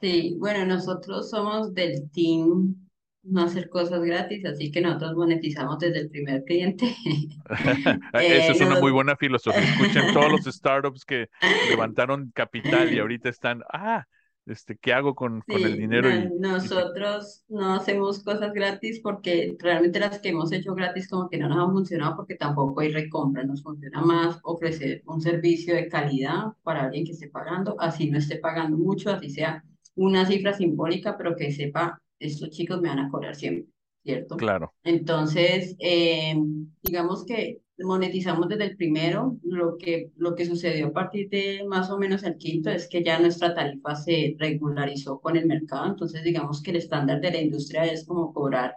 Sí, 0.00 0.34
bueno, 0.40 0.66
nosotros 0.66 1.30
somos 1.30 1.72
del 1.72 2.10
team 2.10 2.85
no 3.28 3.42
hacer 3.42 3.68
cosas 3.68 4.02
gratis, 4.02 4.44
así 4.44 4.70
que 4.70 4.80
nosotros 4.80 5.14
monetizamos 5.14 5.78
desde 5.78 6.00
el 6.00 6.10
primer 6.10 6.44
cliente. 6.44 6.94
Esa 8.12 8.52
es 8.52 8.60
una 8.60 8.80
muy 8.80 8.92
buena 8.92 9.16
filosofía. 9.16 9.62
Escuchen 9.62 10.12
todos 10.12 10.30
los 10.30 10.44
startups 10.44 11.04
que 11.04 11.28
levantaron 11.70 12.30
capital 12.34 12.92
y 12.92 12.98
ahorita 12.98 13.28
están, 13.28 13.62
ah, 13.72 14.04
este, 14.46 14.76
¿qué 14.76 14.92
hago 14.92 15.16
con, 15.16 15.40
con 15.40 15.60
el 15.60 15.76
dinero? 15.76 16.08
y, 16.08 16.28
nosotros 16.38 17.44
no 17.48 17.74
hacemos 17.74 18.22
cosas 18.22 18.52
gratis 18.52 19.00
porque 19.02 19.56
realmente 19.58 19.98
las 19.98 20.20
que 20.20 20.28
hemos 20.28 20.52
hecho 20.52 20.74
gratis 20.74 21.08
como 21.08 21.28
que 21.28 21.38
no 21.38 21.48
nos 21.48 21.58
han 21.58 21.72
funcionado 21.72 22.16
porque 22.16 22.36
tampoco 22.36 22.80
hay 22.80 22.92
recompra. 22.92 23.42
Nos 23.42 23.62
funciona 23.62 24.00
más 24.02 24.38
ofrecer 24.44 25.02
un 25.06 25.20
servicio 25.20 25.74
de 25.74 25.88
calidad 25.88 26.52
para 26.62 26.84
alguien 26.84 27.04
que 27.04 27.12
esté 27.12 27.28
pagando, 27.28 27.76
así 27.80 28.08
no 28.08 28.18
esté 28.18 28.38
pagando 28.38 28.76
mucho, 28.76 29.10
así 29.10 29.30
sea 29.30 29.64
una 29.96 30.26
cifra 30.26 30.52
simbólica, 30.52 31.16
pero 31.16 31.34
que 31.34 31.50
sepa 31.50 32.00
estos 32.18 32.50
chicos 32.50 32.80
me 32.80 32.88
van 32.88 32.98
a 32.98 33.10
cobrar 33.10 33.34
siempre, 33.34 33.72
¿cierto? 34.04 34.36
Claro. 34.36 34.72
Entonces, 34.84 35.76
eh, 35.78 36.36
digamos 36.82 37.24
que 37.24 37.60
monetizamos 37.78 38.48
desde 38.48 38.64
el 38.64 38.76
primero, 38.76 39.36
lo 39.42 39.76
que, 39.76 40.10
lo 40.16 40.34
que 40.34 40.46
sucedió 40.46 40.88
a 40.88 40.92
partir 40.92 41.28
de 41.28 41.64
más 41.66 41.90
o 41.90 41.98
menos 41.98 42.22
el 42.22 42.36
quinto 42.38 42.70
es 42.70 42.88
que 42.88 43.02
ya 43.04 43.18
nuestra 43.18 43.54
tarifa 43.54 43.94
se 43.94 44.34
regularizó 44.38 45.20
con 45.20 45.36
el 45.36 45.46
mercado, 45.46 45.86
entonces 45.86 46.22
digamos 46.24 46.62
que 46.62 46.70
el 46.70 46.78
estándar 46.78 47.20
de 47.20 47.32
la 47.32 47.40
industria 47.40 47.84
es 47.84 48.06
como 48.06 48.32
cobrar 48.32 48.76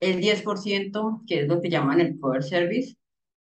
el 0.00 0.20
10%, 0.20 1.22
que 1.26 1.42
es 1.42 1.48
lo 1.48 1.60
que 1.60 1.70
llaman 1.70 2.00
el 2.00 2.18
cover 2.18 2.42
service, 2.42 2.96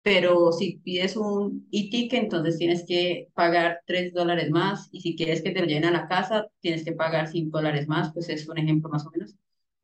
pero 0.02 0.52
si 0.52 0.78
pides 0.78 1.16
un 1.16 1.68
e-ticket, 1.70 2.24
entonces 2.24 2.58
tienes 2.58 2.84
que 2.86 3.28
pagar 3.34 3.80
3 3.86 4.12
dólares 4.12 4.50
más, 4.50 4.88
y 4.92 5.00
si 5.00 5.16
quieres 5.16 5.42
que 5.42 5.50
te 5.50 5.60
lo 5.60 5.66
lleven 5.66 5.84
a 5.84 5.92
la 5.92 6.08
casa, 6.08 6.48
tienes 6.60 6.84
que 6.84 6.92
pagar 6.92 7.28
5 7.28 7.58
dólares 7.58 7.88
más, 7.88 8.12
pues 8.12 8.28
es 8.28 8.48
un 8.48 8.58
ejemplo 8.58 8.90
más 8.90 9.06
o 9.06 9.10
menos. 9.10 9.34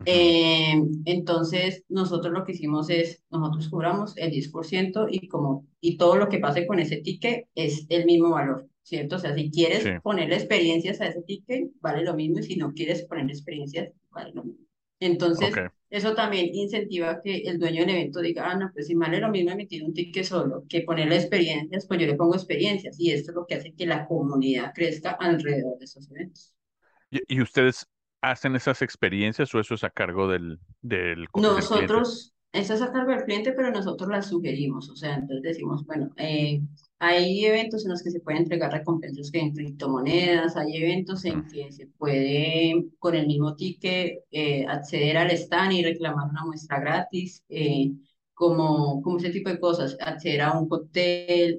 Eh, 0.05 0.81
entonces, 1.05 1.85
nosotros 1.89 2.33
lo 2.33 2.45
que 2.45 2.53
hicimos 2.53 2.89
es, 2.91 3.23
nosotros 3.31 3.69
cobramos 3.69 4.17
el 4.17 4.31
10% 4.31 5.09
y, 5.11 5.29
como, 5.29 5.67
y 5.81 5.97
todo 5.97 6.17
lo 6.17 6.29
que 6.29 6.39
pase 6.39 6.67
con 6.67 6.79
ese 6.79 6.99
ticket 6.99 7.47
es 7.55 7.87
el 7.89 8.07
mismo 8.07 8.31
valor, 8.31 8.69
¿cierto? 8.83 9.17
O 9.17 9.19
sea, 9.19 9.35
si 9.35 9.51
quieres 9.51 9.85
ponerle 10.03 10.37
experiencias 10.37 11.01
a 11.01 11.09
ese 11.09 11.23
ticket, 11.23 11.71
vale 11.81 12.05
lo 12.05 12.15
mismo, 12.15 12.39
y 12.39 12.45
si 12.45 12.57
no 12.57 12.73
quieres 12.73 13.05
poner 13.07 13.27
experiencias, 13.27 13.91
vale 14.11 14.33
lo 14.35 14.45
mismo. 14.45 14.68
Entonces, 15.01 15.55
eso 15.91 16.15
también 16.15 16.51
incentiva 16.53 17.21
que 17.23 17.39
el 17.43 17.59
dueño 17.59 17.83
del 17.83 17.91
evento 17.91 18.21
diga, 18.21 18.51
ah, 18.51 18.57
no, 18.57 18.71
pues 18.73 18.89
si 18.89 18.95
vale 18.95 19.21
lo 19.21 19.31
mismo 19.31 19.51
emitir 19.51 19.85
un 19.85 19.95
ticket 19.95 20.25
solo 20.25 20.65
que 20.69 20.83
ponerle 20.83 21.17
experiencias, 21.17 21.87
pues 21.87 22.01
yo 22.01 22.07
le 22.07 22.15
pongo 22.15 22.35
experiencias, 22.35 22.99
y 22.99 23.13
esto 23.13 23.31
es 23.31 23.37
lo 23.37 23.47
que 23.47 23.55
hace 23.55 23.75
que 23.75 23.87
la 23.87 24.07
comunidad 24.07 24.73
crezca 24.75 25.13
alrededor 25.13 25.79
de 25.79 25.85
esos 25.85 26.11
eventos. 26.11 26.55
y 27.11 27.41
ustedes 27.41 27.87
hacen 28.21 28.57
esas 28.57 28.83
experiencias 28.83 29.55
o 29.55 29.61
eso 29.61 29.75
es 29.75 29.85
a 29.85 29.91
cargo 29.91 30.29
del, 30.29 30.59
del, 30.83 31.27
Nosotros, 31.35 32.35
eso 32.53 32.75
es 32.75 32.83
a 32.83 32.93
cargo 32.93 33.11
del 33.13 33.25
cliente, 33.25 33.53
pero 33.53 33.71
nosotros 33.71 34.11
las 34.11 34.29
sugerimos. 34.29 34.89
O 34.91 34.97
sea, 34.97 35.15
entonces 35.17 35.43
decimos, 35.43 35.85
bueno, 35.87 36.11
eh, 36.17 36.61
hay 36.99 37.45
eventos 37.45 37.85
en 37.85 37.91
los 37.93 38.03
que 38.03 38.11
se 38.11 38.21
pueden 38.21 38.43
entregar 38.43 38.73
recompensas 38.73 39.31
en 39.35 39.53
criptomonedas, 39.55 40.57
hay 40.57 40.77
eventos 40.77 41.25
en 41.25 41.47
que 41.47 41.71
se 41.73 41.87
puede, 41.87 42.87
con 42.99 43.15
el 43.15 43.27
mismo 43.27 43.55
ticket, 43.55 44.25
eh, 44.31 44.65
acceder 44.67 45.17
al 45.19 45.31
stand 45.31 45.73
y 45.73 45.85
reclamar 45.85 46.31
una 46.31 46.45
muestra 46.45 46.81
gratis. 46.81 47.45
Eh, 47.49 47.93
como, 48.35 49.03
como 49.03 49.19
ese 49.19 49.31
tipo 49.31 49.51
de 49.51 49.59
cosas, 49.59 49.97
acceder 50.01 50.43
a 50.43 50.59
un 50.59 50.69
hotel, 50.71 51.59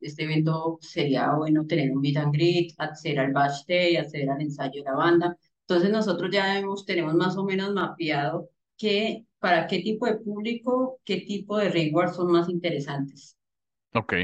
este 0.00 0.22
evento 0.24 0.78
sería 0.80 1.32
bueno 1.34 1.66
tener 1.66 1.90
un 1.90 2.00
meet 2.00 2.16
and 2.18 2.32
greet, 2.32 2.72
acceder 2.78 3.18
al 3.18 3.32
batch 3.32 3.66
day, 3.66 3.96
acceder 3.96 4.30
al 4.30 4.40
ensayo 4.40 4.82
de 4.84 4.90
la 4.90 4.96
banda, 4.96 5.36
entonces 5.62 5.90
nosotros 5.90 6.30
ya 6.32 6.58
hemos, 6.58 6.84
tenemos 6.84 7.14
más 7.14 7.36
o 7.36 7.44
menos 7.44 7.72
mapeado 7.74 8.48
que 8.80 9.26
para 9.38 9.66
qué 9.66 9.80
tipo 9.80 10.06
de 10.06 10.16
público, 10.16 11.00
qué 11.04 11.18
tipo 11.18 11.58
de 11.58 11.68
rewards 11.68 12.16
son 12.16 12.32
más 12.32 12.48
interesantes. 12.48 13.36
Ok, 13.92 14.14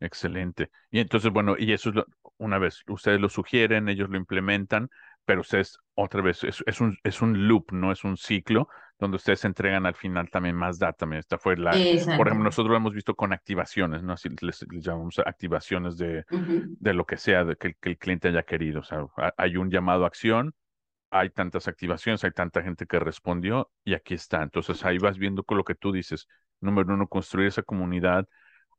excelente. 0.00 0.70
Y 0.90 0.98
entonces, 0.98 1.30
bueno, 1.30 1.54
y 1.56 1.72
eso 1.72 1.90
es 1.90 1.96
una 2.38 2.58
vez, 2.58 2.82
ustedes 2.88 3.20
lo 3.20 3.28
sugieren, 3.28 3.88
ellos 3.88 4.10
lo 4.10 4.16
implementan, 4.16 4.90
pero 5.24 5.42
ustedes, 5.42 5.78
otra 5.94 6.20
vez, 6.20 6.42
es, 6.42 6.64
es, 6.66 6.80
un, 6.80 6.98
es 7.04 7.22
un 7.22 7.46
loop, 7.46 7.72
no 7.72 7.92
es 7.92 8.02
un 8.02 8.16
ciclo, 8.16 8.68
donde 8.98 9.16
ustedes 9.16 9.44
entregan 9.44 9.86
al 9.86 9.94
final 9.94 10.30
también 10.30 10.56
más 10.56 10.80
data. 10.80 11.06
Esta 11.16 11.38
fue 11.38 11.56
la, 11.56 11.70
por 11.70 12.26
ejemplo, 12.26 12.44
nosotros 12.44 12.70
lo 12.70 12.76
hemos 12.76 12.92
visto 12.92 13.14
con 13.14 13.32
activaciones, 13.32 14.02
¿no? 14.02 14.14
Así 14.14 14.30
les, 14.40 14.66
llamamos 14.68 15.20
activaciones 15.20 15.96
de, 15.96 16.24
de 16.30 16.94
lo 16.94 17.04
que 17.04 17.18
sea 17.18 17.44
de 17.44 17.54
que, 17.54 17.74
que, 17.74 17.90
el 17.90 17.98
cliente 17.98 18.28
haya 18.28 18.42
querido. 18.42 18.80
O 18.80 18.84
sea, 18.84 19.06
hay 19.36 19.56
un 19.56 19.70
llamado 19.70 20.04
a 20.04 20.08
acción, 20.08 20.54
hay 21.10 21.30
tantas 21.30 21.68
activaciones, 21.68 22.24
hay 22.24 22.32
tanta 22.32 22.62
gente 22.62 22.86
que 22.86 22.98
respondió 22.98 23.70
y 23.84 23.94
aquí 23.94 24.14
está. 24.14 24.42
Entonces 24.42 24.84
ahí 24.84 24.98
vas 24.98 25.18
viendo 25.18 25.44
con 25.44 25.58
lo 25.58 25.64
que 25.64 25.74
tú 25.74 25.92
dices. 25.92 26.26
Número 26.60 26.94
uno, 26.94 27.08
construir 27.08 27.48
esa 27.48 27.62
comunidad, 27.62 28.26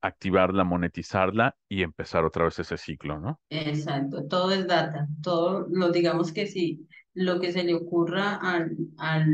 activarla, 0.01 0.63
monetizarla 0.63 1.55
y 1.67 1.83
empezar 1.83 2.25
otra 2.25 2.45
vez 2.45 2.59
ese 2.59 2.77
ciclo, 2.77 3.19
¿no? 3.19 3.39
Exacto, 3.49 4.27
todo 4.27 4.51
es 4.51 4.67
data, 4.67 5.07
todo 5.23 5.67
lo 5.69 5.89
digamos 5.91 6.33
que 6.33 6.47
sí, 6.47 6.87
lo 7.13 7.39
que 7.39 7.53
se 7.53 7.63
le 7.63 7.75
ocurra 7.75 8.35
al, 8.35 8.75
al 8.97 9.25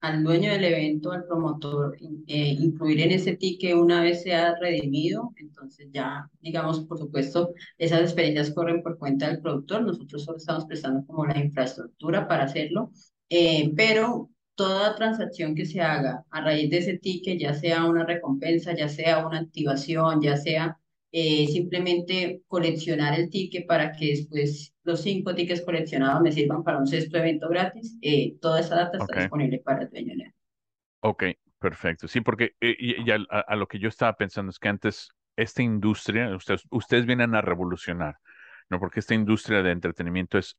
al 0.00 0.24
dueño 0.24 0.50
del 0.52 0.64
evento, 0.64 1.12
al 1.12 1.26
promotor, 1.26 1.96
eh, 2.26 2.56
incluir 2.58 3.00
en 3.00 3.12
ese 3.12 3.36
ticket 3.36 3.74
una 3.74 4.02
vez 4.02 4.22
sea 4.22 4.54
redimido, 4.60 5.32
entonces 5.36 5.88
ya, 5.92 6.28
digamos, 6.40 6.80
por 6.80 6.98
supuesto, 6.98 7.52
esas 7.78 8.00
experiencias 8.02 8.52
corren 8.52 8.82
por 8.82 8.98
cuenta 8.98 9.28
del 9.28 9.40
productor, 9.40 9.82
nosotros 9.82 10.24
solo 10.24 10.38
estamos 10.38 10.64
prestando 10.64 11.04
como 11.06 11.26
la 11.26 11.38
infraestructura 11.38 12.26
para 12.26 12.44
hacerlo, 12.44 12.92
eh, 13.28 13.72
pero 13.76 14.30
toda 14.54 14.94
transacción 14.94 15.54
que 15.54 15.66
se 15.66 15.80
haga 15.80 16.24
a 16.30 16.40
raíz 16.42 16.70
de 16.70 16.78
ese 16.78 16.98
ticket, 16.98 17.38
ya 17.38 17.54
sea 17.54 17.84
una 17.84 18.04
recompensa, 18.04 18.74
ya 18.74 18.88
sea 18.88 19.26
una 19.26 19.40
activación, 19.40 20.20
ya 20.22 20.36
sea 20.36 20.78
eh, 21.12 21.48
simplemente 21.48 22.42
coleccionar 22.46 23.18
el 23.18 23.30
ticket 23.30 23.66
para 23.66 23.90
que 23.90 24.06
después 24.10 24.72
los 24.84 25.00
cinco 25.02 25.34
tickets 25.34 25.62
coleccionados 25.62 26.22
me 26.22 26.30
sirvan 26.30 26.62
para 26.62 26.78
un 26.78 26.86
sexto 26.86 27.18
evento 27.18 27.48
gratis. 27.48 27.98
Eh, 28.00 28.36
toda 28.40 28.60
esa 28.60 28.76
data 28.76 28.98
está 28.98 29.20
disponible 29.20 29.58
para 29.58 29.82
el 29.82 29.90
dueño 29.90 30.14
Ok, 31.00 31.24
perfecto. 31.58 32.06
Sí, 32.06 32.20
porque 32.20 32.54
eh, 32.60 32.76
y, 32.78 33.10
a, 33.10 33.56
lo 33.56 33.66
que 33.66 33.80
yo 33.80 33.88
estaba 33.88 34.16
pensando 34.16 34.50
es 34.50 34.60
que 34.60 34.68
antes 34.68 35.10
esta 35.34 35.62
industria, 35.62 36.34
ustedes, 36.36 36.62
ustedes 36.70 37.06
vienen 37.06 37.34
a 37.34 37.40
revolucionar, 37.40 38.18
¿no? 38.68 38.78
Porque 38.78 39.00
esta 39.00 39.14
industria 39.14 39.62
de 39.62 39.72
entretenimiento 39.72 40.38
es 40.38 40.56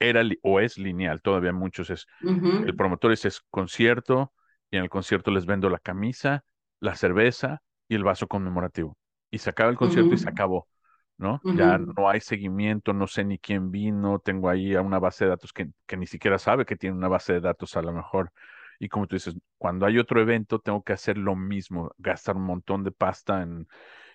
era 0.00 0.22
o 0.42 0.60
es 0.60 0.78
lineal, 0.78 1.22
todavía 1.22 1.52
muchos 1.52 1.90
es, 1.90 2.06
el 2.22 2.76
promotor 2.76 3.12
es, 3.12 3.24
es 3.24 3.42
concierto 3.50 4.32
y 4.70 4.76
en 4.76 4.84
el 4.84 4.90
concierto 4.90 5.32
les 5.32 5.44
vendo 5.44 5.68
la 5.70 5.80
camisa, 5.80 6.44
la 6.78 6.94
cerveza 6.94 7.62
y 7.88 7.96
el 7.96 8.04
vaso 8.04 8.28
conmemorativo 8.28 8.96
y 9.30 9.38
se 9.38 9.50
acaba 9.50 9.70
el 9.70 9.76
concierto 9.76 10.14
y 10.14 10.18
se 10.18 10.28
acabó, 10.28 10.68
¿no? 11.16 11.40
Ya 11.44 11.78
no 11.78 12.08
hay 12.08 12.20
seguimiento, 12.20 12.92
no 12.92 13.06
sé 13.06 13.24
ni 13.24 13.38
quién 13.38 13.70
vino, 13.70 14.18
tengo 14.20 14.48
ahí 14.48 14.74
a 14.74 14.82
una 14.82 14.98
base 14.98 15.24
de 15.24 15.30
datos 15.30 15.52
que, 15.52 15.68
que 15.86 15.96
ni 15.96 16.06
siquiera 16.06 16.38
sabe 16.38 16.64
que 16.64 16.76
tiene 16.76 16.96
una 16.96 17.08
base 17.08 17.34
de 17.34 17.40
datos 17.40 17.76
a 17.76 17.82
lo 17.82 17.92
mejor. 17.92 18.32
Y 18.78 18.88
como 18.88 19.06
tú 19.06 19.16
dices, 19.16 19.36
cuando 19.58 19.86
hay 19.86 19.98
otro 19.98 20.20
evento, 20.20 20.60
tengo 20.60 20.82
que 20.82 20.92
hacer 20.92 21.18
lo 21.18 21.34
mismo, 21.34 21.92
gastar 21.98 22.36
un 22.36 22.44
montón 22.44 22.84
de 22.84 22.92
pasta 22.92 23.42
en, 23.42 23.66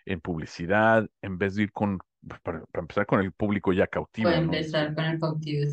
en 0.06 0.22
publicidad, 0.22 1.08
en 1.22 1.38
vez 1.38 1.56
de 1.56 1.64
ir 1.64 1.72
con, 1.72 2.00
pues, 2.28 2.40
para, 2.42 2.64
empezar 2.74 3.06
con 3.06 3.20
el 3.20 3.32
público 3.32 3.74
ya 3.74 3.88
cautivo. 3.88 4.30
Para 4.30 4.42
empezar 4.42 4.96
con 4.96 5.06
el 5.06 5.20
cautivo, 5.20 5.64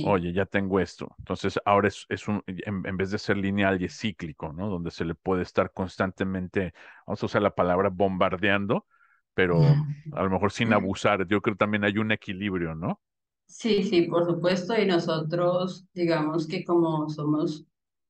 Oye, 0.00 0.32
ya 0.32 0.44
tengo 0.46 0.80
esto. 0.80 1.14
Entonces, 1.18 1.58
ahora 1.64 1.88
es, 1.88 2.04
es 2.08 2.28
un, 2.28 2.42
en, 2.46 2.96
vez 2.96 3.10
de 3.10 3.18
ser 3.18 3.36
lineal 3.36 3.80
y 3.80 3.86
es 3.86 3.98
cíclico, 3.98 4.52
¿no? 4.52 4.68
Donde 4.68 4.90
se 4.90 5.04
le 5.04 5.14
puede 5.14 5.42
estar 5.42 5.72
constantemente, 5.72 6.74
vamos 7.06 7.22
a 7.22 7.26
usar 7.26 7.42
la 7.42 7.54
palabra 7.54 7.90
bombardeando, 7.90 8.86
pero 9.34 9.80
a 10.12 10.22
lo 10.24 10.30
mejor 10.30 10.52
sin 10.52 10.72
abusar. 10.72 11.26
Yo 11.28 11.40
creo 11.40 11.54
que 11.54 11.58
también 11.58 11.84
hay 11.84 11.98
un 11.98 12.12
equilibrio, 12.12 12.74
¿no? 12.74 13.00
Sí, 13.46 13.82
sí, 13.84 14.02
por 14.02 14.26
supuesto. 14.26 14.76
Y 14.78 14.86
nosotros, 14.86 15.86
digamos 15.94 16.46
que 16.46 16.64
como 16.64 17.08
somos 17.08 17.64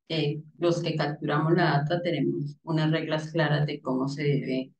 eh, 0.08 0.42
los 0.58 0.82
que 0.82 0.96
capturamos 0.96 1.52
la 1.54 1.64
data, 1.80 2.02
tenemos 2.02 2.56
unas 2.62 2.90
reglas 2.90 3.30
claras 3.32 3.66
de 3.66 3.80
cómo 3.80 4.08
se 4.08 4.22
debe 4.24 4.72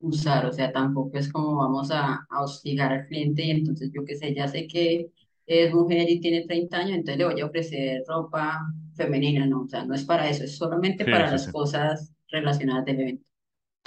usar. 0.00 0.46
O 0.46 0.52
sea, 0.52 0.72
tampoco 0.72 1.18
es 1.18 1.32
como 1.32 1.56
vamos 1.56 1.90
a, 1.92 2.26
a 2.30 2.42
hostigar 2.42 2.92
al 2.92 3.06
cliente 3.08 3.44
y 3.44 3.50
entonces 3.52 3.90
yo 3.94 4.04
qué 4.04 4.16
sé, 4.16 4.34
ya 4.34 4.48
sé 4.48 4.66
que 4.68 5.10
es 5.46 5.72
mujer 5.74 6.08
y 6.08 6.20
tiene 6.20 6.46
30 6.46 6.78
años, 6.78 6.92
entonces 6.96 7.18
le 7.18 7.24
voy 7.26 7.40
a 7.40 7.46
ofrecer 7.46 8.02
ropa 8.06 8.60
femenina, 8.94 9.46
no, 9.46 9.62
o 9.62 9.68
sea, 9.68 9.84
no 9.84 9.94
es 9.94 10.04
para 10.04 10.28
eso, 10.28 10.44
es 10.44 10.56
solamente 10.56 11.04
para 11.04 11.30
las 11.30 11.48
cosas 11.48 12.12
relacionadas 12.28 12.84
del 12.84 13.00
evento. 13.00 13.24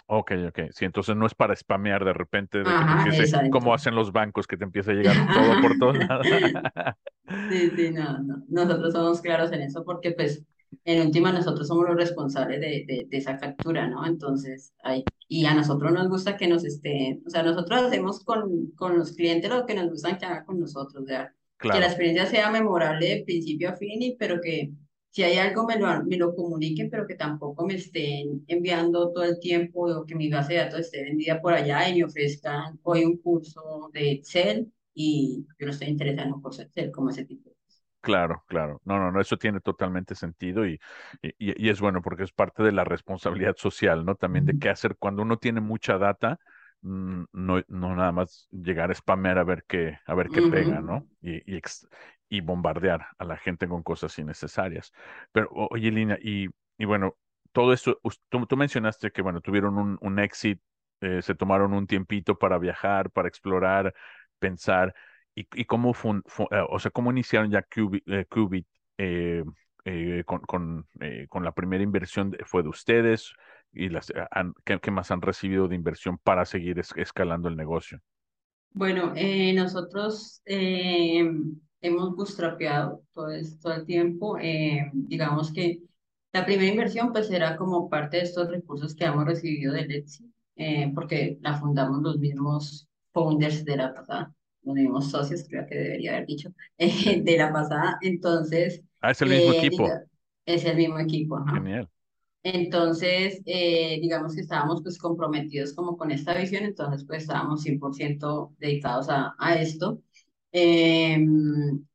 Ok, 0.10 0.32
ok. 0.48 0.60
Sí, 0.72 0.86
entonces 0.86 1.16
no 1.18 1.26
es 1.26 1.36
para 1.36 1.56
spamear 1.56 2.06
de 2.06 2.14
repente, 2.14 2.60
de 2.60 2.66
que 2.66 3.50
como 3.50 3.74
hacen 3.74 3.94
los 3.94 4.14
bancos, 4.14 4.48
que 4.48 4.56
te 4.56 4.64
empieza 4.64 4.92
a 4.92 4.94
llegar 4.96 5.16
todo 5.34 5.62
por 5.62 5.78
todos 5.78 5.98
lados. 5.98 6.28
sí, 7.50 7.70
sí, 7.76 7.92
no, 7.92 8.20
no. 8.20 8.44
Nosotros 8.48 8.94
somos 8.94 9.22
claros 9.22 9.52
en 9.52 9.62
eso 9.62 9.84
porque, 9.84 10.12
pues, 10.12 10.46
en 10.86 11.06
última, 11.06 11.32
nosotros 11.32 11.68
somos 11.68 11.86
los 11.88 11.98
responsables 11.98 12.60
de, 12.62 12.86
de, 12.88 13.06
de 13.10 13.18
esa 13.18 13.38
captura, 13.38 13.88
¿no? 13.88 14.06
Entonces, 14.06 14.74
hay, 14.84 15.04
y 15.28 15.46
a 15.46 15.54
nosotros 15.54 15.92
nos 15.92 16.08
gusta 16.10 16.38
que 16.38 16.48
nos 16.48 16.64
estén, 16.66 17.24
o 17.26 17.30
sea, 17.30 17.44
nosotros 17.44 17.82
hacemos 17.84 18.24
con, 18.24 18.72
con 18.76 18.98
los 18.98 19.14
clientes 19.14 19.50
lo 19.50 19.66
que 19.66 19.76
nos 19.76 19.90
gusta 19.90 20.18
que 20.18 20.26
hagan 20.26 20.46
con 20.46 20.60
nosotros, 20.60 21.06
¿verdad? 21.60 21.76
Que 21.76 21.80
la 21.80 21.88
experiencia 21.88 22.26
sea 22.26 22.52
memorable 22.52 23.08
de 23.08 23.24
principio 23.24 23.70
a 23.70 23.76
fin, 23.76 24.16
pero 24.18 24.40
que 24.42 24.72
si 25.10 25.24
hay 25.24 25.38
algo 25.38 25.66
me 25.66 25.80
lo, 25.80 26.04
me 26.04 26.18
lo 26.18 26.36
comuniquen, 26.36 26.90
pero 26.90 27.08
que 27.08 27.16
tampoco 27.16 27.66
me 27.66 27.76
estén 27.76 28.44
enviando 28.48 29.12
todo 29.12 29.24
el 29.24 29.40
tiempo 29.40 29.88
o 29.92 30.06
que 30.06 30.16
mi 30.16 30.30
base 30.30 30.54
de 30.54 30.60
datos 30.60 30.82
esté 30.82 31.04
vendida 31.04 31.42
por 31.42 31.54
allá 31.54 31.90
y 31.90 31.96
me 31.96 32.04
ofrezcan 32.04 32.80
hoy 32.84 33.04
un 33.04 33.18
curso 33.18 33.90
de 33.94 34.12
Excel 34.12 34.72
y 34.94 35.46
yo 35.58 35.66
no 35.66 35.72
estoy 35.72 35.88
interesado 35.88 36.28
en 36.28 36.34
un 36.36 36.42
curso 36.42 36.62
de 36.62 36.68
Excel 36.68 36.92
como 36.92 37.10
ese 37.10 37.26
tipo. 37.26 37.52
Claro, 38.02 38.44
claro. 38.48 38.80
No, 38.86 39.00
no, 39.00 39.12
no, 39.12 39.20
eso 39.20 39.38
tiene 39.38 39.60
totalmente 39.60 40.16
sentido 40.16 40.66
y, 40.66 40.80
y, 41.22 41.66
y, 41.66 41.70
es 41.70 41.82
bueno 41.82 42.02
porque 42.02 42.24
es 42.24 42.32
parte 42.32 42.64
de 42.64 42.72
la 42.72 42.84
responsabilidad 42.84 43.56
social, 43.58 44.06
¿no? 44.06 44.16
También 44.16 44.46
de 44.46 44.58
qué 44.58 44.70
hacer 44.70 44.96
cuando 44.98 45.24
uno 45.24 45.38
tiene 45.38 45.62
mucha 45.62 45.98
data, 45.98 46.40
no, 46.82 47.62
no 47.68 47.96
nada 47.96 48.12
más 48.12 48.48
llegar 48.52 48.92
a 48.92 48.96
spamear 48.96 49.38
a 49.38 49.44
ver 49.44 49.64
qué, 49.68 49.98
a 50.06 50.16
ver 50.16 50.30
qué 50.30 50.42
pega, 50.44 50.82
¿no? 50.82 51.08
Y, 51.22 51.42
y, 52.30 52.42
bombardear 52.42 53.08
a 53.18 53.26
la 53.26 53.38
gente 53.38 53.68
con 53.68 53.84
cosas 53.84 54.18
innecesarias. 54.20 54.92
Pero, 55.32 55.50
oye, 55.52 55.92
Lina, 55.92 56.18
y, 56.22 56.48
y 56.78 56.86
bueno, 56.86 57.18
todo 57.52 57.74
eso, 57.74 58.00
tú, 58.30 58.46
tú, 58.46 58.58
mencionaste 58.58 59.12
que, 59.12 59.22
bueno, 59.22 59.42
tuvieron 59.42 59.78
un, 59.78 59.98
un 60.02 60.20
exit, 60.20 60.62
eh, 61.02 61.22
se 61.22 61.36
tomaron 61.36 61.74
un 61.74 61.88
tiempito 61.88 62.38
para 62.38 62.58
viajar, 62.58 63.12
para 63.12 63.28
explorar, 63.28 63.94
pensar, 64.40 64.94
y, 65.38 65.48
y 65.54 65.66
cómo, 65.66 65.94
fun, 65.94 66.24
eh, 66.52 66.64
o 66.70 66.80
sea, 66.80 66.92
cómo 66.92 67.12
iniciaron 67.12 67.52
ya 67.52 67.62
Qubit, 67.64 68.68
eh, 68.98 69.44
eh, 69.86 70.24
con, 70.26 70.40
con, 70.42 70.88
con, 71.30 71.44
la 71.44 71.52
primera 71.54 71.84
inversión 71.84 72.36
fue 72.46 72.64
de 72.64 72.70
ustedes 72.70 73.34
y 73.74 73.90
las, 73.90 74.12
¿qué, 74.64 74.92
más 74.92 75.12
han 75.12 75.22
recibido 75.22 75.68
de 75.68 75.76
inversión 75.76 76.18
para 76.18 76.46
seguir 76.46 76.80
escalando 76.96 77.50
el 77.50 77.56
negocio? 77.56 78.00
Bueno, 78.72 79.14
nosotros 79.56 80.42
hemos 80.46 82.16
bootstrapeado 82.16 83.04
todo, 83.14 83.30
todo 83.62 83.74
el 83.74 83.86
tiempo. 83.86 84.38
digamos 84.94 85.52
que 85.52 85.82
la 86.34 86.46
primera 86.46 86.72
inversión 86.72 87.12
pues 87.12 87.32
era 87.32 87.56
como 87.56 87.90
parte 87.90 88.18
de 88.18 88.24
estos 88.24 88.50
recursos 88.50 88.96
que 88.96 89.06
hemos 89.06 89.26
recibido 89.26 89.74
de 89.74 89.82
Etsy, 89.82 90.32
porque 90.94 91.38
la 91.42 91.56
fundamos 91.56 92.02
los 92.02 92.20
mismos 92.20 92.88
founders 93.12 93.64
de 93.66 93.78
la 93.78 93.94
pasada 93.94 94.34
los 94.68 94.76
mismos 94.76 95.10
socios, 95.10 95.46
creo 95.50 95.66
que 95.66 95.76
debería 95.76 96.16
haber 96.16 96.28
dicho, 96.28 96.50
de 96.78 97.38
la 97.38 97.52
pasada. 97.52 97.98
Entonces... 98.02 98.84
Ah, 99.02 99.12
es 99.12 99.22
el 99.22 99.30
mismo 99.30 99.54
eh, 99.54 99.58
equipo. 99.58 99.90
es 100.46 100.66
el 100.66 100.76
mismo 100.76 101.00
equipo. 101.00 101.44
Genial. 101.46 101.90
Entonces, 102.54 103.42
eh, 103.46 104.00
digamos 104.02 104.34
que 104.36 104.42
estábamos 104.42 104.82
pues 104.82 104.98
comprometidos 104.98 105.74
como 105.74 105.98
con 105.98 106.12
esta 106.12 106.34
visión, 106.38 106.64
entonces 106.64 107.04
pues 107.06 107.24
estábamos 107.24 107.62
100% 107.62 108.56
dedicados 108.58 109.10
a, 109.10 109.36
a 109.38 109.56
esto. 109.56 110.02
Em, 110.54 111.86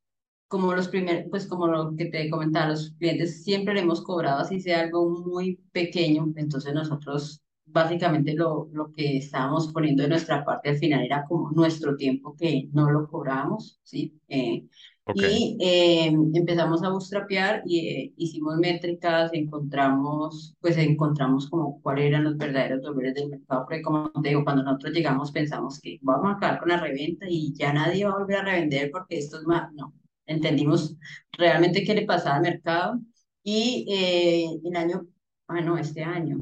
como 0.49 0.75
los 0.75 0.88
primeros, 0.88 1.27
pues 1.31 1.47
como 1.47 1.67
lo 1.69 1.97
que 1.97 2.07
te 2.07 2.31
comentaba, 2.31 2.69
los 2.71 2.93
clientes 2.99 3.45
siempre 3.45 3.75
le 3.75 3.81
hemos 3.83 4.03
cobrado 4.03 4.41
así 4.41 4.61
sea 4.61 4.81
algo 4.83 5.09
muy 5.11 5.57
pequeño, 5.73 6.33
entonces 6.37 6.75
nosotros 6.75 7.43
básicamente 7.67 8.35
lo, 8.35 8.69
lo 8.73 8.93
que 8.93 9.19
estábamos 9.19 9.73
poniendo 9.73 10.03
de 10.05 10.11
nuestra 10.11 10.45
parte 10.45 10.71
al 10.71 10.79
final 10.79 11.05
era 11.05 11.25
como 11.27 11.51
nuestro 11.53 11.97
tiempo 11.97 12.37
que 12.38 12.69
no 12.73 12.91
lo 12.91 13.09
cobrábamos, 13.09 13.81
¿sí? 13.85 14.21
Eh, 14.29 14.67
Y 15.15 15.59
eh, 15.61 16.07
empezamos 16.35 16.83
a 16.83 16.88
bootstrapear 16.91 17.62
y 17.67 17.88
eh, 17.88 18.12
hicimos 18.17 18.57
métricas, 18.59 19.31
encontramos, 19.35 20.55
pues 20.61 20.77
encontramos 20.79 21.51
como 21.51 21.81
cuáles 21.83 22.07
eran 22.07 22.25
los 22.25 22.37
verdaderos 22.37 22.83
dolores 22.83 23.15
del 23.15 23.31
mercado, 23.31 23.65
porque 23.65 23.83
como 23.83 24.11
te 24.23 24.29
digo, 24.29 24.45
cuando 24.45 24.62
nosotros 24.62 24.93
llegamos 24.95 25.33
pensamos 25.33 25.81
que 25.81 25.99
vamos 26.03 26.31
a 26.31 26.37
acabar 26.37 26.61
con 26.61 26.69
la 26.69 26.81
reventa 26.81 27.27
y 27.29 27.53
ya 27.55 27.73
nadie 27.73 28.05
va 28.05 28.12
a 28.12 28.19
volver 28.19 28.37
a 28.38 28.45
revender 28.45 28.91
porque 28.93 29.19
esto 29.19 29.38
es 29.38 29.45
más, 29.45 29.73
no, 29.75 29.93
entendimos 30.27 30.97
realmente 31.33 31.83
qué 31.85 31.95
le 31.95 32.07
pasaba 32.07 32.37
al 32.37 32.43
mercado 32.43 33.01
y 33.43 34.61
el 34.65 34.77
año, 34.77 35.07
ah 35.49 35.61
no, 35.61 35.79
este 35.79 36.05
año, 36.05 36.38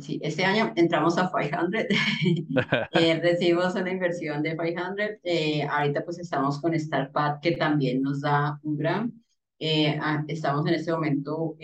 sí, 0.00 0.20
este 0.22 0.44
año 0.44 0.72
entramos 0.76 1.18
a 1.18 1.30
500, 1.30 1.84
eh, 2.92 3.20
recibimos 3.20 3.74
una 3.74 3.90
inversión 3.90 4.42
de 4.42 4.56
500, 4.56 5.06
eh, 5.22 5.62
ahorita 5.62 6.04
pues 6.04 6.18
estamos 6.18 6.60
con 6.60 6.78
StarPad 6.78 7.40
que 7.40 7.52
también 7.52 8.02
nos 8.02 8.20
da 8.20 8.58
un 8.62 8.76
gran, 8.76 9.12
eh, 9.58 9.98
estamos 10.28 10.66
en 10.66 10.74
este 10.74 10.92
momento 10.92 11.56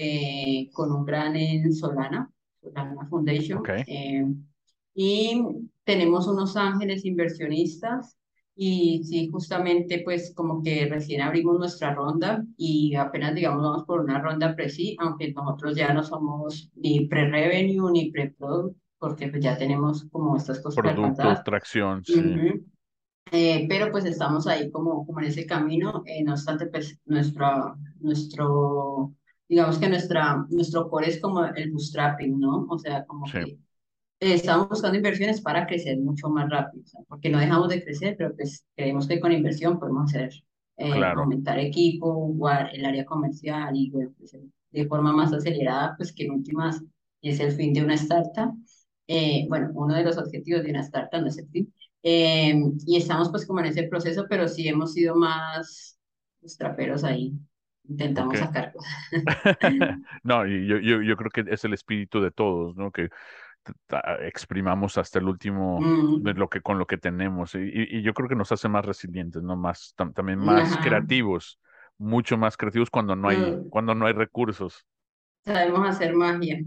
con 0.73 0.93
un 0.93 1.05
gran 1.05 1.37
en 1.37 1.73
Solana, 1.75 2.31
Solana 2.61 3.07
Foundation, 3.09 3.63
y 4.95 5.43
tenemos 5.85 6.27
unos 6.27 6.57
ángeles 6.57 7.05
inversionistas 7.05 8.17
y 8.63 9.03
sí, 9.05 9.31
justamente 9.33 10.03
pues 10.05 10.35
como 10.35 10.63
que 10.63 10.85
recién 10.85 11.23
abrimos 11.23 11.59
nuestra 11.59 11.95
ronda 11.95 12.45
y 12.59 12.95
apenas 12.95 13.35
digamos 13.35 13.63
vamos 13.63 13.85
por 13.85 14.03
una 14.03 14.21
ronda 14.21 14.55
pre 14.55 14.67
aunque 14.99 15.33
nosotros 15.33 15.75
ya 15.75 15.95
no 15.95 16.03
somos 16.03 16.71
ni 16.75 17.07
pre-revenue 17.07 17.91
ni 17.91 18.11
pre-product, 18.11 18.77
porque 18.99 19.29
pues 19.29 19.43
ya 19.43 19.57
tenemos 19.57 20.07
como 20.13 20.37
estas 20.37 20.61
cosas. 20.61 20.77
Productos, 20.77 21.43
tracción, 21.43 22.05
sí. 22.05 22.23
eh, 23.33 23.65
pero 23.67 23.91
pues 23.91 24.05
estamos 24.05 24.47
ahí 24.47 24.71
como, 24.71 25.07
como 25.07 25.21
en 25.21 25.29
ese 25.29 25.47
camino, 25.47 26.03
eh, 26.05 26.23
no 26.23 26.33
obstante 26.33 26.67
pues 26.67 27.01
nuestro, 27.07 27.79
nuestro, 28.01 29.15
digamos 29.49 29.79
que 29.79 29.89
nuestra, 29.89 30.45
nuestro 30.51 30.91
core 30.91 31.09
es 31.09 31.19
como 31.19 31.47
el 31.47 31.71
bootstrapping, 31.71 32.39
¿no? 32.39 32.67
O 32.69 32.79
sea, 32.79 33.07
como 33.07 33.25
que 33.25 33.57
estamos 34.21 34.69
buscando 34.69 34.99
inversiones 34.99 35.41
para 35.41 35.67
crecer 35.67 35.99
mucho 35.99 36.29
más 36.29 36.49
rápido, 36.51 36.85
porque 37.09 37.31
no 37.31 37.39
dejamos 37.39 37.69
de 37.71 37.83
crecer, 37.83 38.17
pero 38.19 38.35
pues 38.37 38.67
creemos 38.77 39.09
que 39.09 39.19
con 39.19 39.33
inversión 39.33 39.79
podemos 39.79 40.11
hacer, 40.11 40.31
eh, 40.77 40.93
aumentar 41.17 41.59
equipo, 41.59 42.35
el 42.73 42.85
área 42.85 43.05
comercial 43.05 43.75
y 43.75 43.91
bueno, 43.91 44.13
pues, 44.19 44.37
de 44.71 44.87
forma 44.87 45.13
más 45.13 45.33
acelerada, 45.33 45.95
pues 45.97 46.13
que 46.13 46.25
en 46.25 46.33
últimas 46.33 46.83
es 47.23 47.41
el 47.41 47.53
fin 47.53 47.73
de 47.73 47.83
una 47.83 47.95
startup. 47.95 48.55
Eh, 49.07 49.47
bueno, 49.49 49.71
uno 49.75 49.95
de 49.95 50.05
los 50.05 50.19
objetivos 50.19 50.63
de 50.63 50.71
una 50.71 50.81
startup 50.81 51.21
no 51.21 51.29
es 51.29 51.39
el 51.39 51.49
fin. 51.49 51.75
Eh, 52.03 52.55
y 52.87 52.97
estamos 52.97 53.31
pues 53.31 53.47
como 53.47 53.61
en 53.61 53.67
ese 53.67 53.83
proceso, 53.85 54.27
pero 54.29 54.49
sí 54.49 54.69
hemos 54.69 54.93
sido 54.93 55.17
más 55.17 55.99
traperos 56.59 57.05
ahí. 57.05 57.33
Intentamos 57.89 58.39
sacar 58.39 58.73
cosas. 58.73 58.93
no, 60.23 60.47
yo, 60.47 60.79
yo, 60.79 61.03
yo 61.03 61.17
creo 61.17 61.31
que 61.31 61.53
es 61.53 61.65
el 61.65 61.75
espíritu 61.75 62.21
de 62.21 62.31
todos, 62.31 62.77
¿no? 62.77 62.93
Que 62.93 63.09
exprimamos 64.23 64.99
hasta 64.99 65.19
el 65.19 65.29
último 65.29 65.81
mm. 65.81 66.23
de 66.23 66.35
lo 66.35 66.49
que 66.49 66.61
con 66.61 66.79
lo 66.79 66.87
que 66.87 66.99
tenemos 66.99 67.55
y, 67.55 67.59
y, 67.73 68.03
yo 68.03 68.15
creo 68.15 68.29
que 68.29 68.35
nos 68.35 68.51
hace 68.53 68.69
más 68.69 68.85
resilientes 68.85 69.43
no 69.43 69.57
más 69.57 69.95
también 69.97 70.39
más 70.39 70.77
creativos 70.79 71.59
mucho 71.99 72.39
más 72.39 72.57
creativos 72.57 72.91
cuando 72.91 73.15
no 73.15 73.29
hay 73.29 73.37
mm. 73.37 73.69
cuando 73.69 73.95
no 73.95 74.07
hay 74.07 74.15
recursos. 74.15 74.87
Sabemos 75.45 75.87
hacer 75.89 76.15
magia 76.15 76.61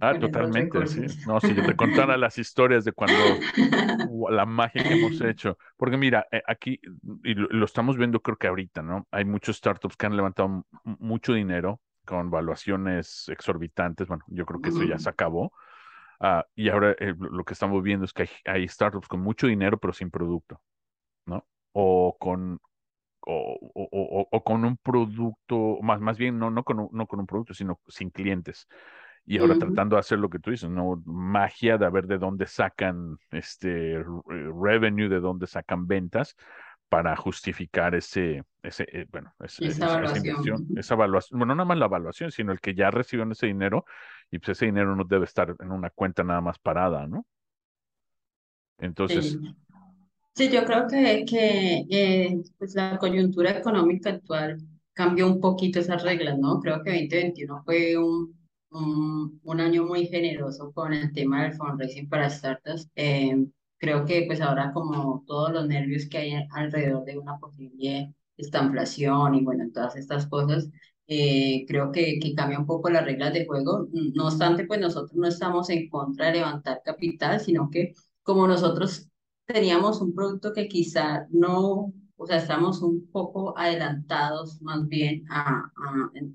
ah 0.00 0.18
totalmente 0.18 0.86
sí. 0.86 1.06
no 1.26 1.40
si 1.40 1.54
yo 1.54 1.64
te 1.64 1.76
contara 1.76 2.16
las 2.16 2.38
historias 2.38 2.84
de 2.84 2.92
cuando 2.92 3.14
la 4.30 4.46
magia 4.46 4.82
que 4.82 4.94
hemos 4.94 5.20
hecho 5.20 5.58
porque 5.76 5.96
mira 5.96 6.26
eh, 6.32 6.42
aquí 6.46 6.80
y 7.22 7.34
lo, 7.34 7.64
estamos 7.64 7.96
viendo 7.96 8.20
creo 8.20 8.36
que 8.36 8.48
ahorita 8.48 8.82
no 8.82 9.06
hay 9.10 9.24
muchos 9.24 9.56
startups 9.56 9.96
que 9.96 10.06
han 10.06 10.16
levantado 10.16 10.66
mucho 10.84 11.34
dinero 11.34 11.80
con 12.04 12.30
valuaciones 12.30 13.28
exorbitantes 13.28 14.08
bueno 14.08 14.24
yo 14.28 14.46
creo 14.46 14.60
que 14.60 14.70
eso 14.70 14.82
ya 14.82 14.98
se 14.98 15.08
acabó 15.08 15.52
Ah, 16.24 16.46
y 16.54 16.68
ahora 16.68 16.92
eh, 17.00 17.14
lo 17.18 17.44
que 17.44 17.52
estamos 17.52 17.82
viendo 17.82 18.04
es 18.04 18.12
que 18.12 18.28
hay, 18.44 18.68
startups 18.68 19.08
con 19.08 19.20
mucho 19.20 19.48
dinero 19.48 19.76
pero 19.78 19.92
sin 19.92 20.08
producto, 20.08 20.62
¿no? 21.26 21.44
O 21.72 22.16
con, 22.16 22.60
o, 23.26 24.28
o, 24.30 24.44
con 24.44 24.64
un 24.64 24.76
producto, 24.76 25.78
más, 25.82 26.00
más 26.00 26.18
bien 26.18 26.38
no, 26.38 26.48
no, 26.48 26.62
con 26.62 26.78
un, 26.78 26.88
no 26.92 27.08
con 27.08 27.18
un 27.18 27.26
producto, 27.26 27.54
sino 27.54 27.80
sin 27.88 28.10
clientes. 28.10 28.68
Y 29.24 29.38
ahora 29.38 29.58
tratando 29.58 29.96
de 29.96 30.00
hacer 30.00 30.20
lo 30.20 30.30
que 30.30 30.38
tú 30.38 30.52
dices, 30.52 30.70
¿no? 30.70 31.02
Magia 31.04 31.76
de 31.76 31.90
ver 31.90 32.06
de 32.06 32.18
dónde 32.18 32.46
sacan 32.46 33.18
este 33.32 34.04
revenue, 34.28 35.08
de 35.08 35.18
dónde 35.18 35.48
sacan 35.48 35.88
ventas 35.88 36.36
para 36.92 37.16
justificar 37.16 37.94
ese, 37.94 38.44
ese 38.62 38.84
eh, 38.92 39.06
bueno, 39.10 39.34
esa, 39.42 39.64
inversión, 39.64 40.68
esa 40.76 40.92
evaluación, 40.92 41.38
bueno, 41.38 41.54
no 41.54 41.64
nada 41.64 41.66
más 41.66 41.78
la 41.78 41.86
evaluación, 41.86 42.30
sino 42.30 42.52
el 42.52 42.60
que 42.60 42.74
ya 42.74 42.90
recibió 42.90 43.24
ese 43.32 43.46
dinero 43.46 43.86
y 44.30 44.38
pues 44.38 44.58
ese 44.58 44.66
dinero 44.66 44.94
no 44.94 45.04
debe 45.04 45.24
estar 45.24 45.56
en 45.58 45.70
una 45.70 45.88
cuenta 45.88 46.22
nada 46.22 46.42
más 46.42 46.58
parada, 46.58 47.06
¿no? 47.06 47.24
Entonces... 48.76 49.38
Sí, 50.34 50.50
yo 50.50 50.66
creo 50.66 50.86
que, 50.86 51.24
que 51.24 51.86
eh, 51.88 52.42
pues 52.58 52.74
la 52.74 52.98
coyuntura 52.98 53.52
económica 53.52 54.10
actual 54.10 54.58
cambió 54.92 55.28
un 55.28 55.40
poquito 55.40 55.78
esas 55.80 56.02
reglas, 56.02 56.38
¿no? 56.38 56.60
Creo 56.60 56.82
que 56.82 56.90
2021 56.90 57.62
fue 57.64 57.96
un, 57.96 58.36
un, 58.68 59.40
un 59.42 59.60
año 59.62 59.86
muy 59.86 60.08
generoso 60.08 60.70
con 60.72 60.92
el 60.92 61.10
tema 61.14 61.44
del 61.44 61.54
fundraising 61.54 62.10
para 62.10 62.28
startups. 62.28 62.90
Eh, 62.96 63.46
creo 63.82 64.06
que 64.06 64.24
pues 64.28 64.40
ahora 64.40 64.72
como 64.72 65.24
todos 65.26 65.52
los 65.52 65.66
nervios 65.68 66.06
que 66.08 66.18
hay 66.18 66.48
alrededor 66.52 67.04
de 67.04 67.18
una 67.18 67.38
posible 67.38 68.14
estanflación 68.38 69.34
y 69.36 69.44
bueno, 69.44 69.66
todas 69.74 69.96
estas 69.96 70.26
cosas, 70.28 70.70
eh, 71.08 71.64
creo 71.68 71.92
que, 71.92 72.18
que 72.20 72.34
cambia 72.34 72.58
un 72.60 72.66
poco 72.66 72.90
las 72.90 73.04
reglas 73.04 73.32
de 73.34 73.46
juego. 73.46 73.88
No 74.14 74.26
obstante, 74.28 74.66
pues 74.66 74.80
nosotros 74.80 75.14
no 75.14 75.26
estamos 75.28 75.70
en 75.70 75.88
contra 75.90 76.26
de 76.28 76.34
levantar 76.34 76.82
capital, 76.84 77.40
sino 77.40 77.70
que 77.70 77.94
como 78.22 78.46
nosotros 78.48 79.08
teníamos 79.46 80.00
un 80.00 80.14
producto 80.14 80.52
que 80.52 80.68
quizá 80.68 81.26
no, 81.30 81.92
o 82.16 82.26
sea, 82.26 82.36
estamos 82.38 82.80
un 82.82 83.10
poco 83.10 83.56
adelantados 83.58 84.60
más 84.62 84.86
bien 84.88 85.24
a, 85.30 85.70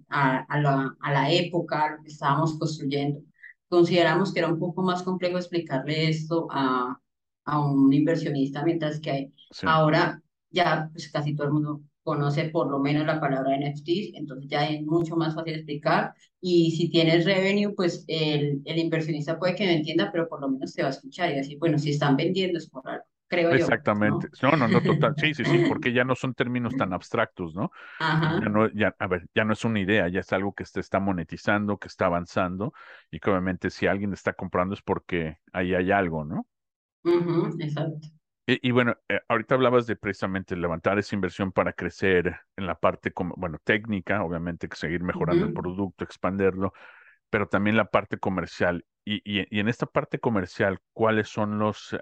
a, 0.09 0.45
a, 0.49 0.61
la, 0.61 0.95
a 0.99 1.11
la 1.13 1.31
época, 1.31 1.83
a 1.85 1.91
lo 1.97 2.03
que 2.03 2.09
estábamos 2.09 2.57
construyendo. 2.59 3.21
Consideramos 3.69 4.33
que 4.33 4.39
era 4.39 4.49
un 4.49 4.59
poco 4.59 4.81
más 4.83 5.03
complejo 5.03 5.37
explicarle 5.37 6.09
esto 6.09 6.47
a, 6.51 6.99
a 7.47 7.59
un 7.59 7.91
inversionista, 7.91 8.63
mientras 8.63 8.99
que 8.99 9.31
ahora 9.63 10.21
ya 10.51 10.89
pues, 10.91 11.09
casi 11.11 11.35
todo 11.35 11.47
el 11.47 11.53
mundo 11.53 11.81
conoce 12.03 12.49
por 12.49 12.69
lo 12.69 12.79
menos 12.79 13.05
la 13.05 13.19
palabra 13.19 13.57
NFTs, 13.57 14.11
entonces 14.13 14.49
ya 14.49 14.65
es 14.65 14.81
mucho 14.85 15.15
más 15.15 15.35
fácil 15.35 15.55
explicar. 15.55 16.13
Y 16.39 16.71
si 16.71 16.89
tienes 16.89 17.25
revenue, 17.25 17.73
pues 17.75 18.05
el, 18.07 18.61
el 18.63 18.77
inversionista 18.77 19.39
puede 19.39 19.55
que 19.55 19.65
no 19.65 19.71
entienda, 19.71 20.09
pero 20.11 20.27
por 20.29 20.39
lo 20.41 20.49
menos 20.49 20.73
te 20.73 20.83
va 20.83 20.89
a 20.89 20.91
escuchar 20.91 21.31
y 21.31 21.35
decir, 21.35 21.57
bueno, 21.57 21.77
si 21.77 21.89
están 21.89 22.15
vendiendo 22.15 22.59
es 22.59 22.69
por 22.69 22.87
algo. 22.87 23.03
Creo 23.29 23.51
Exactamente. 23.51 24.29
Yo, 24.41 24.51
¿no? 24.51 24.57
no, 24.57 24.67
no, 24.69 24.81
total. 24.81 25.13
Sí, 25.17 25.33
sí, 25.33 25.43
sí, 25.43 25.65
porque 25.67 25.91
ya 25.91 26.05
no 26.05 26.15
son 26.15 26.33
términos 26.33 26.73
tan 26.77 26.93
abstractos, 26.93 27.53
¿no? 27.55 27.71
Ajá. 27.99 28.39
Ya 28.41 28.49
no, 28.49 28.69
ya, 28.71 28.95
a 28.99 29.07
ver, 29.07 29.27
ya 29.35 29.43
no 29.43 29.51
es 29.51 29.65
una 29.65 29.81
idea, 29.81 30.07
ya 30.07 30.21
es 30.21 30.31
algo 30.31 30.53
que 30.53 30.63
se 30.63 30.79
está 30.79 31.01
monetizando, 31.01 31.77
que 31.77 31.89
está 31.89 32.05
avanzando 32.05 32.73
y 33.11 33.19
que 33.19 33.29
obviamente 33.29 33.69
si 33.69 33.85
alguien 33.85 34.13
está 34.13 34.31
comprando 34.31 34.75
es 34.75 34.81
porque 34.81 35.39
ahí 35.51 35.73
hay 35.73 35.91
algo, 35.91 36.23
¿no? 36.23 36.47
Exacto. 37.59 38.07
Y, 38.49 38.71
bueno, 38.71 38.95
eh, 39.09 39.19
ahorita 39.27 39.55
hablabas 39.55 39.87
de 39.87 39.97
precisamente 39.97 40.55
levantar 40.55 40.97
esa 40.97 41.15
inversión 41.15 41.51
para 41.51 41.73
crecer 41.73 42.33
en 42.55 42.65
la 42.65 42.79
parte, 42.79 43.11
como, 43.11 43.35
bueno, 43.35 43.57
técnica, 43.61 44.23
obviamente 44.23 44.69
que 44.69 44.77
seguir 44.77 45.03
mejorando 45.03 45.45
el 45.45 45.51
producto, 45.51 46.05
expanderlo, 46.05 46.71
pero 47.29 47.49
también 47.49 47.75
la 47.75 47.91
parte 47.91 48.17
comercial. 48.17 48.85
Y, 49.03 49.21
y, 49.25 49.59
en 49.59 49.67
esta 49.67 49.85
parte 49.85 50.19
comercial, 50.19 50.79
¿cuáles 50.93 51.27
son 51.27 51.59
los, 51.59 51.93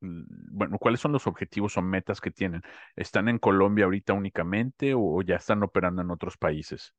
bueno, 0.00 0.78
cuáles 0.78 1.00
son 1.00 1.12
los 1.12 1.26
objetivos 1.26 1.76
o 1.78 1.82
metas 1.82 2.20
que 2.20 2.30
tienen? 2.30 2.60
¿Están 2.94 3.28
en 3.28 3.38
Colombia 3.38 3.86
ahorita 3.86 4.12
únicamente 4.12 4.92
o, 4.94 5.22
ya 5.22 5.36
están 5.36 5.62
operando 5.62 6.02
en 6.02 6.10
otros 6.10 6.36
países? 6.36 6.92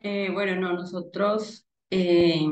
Eh, 0.00 0.30
bueno, 0.32 0.58
no, 0.58 0.72
nosotros 0.72 1.66
eh, 1.90 2.46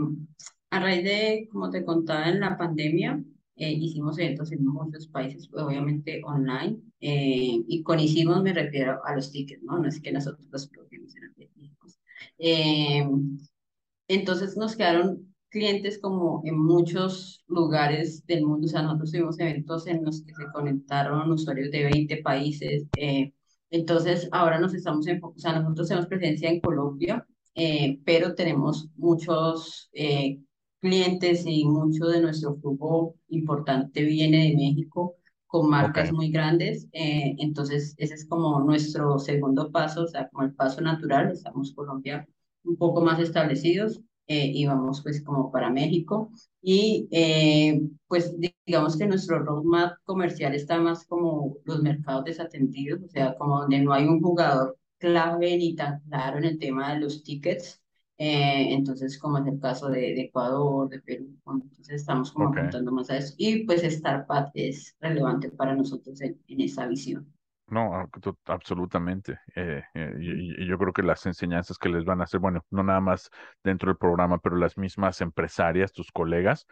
a 0.70 0.80
raíz 0.80 1.04
de, 1.04 1.48
como 1.50 1.70
te 1.70 1.84
contaba, 1.84 2.28
en 2.28 2.40
la 2.40 2.58
pandemia, 2.58 3.22
eh, 3.60 3.72
hicimos 3.72 4.18
eventos 4.18 4.52
en 4.52 4.66
muchos 4.66 5.06
países, 5.08 5.50
obviamente 5.52 6.22
online, 6.24 6.78
eh, 6.98 7.62
y 7.68 7.82
con 7.82 8.00
hicimos 8.00 8.42
me 8.42 8.54
refiero 8.54 9.04
a 9.04 9.14
los 9.14 9.30
tickets, 9.30 9.62
¿no? 9.62 9.78
No 9.78 9.86
es 9.86 10.00
que 10.00 10.10
nosotros 10.10 10.48
los 10.50 10.66
produjimos 10.68 11.14
en 11.16 11.24
eh, 12.38 13.06
entonces 14.08 14.56
nos 14.56 14.76
quedaron 14.76 15.34
clientes 15.50 15.98
como 15.98 16.40
en 16.46 16.58
muchos 16.58 17.44
lugares 17.48 18.26
del 18.26 18.46
mundo, 18.46 18.66
o 18.66 18.70
sea, 18.70 18.80
nosotros 18.80 19.12
tuvimos 19.12 19.38
eventos 19.38 19.86
en 19.86 20.04
los 20.06 20.22
que 20.22 20.32
se 20.34 20.46
conectaron 20.54 21.30
usuarios 21.30 21.70
de 21.70 21.84
20 21.84 22.16
países, 22.22 22.86
eh, 22.96 23.34
entonces 23.70 24.26
ahora 24.32 24.58
nos 24.58 24.72
estamos 24.72 25.06
enfocando, 25.06 25.36
o 25.36 25.40
sea, 25.40 25.60
nosotros 25.60 25.86
tenemos 25.88 26.08
presencia 26.08 26.48
en 26.48 26.60
Colombia, 26.60 27.26
pero 28.06 28.34
tenemos 28.34 28.88
muchos 28.96 29.90
clientes 29.92 30.49
y 30.82 31.64
mucho 31.66 32.06
de 32.06 32.20
nuestro 32.20 32.56
flujo 32.56 33.14
importante 33.28 34.02
viene 34.02 34.48
de 34.48 34.56
México 34.56 35.16
con 35.46 35.68
marcas 35.68 36.12
muy 36.12 36.30
grandes. 36.30 36.88
Eh, 36.92 37.34
entonces, 37.38 37.94
ese 37.98 38.14
es 38.14 38.26
como 38.26 38.60
nuestro 38.60 39.18
segundo 39.18 39.70
paso, 39.70 40.04
o 40.04 40.06
sea, 40.06 40.28
como 40.28 40.44
el 40.44 40.54
paso 40.54 40.80
natural. 40.80 41.30
Estamos 41.32 41.72
Colombia 41.74 42.26
un 42.64 42.76
poco 42.76 43.00
más 43.00 43.18
establecidos 43.20 44.00
eh, 44.26 44.46
y 44.54 44.66
vamos 44.66 45.02
pues 45.02 45.22
como 45.22 45.50
para 45.50 45.70
México. 45.70 46.30
Y 46.62 47.08
eh, 47.10 47.82
pues 48.06 48.34
digamos 48.64 48.96
que 48.96 49.06
nuestro 49.06 49.40
roadmap 49.40 49.94
comercial 50.04 50.54
está 50.54 50.78
más 50.78 51.04
como 51.06 51.56
los 51.64 51.82
mercados 51.82 52.24
desatendidos, 52.24 53.02
o 53.02 53.08
sea, 53.08 53.34
como 53.36 53.60
donde 53.60 53.80
no 53.80 53.92
hay 53.92 54.06
un 54.06 54.20
jugador 54.20 54.78
clave 54.98 55.56
ni 55.56 55.74
tan 55.74 56.00
claro 56.08 56.38
en 56.38 56.44
el 56.44 56.58
tema 56.58 56.94
de 56.94 57.00
los 57.00 57.22
tickets. 57.24 57.80
Eh, 58.22 58.74
entonces, 58.74 59.18
como 59.18 59.38
es 59.38 59.46
el 59.46 59.58
caso 59.58 59.88
de, 59.88 60.20
Ecuador, 60.20 60.90
de 60.90 61.00
Perú, 61.00 61.34
entonces 61.46 62.02
estamos 62.02 62.30
como 62.30 62.48
apuntando 62.50 62.92
más 62.92 63.08
a 63.08 63.16
eso. 63.16 63.32
Y 63.38 63.64
pues 63.64 63.82
Startup 63.82 64.50
es 64.52 64.94
relevante 65.00 65.48
para 65.48 65.74
nosotros 65.74 66.20
en, 66.20 66.38
esa 66.46 66.86
visión. 66.86 67.26
No, 67.68 68.06
absolutamente. 68.44 69.38
Eh, 69.56 69.82
eh, 69.94 70.14
y, 70.20 70.68
yo 70.68 70.76
creo 70.76 70.92
que 70.92 71.02
las 71.02 71.24
enseñanzas 71.24 71.78
que 71.78 71.88
les 71.88 72.04
van 72.04 72.20
a 72.20 72.24
hacer, 72.24 72.40
bueno, 72.40 72.62
no 72.68 72.82
nada 72.82 73.00
más 73.00 73.30
dentro 73.64 73.88
del 73.88 73.96
programa, 73.96 74.36
pero 74.36 74.56
las 74.56 74.76
mismas 74.76 75.22
empresarias, 75.22 75.90
tus 75.90 76.12
colegas, 76.12 76.66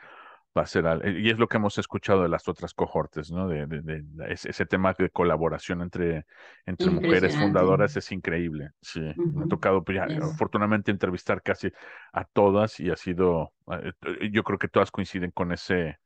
va 0.59 0.65
a 0.65 0.67
ser, 0.67 0.85
y 1.17 1.31
es 1.31 1.39
lo 1.39 1.47
que 1.47 1.57
hemos 1.57 1.79
escuchado 1.79 2.23
de 2.23 2.29
las 2.29 2.49
otras 2.49 2.75
cohortes, 2.75 3.31
¿no? 3.31 3.47
De, 3.49 3.67
de, 3.67 4.05
ese, 4.29 4.67
tema 4.67 4.93
de 4.99 5.09
colaboración 5.09 5.83
entre, 5.83 6.27
entre 6.67 6.91
mujeres 6.91 7.37
fundadoras 7.37 7.97
es 7.97 8.11
increíble. 8.11 8.71
Sí, 8.81 9.01
me 9.17 9.45
ha 9.45 9.49
tocado, 9.49 9.85
pues, 9.85 9.99
afortunadamente, 10.21 10.91
entrevistar 10.91 11.43
casi 11.43 11.73
a 12.13 12.25
todas 12.25 12.81
y 12.81 12.91
ha 12.91 12.97
sido, 12.97 13.53
eh, 13.71 13.93
eh, 14.03 14.31
yo 14.33 14.43
creo 14.43 14.59
que 14.59 14.69
todas 14.69 14.91
coinciden 14.91 15.31
con 15.31 15.53
ese, 15.53 15.99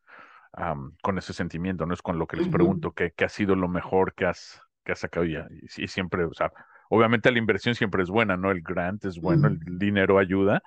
con 1.00 1.16
ese 1.18 1.32
sentimiento, 1.32 1.86
¿no? 1.86 1.94
Es 1.94 2.02
con 2.02 2.18
lo 2.18 2.26
que 2.26 2.36
les 2.36 2.48
pregunto, 2.48 2.92
¿qué, 2.92 3.12
ha 3.24 3.28
sido 3.28 3.56
lo 3.56 3.68
mejor 3.68 4.14
que 4.14 4.26
has, 4.26 4.60
que 4.84 4.92
has 4.92 4.98
sacado? 4.98 5.24
Y, 5.24 5.38
y, 5.78 5.88
siempre, 5.88 6.24
o 6.24 6.34
sea, 6.34 6.52
obviamente 6.90 7.32
la 7.32 7.38
inversión 7.38 7.74
siempre 7.74 8.02
es 8.02 8.10
buena, 8.10 8.36
¿no? 8.36 8.50
El 8.50 8.60
grant 8.60 9.06
es 9.06 9.18
bueno, 9.18 9.48
el 9.48 9.78
dinero 9.78 10.18
ayuda, 10.18 10.62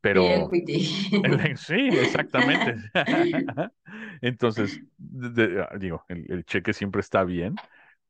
pero 0.00 0.48
sí, 1.56 1.88
exactamente. 1.92 2.76
Entonces, 4.20 4.80
ah, 5.60 5.76
digo, 5.78 6.04
el, 6.08 6.44
cheque 6.44 6.72
siempre 6.72 7.00
está 7.00 7.24
bien, 7.24 7.56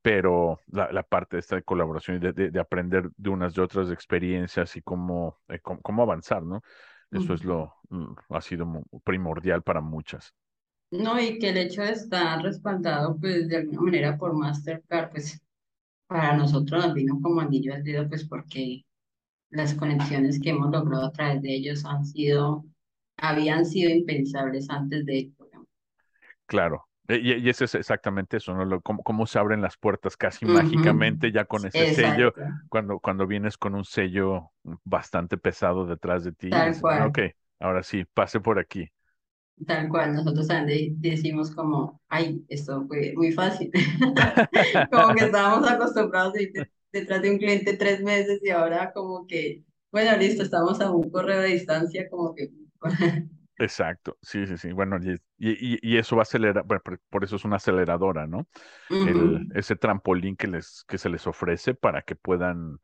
pero 0.02 0.60
la, 0.70 1.02
parte 1.02 1.36
de 1.36 1.40
esta 1.40 1.60
colaboración 1.62 2.16
y 2.16 2.32
de, 2.32 2.60
aprender 2.60 3.10
de 3.16 3.30
unas 3.30 3.56
y 3.56 3.60
otras 3.60 3.90
experiencias 3.90 4.76
y 4.76 4.82
cómo, 4.82 5.38
eh, 5.48 5.60
cómo, 5.60 6.02
avanzar, 6.02 6.42
¿no? 6.42 6.62
Eso 7.10 7.32
es 7.32 7.42
lo, 7.42 7.74
mm, 7.88 8.12
ha 8.30 8.40
sido 8.42 8.66
primordial 9.02 9.62
para 9.62 9.80
muchas. 9.80 10.34
No, 10.90 11.20
y 11.20 11.38
que 11.38 11.50
el 11.50 11.58
hecho 11.58 11.82
de 11.82 11.92
estar 11.92 12.42
respaldado, 12.42 13.18
pues, 13.18 13.48
de 13.48 13.58
alguna 13.58 13.80
manera 13.82 14.18
por 14.18 14.34
Mastercard, 14.34 15.10
pues, 15.10 15.40
para 16.06 16.36
nosotros 16.36 16.86
nos 16.86 16.94
vino 16.94 17.18
como 17.20 17.40
anillo 17.40 17.74
al 17.74 17.84
dedo, 17.84 18.08
pues, 18.08 18.26
porque 18.26 18.84
las 19.50 19.74
conexiones 19.74 20.40
que 20.40 20.50
hemos 20.50 20.70
logrado 20.70 21.06
a 21.06 21.12
través 21.12 21.42
de 21.42 21.54
ellos 21.54 21.84
han 21.84 22.04
sido, 22.04 22.64
habían 23.16 23.64
sido 23.64 23.90
impensables 23.90 24.68
antes 24.70 25.04
de 25.06 25.30
Claro. 26.46 26.86
E, 27.08 27.16
y, 27.16 27.32
y 27.34 27.48
eso 27.48 27.64
es 27.64 27.74
exactamente 27.74 28.36
eso, 28.36 28.54
¿no? 28.54 28.80
cómo, 28.82 29.26
se 29.26 29.38
abren 29.38 29.62
las 29.62 29.76
puertas 29.76 30.16
casi 30.16 30.44
mágicamente 30.44 31.32
ya 31.32 31.46
con 31.46 31.66
ese 31.66 31.94
sello, 31.94 32.34
cuando, 32.68 32.98
cuando 32.98 33.26
vienes 33.26 33.56
con 33.56 33.74
un 33.74 33.84
sello 33.84 34.50
bastante 34.84 35.38
pesado 35.38 35.86
detrás 35.86 36.24
de 36.24 36.32
ti. 36.32 36.50
Tal 36.50 36.78
cual. 36.78 37.06
Ok, 37.06 37.18
ahora 37.60 37.82
sí, 37.82 38.04
pase 38.12 38.40
por 38.40 38.58
aquí. 38.58 38.90
Tal 39.66 39.88
cual, 39.88 40.14
nosotros 40.14 40.46
decimos 40.96 41.50
como, 41.50 42.00
ay, 42.08 42.44
esto 42.48 42.86
fue 42.86 43.12
muy 43.16 43.32
fácil. 43.32 43.70
como 44.92 45.14
que 45.14 45.24
estábamos 45.24 45.68
acostumbrados 45.68 46.34
a 46.34 46.38
detrás 46.92 47.22
de 47.22 47.30
un 47.30 47.38
cliente 47.38 47.76
tres 47.76 48.02
meses 48.02 48.40
y 48.42 48.50
ahora 48.50 48.92
como 48.92 49.26
que, 49.26 49.62
bueno, 49.90 50.16
listo, 50.16 50.42
estamos 50.42 50.80
a 50.80 50.90
un 50.90 51.10
correo 51.10 51.40
de 51.40 51.48
distancia, 51.48 52.08
como 52.08 52.34
que... 52.34 52.50
Exacto, 53.60 54.16
sí, 54.22 54.46
sí, 54.46 54.56
sí. 54.56 54.72
Bueno, 54.72 54.98
y, 55.02 55.14
y, 55.36 55.78
y 55.82 55.96
eso 55.96 56.14
va 56.14 56.20
a 56.20 56.22
acelerar, 56.22 56.64
bueno, 56.64 56.80
por, 57.10 57.24
eso 57.24 57.34
es 57.34 57.44
una 57.44 57.56
aceleradora, 57.56 58.24
¿no? 58.28 58.46
El, 58.88 59.48
ese 59.52 59.74
trampolín 59.74 60.36
que, 60.36 60.46
les, 60.46 60.84
que 60.86 60.96
se 60.96 61.08
les 61.08 61.26
ofrece 61.26 61.74
para 61.74 62.02
que 62.02 62.14
puedan 62.14 62.78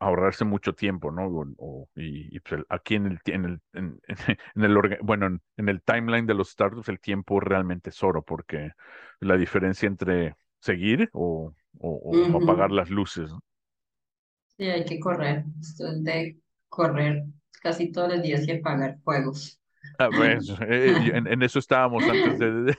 ahorrarse 0.00 0.44
mucho 0.44 0.74
tiempo, 0.74 1.10
¿no? 1.10 1.26
O, 1.58 1.88
y, 1.94 2.38
pues 2.40 2.62
aquí 2.68 2.96
en 2.96 3.06
el, 3.06 3.18
en 3.26 3.44
el, 3.44 3.60
en, 3.72 4.00
el 4.54 4.98
bueno, 5.02 5.26
en, 5.56 5.68
el 5.68 5.82
timeline 5.82 6.26
de 6.26 6.34
los 6.34 6.50
startups 6.50 6.88
el 6.88 7.00
tiempo 7.00 7.40
realmente 7.40 7.90
es 7.90 8.02
oro, 8.02 8.22
porque 8.22 8.72
la 9.20 9.36
diferencia 9.36 9.86
entre 9.86 10.34
seguir 10.60 11.08
o 11.12 11.52
o, 11.80 12.40
apagar 12.42 12.70
las 12.70 12.90
luces. 12.90 13.30
Sí, 14.56 14.64
hay 14.64 14.84
que 14.84 14.98
correr. 14.98 15.44
Esto 15.60 15.88
es 15.88 16.04
de 16.04 16.38
correr 16.68 17.24
casi 17.62 17.90
todos 17.92 18.14
los 18.14 18.22
días 18.22 18.46
y 18.46 18.52
apagar 18.52 18.98
fuegos. 19.04 19.60
Ah, 19.98 20.08
pues, 20.14 20.48
eh, 20.68 21.12
en, 21.14 21.42
eso 21.42 21.58
estábamos 21.58 22.04
antes 22.04 22.38
de, 22.38 22.76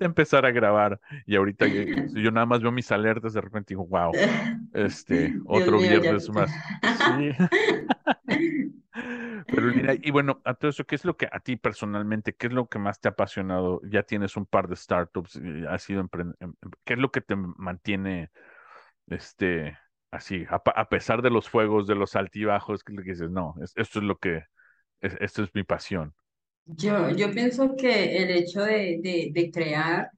empezar 0.00 0.46
a 0.46 0.50
grabar. 0.50 1.00
Y 1.26 1.36
ahorita 1.36 1.66
yo 2.14 2.30
nada 2.30 2.46
más 2.46 2.62
veo 2.62 2.72
mis 2.72 2.90
alertas, 2.92 3.34
de 3.34 3.40
repente 3.40 3.74
digo, 3.74 3.86
wow, 3.86 4.12
este, 4.72 5.34
otro 5.46 5.78
viernes 5.78 6.28
más. 6.30 6.50
Sí. 6.80 7.32
Pero 9.46 9.70
y 10.02 10.10
bueno, 10.10 10.40
a 10.44 10.54
todo 10.54 10.70
eso, 10.70 10.84
¿qué 10.84 10.94
es 10.94 11.04
lo 11.04 11.16
que 11.16 11.28
a 11.30 11.40
ti 11.40 11.56
personalmente, 11.56 12.34
qué 12.34 12.48
es 12.48 12.52
lo 12.52 12.68
que 12.68 12.78
más 12.78 13.00
te 13.00 13.08
ha 13.08 13.12
apasionado? 13.12 13.80
Ya 13.84 14.02
tienes 14.02 14.36
un 14.36 14.46
par 14.46 14.68
de 14.68 14.76
startups, 14.76 15.40
has 15.68 15.82
sido 15.82 16.00
em, 16.00 16.08
em, 16.40 16.54
¿qué 16.84 16.94
es 16.94 16.98
lo 16.98 17.10
que 17.10 17.20
te 17.20 17.36
mantiene, 17.36 18.30
este, 19.08 19.76
así, 20.10 20.44
a, 20.48 20.88
pesar 20.88 21.22
de 21.22 21.30
los 21.30 21.48
fuegos, 21.48 21.86
de 21.86 21.94
los 21.94 22.16
altibajos, 22.16 22.84
que 22.84 22.94
dices, 23.02 23.30
no, 23.30 23.54
esto 23.76 23.98
es 23.98 24.04
lo 24.04 24.18
que, 24.18 24.44
esto 25.00 25.42
es 25.42 25.54
mi 25.54 25.64
pasión? 25.64 26.14
Yo, 26.64 27.10
yo 27.10 27.30
pienso 27.32 27.74
que 27.76 28.16
el 28.18 28.30
hecho 28.30 28.62
de, 28.62 29.00
de, 29.02 29.30
de 29.32 29.50
crear 29.50 30.10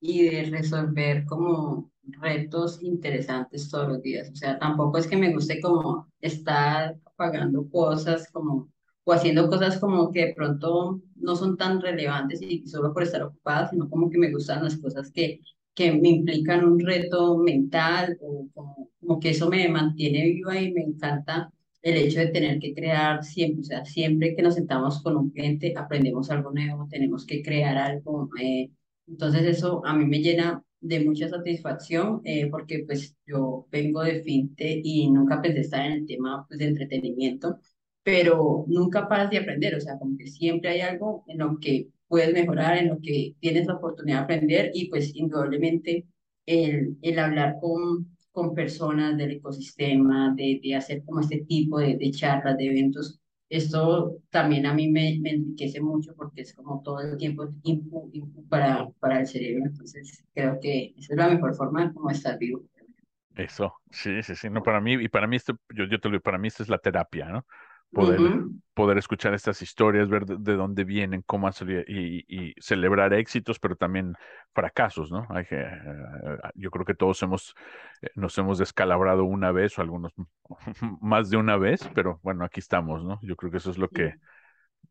y 0.00 0.28
de 0.28 0.44
resolver 0.44 1.24
como 1.26 1.90
retos 2.02 2.82
interesantes 2.82 3.68
todos 3.68 3.88
los 3.88 4.02
días. 4.02 4.30
O 4.30 4.34
sea, 4.34 4.58
tampoco 4.58 4.98
es 4.98 5.06
que 5.06 5.16
me 5.16 5.32
guste 5.32 5.60
como 5.60 6.10
estar 6.20 6.96
pagando 7.20 7.68
cosas 7.70 8.30
como 8.32 8.70
o 9.04 9.12
haciendo 9.12 9.48
cosas 9.48 9.78
como 9.78 10.10
que 10.12 10.26
de 10.26 10.34
pronto 10.34 11.00
no 11.16 11.36
son 11.36 11.56
tan 11.56 11.80
relevantes 11.80 12.40
y 12.42 12.66
solo 12.66 12.92
por 12.94 13.02
estar 13.02 13.22
ocupada, 13.22 13.68
sino 13.68 13.88
como 13.90 14.08
que 14.10 14.18
me 14.18 14.30
gustan 14.32 14.64
las 14.64 14.76
cosas 14.78 15.10
que, 15.12 15.40
que 15.74 15.92
me 15.92 16.08
implican 16.08 16.64
un 16.64 16.78
reto 16.80 17.36
mental 17.38 18.16
o 18.22 18.48
como, 18.54 18.90
como 19.00 19.20
que 19.20 19.30
eso 19.30 19.48
me 19.50 19.68
mantiene 19.68 20.24
viva 20.24 20.58
y 20.60 20.72
me 20.72 20.82
encanta 20.82 21.50
el 21.82 21.96
hecho 21.96 22.20
de 22.20 22.28
tener 22.28 22.58
que 22.58 22.74
crear 22.74 23.24
siempre, 23.24 23.60
o 23.62 23.64
sea, 23.64 23.84
siempre 23.84 24.34
que 24.36 24.42
nos 24.42 24.54
sentamos 24.54 25.02
con 25.02 25.16
un 25.16 25.30
cliente 25.30 25.74
aprendemos 25.76 26.30
algo 26.30 26.50
nuevo, 26.52 26.86
tenemos 26.90 27.26
que 27.26 27.42
crear 27.42 27.76
algo. 27.78 28.28
Eh, 28.40 28.70
entonces 29.06 29.42
eso 29.44 29.82
a 29.84 29.94
mí 29.94 30.04
me 30.06 30.20
llena 30.20 30.62
de 30.80 31.00
mucha 31.04 31.28
satisfacción 31.28 32.20
eh, 32.24 32.48
porque 32.50 32.84
pues 32.86 33.16
yo 33.26 33.66
vengo 33.70 34.02
de 34.02 34.22
finte 34.22 34.80
y 34.82 35.10
nunca 35.10 35.40
pensé 35.42 35.60
estar 35.60 35.84
en 35.86 35.92
el 35.92 36.06
tema 36.06 36.46
pues, 36.48 36.58
de 36.58 36.66
entretenimiento, 36.68 37.58
pero 38.02 38.64
nunca 38.68 39.08
paras 39.08 39.30
de 39.30 39.38
aprender, 39.38 39.74
o 39.76 39.80
sea, 39.80 39.98
como 39.98 40.16
que 40.16 40.26
siempre 40.26 40.70
hay 40.70 40.80
algo 40.80 41.24
en 41.28 41.38
lo 41.38 41.58
que 41.60 41.88
puedes 42.08 42.32
mejorar, 42.32 42.78
en 42.78 42.88
lo 42.88 42.98
que 43.00 43.36
tienes 43.40 43.66
la 43.66 43.74
oportunidad 43.76 44.18
de 44.18 44.24
aprender 44.24 44.70
y 44.74 44.88
pues 44.88 45.14
indudablemente 45.14 46.06
el, 46.46 46.96
el 47.02 47.18
hablar 47.18 47.56
con, 47.60 48.16
con 48.32 48.54
personas 48.54 49.16
del 49.16 49.32
ecosistema, 49.32 50.34
de, 50.36 50.60
de 50.62 50.74
hacer 50.74 51.04
como 51.04 51.20
este 51.20 51.44
tipo 51.44 51.78
de, 51.78 51.96
de 51.96 52.10
charlas, 52.10 52.56
de 52.56 52.66
eventos, 52.66 53.19
esto 53.50 54.16
también 54.30 54.64
a 54.64 54.72
mí 54.72 54.88
me, 54.88 55.18
me, 55.20 55.30
enriquece 55.30 55.80
mucho 55.80 56.14
porque 56.14 56.42
es 56.42 56.54
como 56.54 56.80
todo 56.82 57.00
el 57.00 57.16
tiempo 57.16 57.48
input, 57.64 58.14
para, 58.48 58.88
para 59.00 59.20
el 59.20 59.26
cerebro. 59.26 59.64
Entonces, 59.66 60.24
creo 60.32 60.58
que 60.60 60.94
esa 60.96 61.14
es 61.14 61.18
la 61.18 61.28
mejor 61.28 61.54
forma 61.56 61.92
como 61.92 62.10
estar 62.10 62.38
vivo. 62.38 62.62
Eso, 63.34 63.74
sí, 63.90 64.22
sí, 64.22 64.34
sí, 64.34 64.50
no, 64.50 64.62
para 64.62 64.80
mí, 64.80 64.94
y 64.94 65.08
para 65.08 65.26
mí 65.26 65.36
esto, 65.36 65.58
yo, 65.74 65.84
yo 65.84 66.00
te 66.00 66.08
lo 66.08 66.12
digo, 66.12 66.22
para 66.22 66.38
mí 66.38 66.48
esto 66.48 66.62
es 66.62 66.68
la 66.68 66.78
terapia, 66.78 67.26
¿no? 67.26 67.46
Poder, 67.92 68.20
poder 68.72 68.98
escuchar 68.98 69.34
estas 69.34 69.62
historias, 69.62 70.08
ver 70.08 70.24
de, 70.24 70.54
dónde 70.54 70.84
vienen, 70.84 71.22
cómo 71.22 71.48
han 71.48 71.52
salido 71.52 71.82
y, 71.88 72.24
y, 72.28 72.54
celebrar 72.60 73.12
éxitos, 73.12 73.58
pero 73.58 73.74
también 73.74 74.14
fracasos, 74.52 75.10
¿no? 75.10 75.26
Hay 75.30 75.44
que, 75.44 75.60
eh, 75.60 76.38
yo 76.54 76.70
creo 76.70 76.84
que 76.84 76.94
todos 76.94 77.20
hemos, 77.22 77.54
eh, 78.00 78.10
nos 78.14 78.38
hemos 78.38 78.58
descalabrado 78.58 79.24
una 79.24 79.50
vez 79.50 79.76
o 79.76 79.82
algunos 79.82 80.12
más 81.00 81.30
de 81.30 81.36
una 81.36 81.56
vez, 81.56 81.88
pero 81.94 82.20
bueno, 82.22 82.44
aquí 82.44 82.60
estamos, 82.60 83.04
¿no? 83.04 83.18
Yo 83.22 83.34
creo 83.34 83.50
que 83.50 83.58
eso 83.58 83.70
es 83.70 83.78
lo 83.78 83.88
que, 83.88 84.14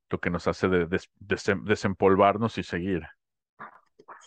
lo 0.10 0.20
que 0.20 0.30
nos 0.30 0.48
hace 0.48 0.68
de, 0.68 1.02
desempolvarnos 1.20 2.58
y 2.58 2.64
seguir. 2.64 3.04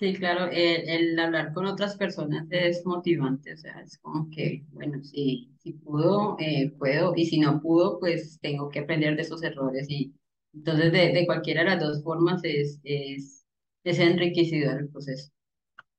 Sí, 0.03 0.15
claro, 0.15 0.47
el, 0.51 0.89
el, 0.89 1.19
hablar 1.21 1.53
con 1.53 1.65
otras 1.65 1.97
personas 1.97 2.49
es 2.51 2.85
motivante, 2.85 3.53
o 3.53 3.57
sea, 3.57 3.79
es 3.83 3.99
como 3.99 4.29
que, 4.31 4.65
bueno, 4.73 5.01
si, 5.05 5.55
si 5.61 5.75
pudo, 5.75 6.37
eh, 6.41 6.75
puedo, 6.77 7.13
y 7.15 7.25
si 7.25 7.39
no 7.39 7.61
pudo, 7.61 8.01
pues 8.01 8.41
tengo 8.41 8.69
que 8.69 8.81
aprender 8.81 9.15
de 9.15 9.23
esos 9.23 9.45
errores. 9.45 9.89
Y 9.89 10.13
entonces, 10.55 10.91
de, 10.91 11.13
de 11.13 11.25
cualquiera 11.25 11.61
de 11.61 11.67
las 11.69 11.79
dos 11.79 12.03
formas, 12.03 12.41
es, 12.43 12.81
es, 12.83 13.47
es 13.85 14.01
enriquecedor 14.01 14.81
el 14.81 14.89
proceso. 14.89 15.31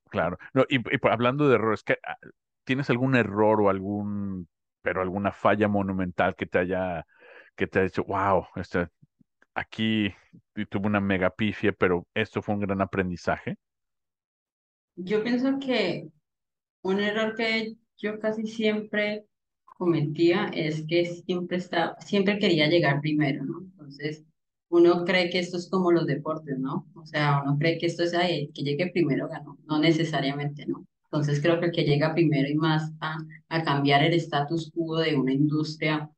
Claro, 0.10 0.38
no, 0.54 0.66
y, 0.68 0.80
y 0.80 1.00
hablando 1.10 1.48
de 1.48 1.56
errores, 1.56 1.86
ah, 2.06 2.18
¿tienes 2.66 2.90
algún 2.90 3.16
error 3.16 3.62
o 3.62 3.70
algún, 3.70 4.50
pero 4.82 5.02
alguna 5.02 5.32
falla 5.32 5.70
monumental 5.70 6.36
que 6.36 6.46
te 6.46 6.60
haya, 6.60 7.06
que 7.56 7.68
te 7.68 7.80
haya 7.80 7.86
dicho, 7.86 8.04
wow, 8.04 8.48
este, 8.58 8.90
aquí 9.56 10.14
tuve 10.70 10.88
una 10.88 11.00
mega 11.00 11.30
pifia, 11.30 11.72
pero 11.72 12.06
esto 12.14 12.42
fue 12.42 12.56
un 12.56 12.60
gran 12.60 12.82
aprendizaje? 12.82 13.56
Yo 14.96 15.24
pienso 15.24 15.60
que 15.60 16.10
un 16.84 17.00
error 17.02 17.36
que 17.36 17.76
yo 17.98 18.20
casi 18.20 18.48
siempre 18.48 19.26
cometía 19.66 20.48
es 20.54 20.86
que 20.88 21.06
siempre, 21.06 21.58
está, 21.58 21.96
siempre 22.00 22.40
quería 22.40 22.68
llegar 22.70 23.02
primero, 23.02 23.44
¿no? 23.46 23.62
Entonces, 23.62 24.26
uno 24.70 25.06
cree 25.06 25.30
que 25.30 25.40
esto 25.40 25.58
es 25.58 25.70
como 25.70 25.92
los 25.92 26.06
deportes, 26.08 26.60
¿no? 26.60 26.88
O 26.96 27.06
sea, 27.06 27.42
uno 27.44 27.58
cree 27.60 27.78
que 27.78 27.88
esto 27.88 28.04
es 28.04 28.14
ahí, 28.14 28.52
que 28.54 28.64
llegue 28.64 28.92
primero 28.92 29.28
ganó, 29.30 29.58
no 29.68 29.80
necesariamente, 29.80 30.66
¿no? 30.68 30.86
Entonces 31.06 31.42
creo 31.42 31.60
que 31.60 31.68
el 31.68 31.72
que 31.72 31.84
llega 31.86 32.14
primero 32.14 32.50
y 32.50 32.56
más 32.56 32.92
a, 33.02 33.18
a 33.50 33.64
cambiar 33.64 34.04
el 34.04 34.14
status 34.16 34.72
quo 34.74 34.98
de 35.00 35.16
una 35.16 35.34
industria, 35.34 36.10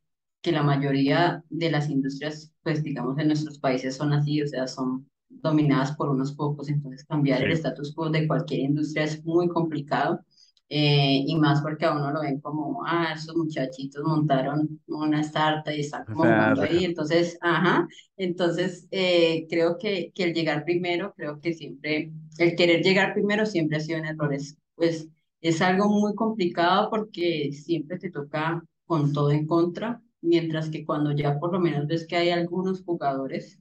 que 0.41 0.51
la 0.51 0.63
mayoría 0.63 1.43
de 1.49 1.71
las 1.71 1.89
industrias, 1.89 2.53
pues 2.63 2.84
digamos 2.84 3.17
en 3.19 3.28
nuestros 3.28 3.59
países 3.59 3.95
son 3.95 4.13
así, 4.13 4.41
o 4.41 4.47
sea, 4.47 4.67
son 4.67 5.09
dominadas 5.46 5.96
por 5.96 6.10
unos 6.10 6.34
pocos, 6.34 6.70
entonces 6.70 7.06
cambiar 7.06 7.43
el 7.43 7.52
status 7.54 7.93
quo 7.96 8.10
de 8.10 8.28
cualquier 8.28 8.62
industria 8.62 9.06
es 9.06 9.24
muy 9.26 9.48
complicado. 9.48 10.20
Eh, 10.68 11.24
y 11.28 11.36
más 11.36 11.62
porque 11.62 11.86
a 11.86 11.91
uno 11.93 12.12
lo 12.12 12.22
ven 12.22 12.39
como, 12.41 12.84
ah, 12.88 13.14
esos 13.16 13.36
muchachitos 13.36 14.04
montaron 14.04 14.82
una 14.88 15.22
startup 15.22 15.72
y 15.72 15.82
están 15.82 16.06
como 16.06 16.24
jugando 16.24 16.64
ahí, 16.64 16.86
entonces, 16.86 17.38
ajá, 17.41 17.88
entonces 18.18 18.88
eh, 18.89 19.46
creo 19.48 19.78
que, 19.78 20.12
que 20.16 20.24
el 20.24 20.34
llegar 20.34 20.66
primero, 20.66 21.14
creo 21.16 21.39
que 21.39 21.54
siempre, 21.54 22.12
el 22.39 22.56
querer 22.56 22.82
llegar 22.84 23.14
primero 23.14 23.46
siempre 23.46 23.78
ha 23.78 23.80
sido 23.80 24.00
un 24.00 24.06
error, 24.08 24.34
es, 24.34 24.58
pues 24.74 25.08
es 25.39 25.62
algo 25.62 25.88
muy 25.88 26.16
complicado 26.16 26.89
porque 26.89 27.52
siempre 27.54 28.00
te 28.00 28.10
toca 28.10 28.64
con 28.88 29.14
todo 29.14 29.30
en 29.32 29.46
contra, 29.46 30.02
mientras 30.22 30.70
que 30.70 30.84
cuando 30.84 31.12
ya 31.12 31.39
por 31.39 31.54
lo 31.54 31.60
menos 31.60 31.86
ves 31.86 32.08
que 32.08 32.16
hay 32.16 32.30
algunos 32.32 32.84
jugadores 32.84 33.60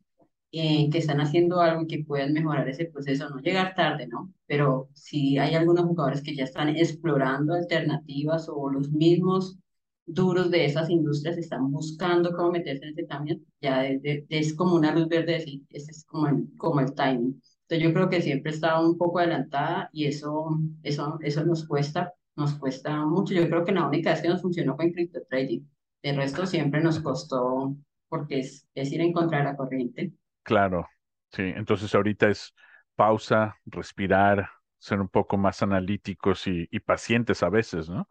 eh, 0.61 0.89
que 0.91 0.99
están 0.99 1.21
haciendo 1.21 1.61
algo 1.61 1.83
y 1.83 1.87
que 1.87 2.05
puedan 2.05 2.33
mejorar 2.33 2.69
ese 2.69 2.87
proceso, 2.87 3.29
no 3.29 3.39
llegar 3.41 3.75
tarde, 3.75 4.07
¿no? 4.07 4.33
Pero 4.47 4.89
si 4.95 5.39
hay 5.39 5.55
algunos 5.55 5.85
jugadores 5.87 6.23
que 6.23 6.35
ya 6.37 6.45
están 6.45 6.71
explorando 6.77 7.55
alternativas 7.55 8.49
o 8.49 8.71
los 8.71 8.91
mismos 8.91 9.59
duros 10.07 10.51
de 10.51 10.65
esas 10.67 10.91
industrias 10.91 11.39
están 11.39 11.71
buscando 11.71 12.33
cómo 12.33 12.53
meterse 12.53 12.85
en 12.85 12.91
ese 12.93 13.07
cambio, 13.07 13.39
ya 13.61 13.85
es 13.87 14.55
como 14.55 14.77
una 14.77 14.95
luz 14.95 15.09
verde 15.09 15.33
decir, 15.35 15.63
ese 15.71 15.91
es 15.93 16.05
como 16.05 16.29
el, 16.29 16.49
como 16.59 16.81
el 16.81 16.95
timing. 16.95 17.41
Entonces 17.63 17.89
yo 17.89 17.95
creo 17.95 18.09
que 18.11 18.23
siempre 18.23 18.53
está 18.53 18.81
un 18.81 18.99
poco 18.99 19.19
adelantada 19.19 19.89
y 19.93 20.07
eso, 20.07 20.59
eso, 20.83 21.19
eso 21.23 21.45
nos 21.45 21.67
cuesta, 21.67 22.13
nos 22.37 22.55
cuesta 22.55 23.05
mucho. 23.07 23.35
Yo 23.35 23.49
creo 23.49 23.65
que 23.65 23.73
la 23.73 23.89
única 23.89 24.11
vez 24.11 24.21
que 24.23 24.29
nos 24.29 24.43
funcionó 24.43 24.77
fue 24.77 24.87
en 24.87 24.93
crypto 24.93 25.21
trading. 25.29 25.63
El 26.03 26.17
resto 26.17 26.47
siempre 26.47 26.83
nos 26.83 27.01
costó 27.01 27.75
porque 28.09 28.41
es, 28.41 28.67
es 28.75 28.93
ir 28.93 29.01
a 29.01 29.05
encontrar 29.05 29.45
la 29.45 29.57
corriente. 29.57 30.13
Claro, 30.45 30.89
sí. 31.33 31.43
Entonces 31.43 31.95
ahorita 31.95 32.29
es 32.31 32.55
pausa, 32.97 33.57
respirar, 33.67 34.49
ser 34.79 35.01
un 35.01 35.09
poco 35.09 35.37
más 35.39 35.63
analíticos 35.63 36.47
y, 36.47 36.69
y 36.71 36.81
pacientes 36.81 37.43
a 37.43 37.49
veces, 37.51 37.89
¿no? 37.89 38.09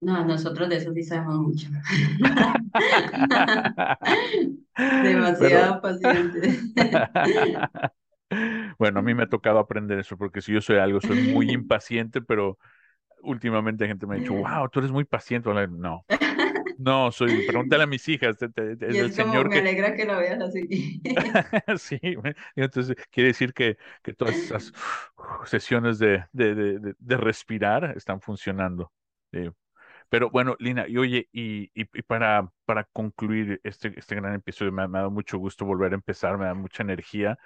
No, 0.00 0.24
nosotros 0.24 0.68
de 0.68 0.76
eso 0.76 0.92
sí 0.92 1.02
sabemos 1.02 1.38
mucho. 1.38 1.68
Demasiado 5.02 5.80
pacientes. 5.80 6.60
bueno, 8.78 9.00
a 9.00 9.02
mí 9.02 9.14
me 9.14 9.24
ha 9.24 9.28
tocado 9.28 9.58
aprender 9.58 9.98
eso, 9.98 10.16
porque 10.16 10.40
si 10.40 10.52
yo 10.52 10.60
soy 10.60 10.76
algo, 10.78 11.00
soy 11.00 11.16
muy 11.16 11.50
impaciente, 11.54 12.20
pero 12.20 12.58
últimamente 13.22 13.88
gente 13.88 14.06
me 14.06 14.16
ha 14.16 14.18
dicho, 14.18 14.34
wow, 14.34 14.68
tú 14.70 14.80
eres 14.80 14.92
muy 14.92 15.04
paciente. 15.04 15.50
No, 15.68 16.06
no, 16.78 17.10
soy, 17.12 17.46
pregúntale 17.46 17.84
a 17.84 17.86
mis 17.86 18.06
hijas. 18.08 18.36
Es, 18.40 18.50
y 18.94 18.98
es 18.98 19.16
como, 19.16 19.32
señor 19.32 19.48
me 19.48 19.58
alegra 19.58 19.94
que 19.94 20.04
lo 20.04 20.18
veas 20.18 20.40
así. 20.40 21.00
sí, 21.78 21.98
entonces 22.54 22.96
quiere 23.10 23.28
decir 23.28 23.52
que, 23.52 23.76
que 24.02 24.12
todas 24.12 24.36
esas 24.36 24.72
sesiones 25.44 25.98
de, 25.98 26.24
de, 26.32 26.54
de, 26.54 26.94
de 26.98 27.16
respirar 27.16 27.94
están 27.96 28.20
funcionando. 28.20 28.92
Pero 30.08 30.30
bueno, 30.30 30.56
Lina, 30.60 30.86
y 30.88 30.98
oye, 30.98 31.28
y, 31.32 31.70
y, 31.74 31.84
para, 32.02 32.48
para 32.64 32.84
concluir 32.84 33.60
este, 33.64 33.92
este 33.96 34.14
gran 34.14 34.34
episodio, 34.34 34.70
me, 34.72 34.86
me 34.86 34.98
ha 34.98 35.00
dado 35.00 35.10
mucho 35.10 35.38
gusto 35.38 35.64
volver 35.64 35.92
a 35.92 35.96
empezar, 35.96 36.38
me 36.38 36.46
da 36.46 36.54
mucha 36.54 36.82
energía 36.82 37.38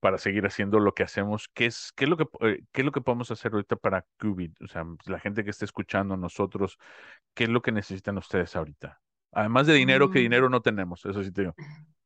para 0.00 0.18
seguir 0.18 0.46
haciendo 0.46 0.78
lo 0.78 0.94
que 0.94 1.02
hacemos. 1.02 1.48
¿Qué 1.54 1.66
es, 1.66 1.92
qué 1.96 2.04
es, 2.04 2.10
lo, 2.10 2.16
que, 2.16 2.26
eh, 2.40 2.62
qué 2.72 2.82
es 2.82 2.84
lo 2.84 2.92
que 2.92 3.00
podemos 3.00 3.30
hacer 3.30 3.52
ahorita 3.52 3.76
para 3.76 4.04
Qubit? 4.18 4.60
O 4.62 4.68
sea, 4.68 4.84
la 5.06 5.18
gente 5.18 5.44
que 5.44 5.50
esté 5.50 5.64
escuchando 5.64 6.16
nosotros, 6.16 6.78
¿qué 7.34 7.44
es 7.44 7.50
lo 7.50 7.62
que 7.62 7.72
necesitan 7.72 8.18
ustedes 8.18 8.54
ahorita? 8.56 9.00
Además 9.32 9.66
de 9.66 9.74
dinero, 9.74 10.10
que 10.10 10.20
mm. 10.20 10.22
dinero 10.22 10.48
no 10.48 10.62
tenemos, 10.62 11.04
eso 11.04 11.22
sí 11.22 11.32
te 11.32 11.42
digo. 11.42 11.54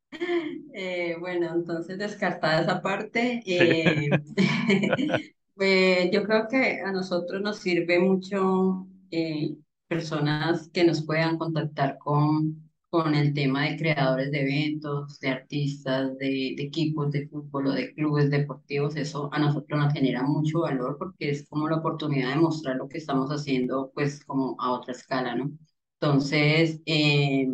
Eh, 0.72 1.16
bueno, 1.18 1.52
entonces 1.52 1.98
descartada 1.98 2.62
esa 2.62 2.80
parte. 2.80 3.42
Eh, 3.44 4.08
yo 6.12 6.22
creo 6.22 6.46
que 6.48 6.80
a 6.80 6.92
nosotros 6.92 7.42
nos 7.42 7.58
sirve 7.58 7.98
mucho 7.98 8.86
personas 9.88 10.70
que 10.72 10.84
nos 10.84 11.04
puedan 11.04 11.36
contactar 11.36 11.98
con 11.98 12.69
con 12.90 13.14
el 13.14 13.32
tema 13.34 13.64
de 13.64 13.76
creadores 13.76 14.30
de 14.32 14.40
eventos, 14.42 15.18
de 15.20 15.28
artistas, 15.30 16.18
de, 16.18 16.48
equipos 16.58 17.10
de 17.12 17.28
fútbol 17.28 17.68
o 17.68 17.72
de 17.72 17.94
clubes 17.94 18.30
deportivos, 18.30 18.96
eso 18.96 19.28
a 19.32 19.38
nosotros 19.38 19.78
nos 19.80 19.92
genera 19.92 20.22
mucho 20.24 20.60
valor 20.60 20.96
porque 20.98 21.30
es 21.30 21.46
como 21.48 21.68
la 21.68 21.76
oportunidad 21.76 22.30
de 22.30 22.36
mostrar 22.40 22.76
lo 22.76 22.88
que 22.88 22.98
estamos 22.98 23.30
haciendo 23.30 23.90
pues 23.94 24.24
como 24.24 24.56
a 24.60 24.72
otra 24.72 24.92
escala, 24.92 25.34
¿no? 25.36 25.52
Entonces, 26.00 26.80
eh, 26.86 27.48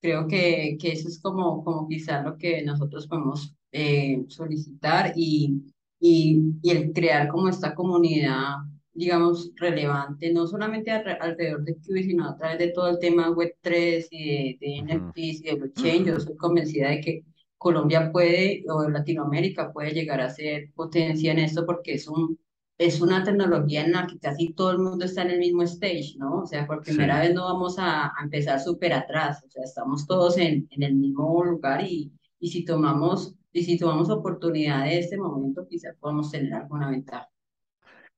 creo 0.00 0.26
que, 0.28 0.76
que 0.80 0.92
eso 0.92 1.08
es 1.08 1.20
como, 1.20 1.64
como 1.64 1.88
quizás 1.88 2.24
lo 2.24 2.36
que 2.36 2.62
nosotros 2.62 3.06
podemos 3.08 3.54
eh, 3.72 4.24
solicitar 4.28 5.12
y, 5.16 5.62
y, 6.00 6.40
y 6.62 6.70
el 6.70 6.92
crear 6.92 7.28
como 7.28 7.48
esta 7.48 7.74
comunidad 7.74 8.56
digamos, 8.96 9.52
relevante, 9.56 10.32
no 10.32 10.46
solamente 10.46 10.90
alrededor 10.90 11.64
de 11.64 11.76
Qubit, 11.76 12.06
sino 12.06 12.28
a 12.28 12.36
través 12.36 12.58
de 12.58 12.68
todo 12.68 12.88
el 12.88 12.98
tema 12.98 13.30
Web3 13.30 14.08
y 14.10 14.56
de, 14.58 14.82
NFTs 14.82 15.40
y 15.40 15.42
de 15.42 15.54
blockchain. 15.54 16.04
Yo 16.04 16.20
soy 16.20 16.36
convencida 16.36 16.90
de 16.90 17.00
que 17.00 17.24
Colombia 17.58 18.10
puede, 18.12 18.64
o 18.68 18.88
Latinoamérica 18.88 19.72
puede 19.72 19.92
llegar 19.92 20.20
a 20.20 20.30
ser 20.30 20.72
potencia 20.74 21.32
en 21.32 21.38
esto 21.40 21.64
porque 21.66 21.94
es 21.94 22.08
un 22.08 22.38
es 22.78 23.00
una 23.00 23.24
tecnología 23.24 23.84
en 23.86 23.92
la 23.92 24.06
que 24.06 24.18
casi 24.18 24.52
todo 24.52 24.70
el 24.70 24.78
mundo 24.78 25.06
está 25.06 25.22
en 25.22 25.30
el 25.30 25.38
mismo 25.38 25.62
stage, 25.62 26.16
¿no? 26.18 26.42
O 26.42 26.46
sea, 26.46 26.66
por 26.66 26.82
primera 26.82 27.20
vez 27.20 27.32
no 27.34 27.44
vamos 27.44 27.76
a, 27.78 28.12
empezar 28.22 28.60
súper 28.60 28.92
atrás, 28.92 29.42
o 29.46 29.50
sea, 29.50 29.64
estamos 29.64 30.06
todos 30.06 30.36
en, 30.36 30.68
en 30.70 30.82
el 30.82 30.94
mismo 30.94 31.42
lugar 31.42 31.82
y, 31.82 32.12
y 32.38 32.48
si 32.50 32.66
tomamos 32.66 33.34
y 33.56 33.64
si 33.64 33.78
tomamos 33.78 34.10
oportunidad 34.10 34.84
de 34.84 34.98
este 34.98 35.16
momento, 35.16 35.66
quizás 35.66 35.96
podamos 35.98 36.30
tener 36.30 36.52
alguna 36.52 36.90
ventaja. 36.90 37.30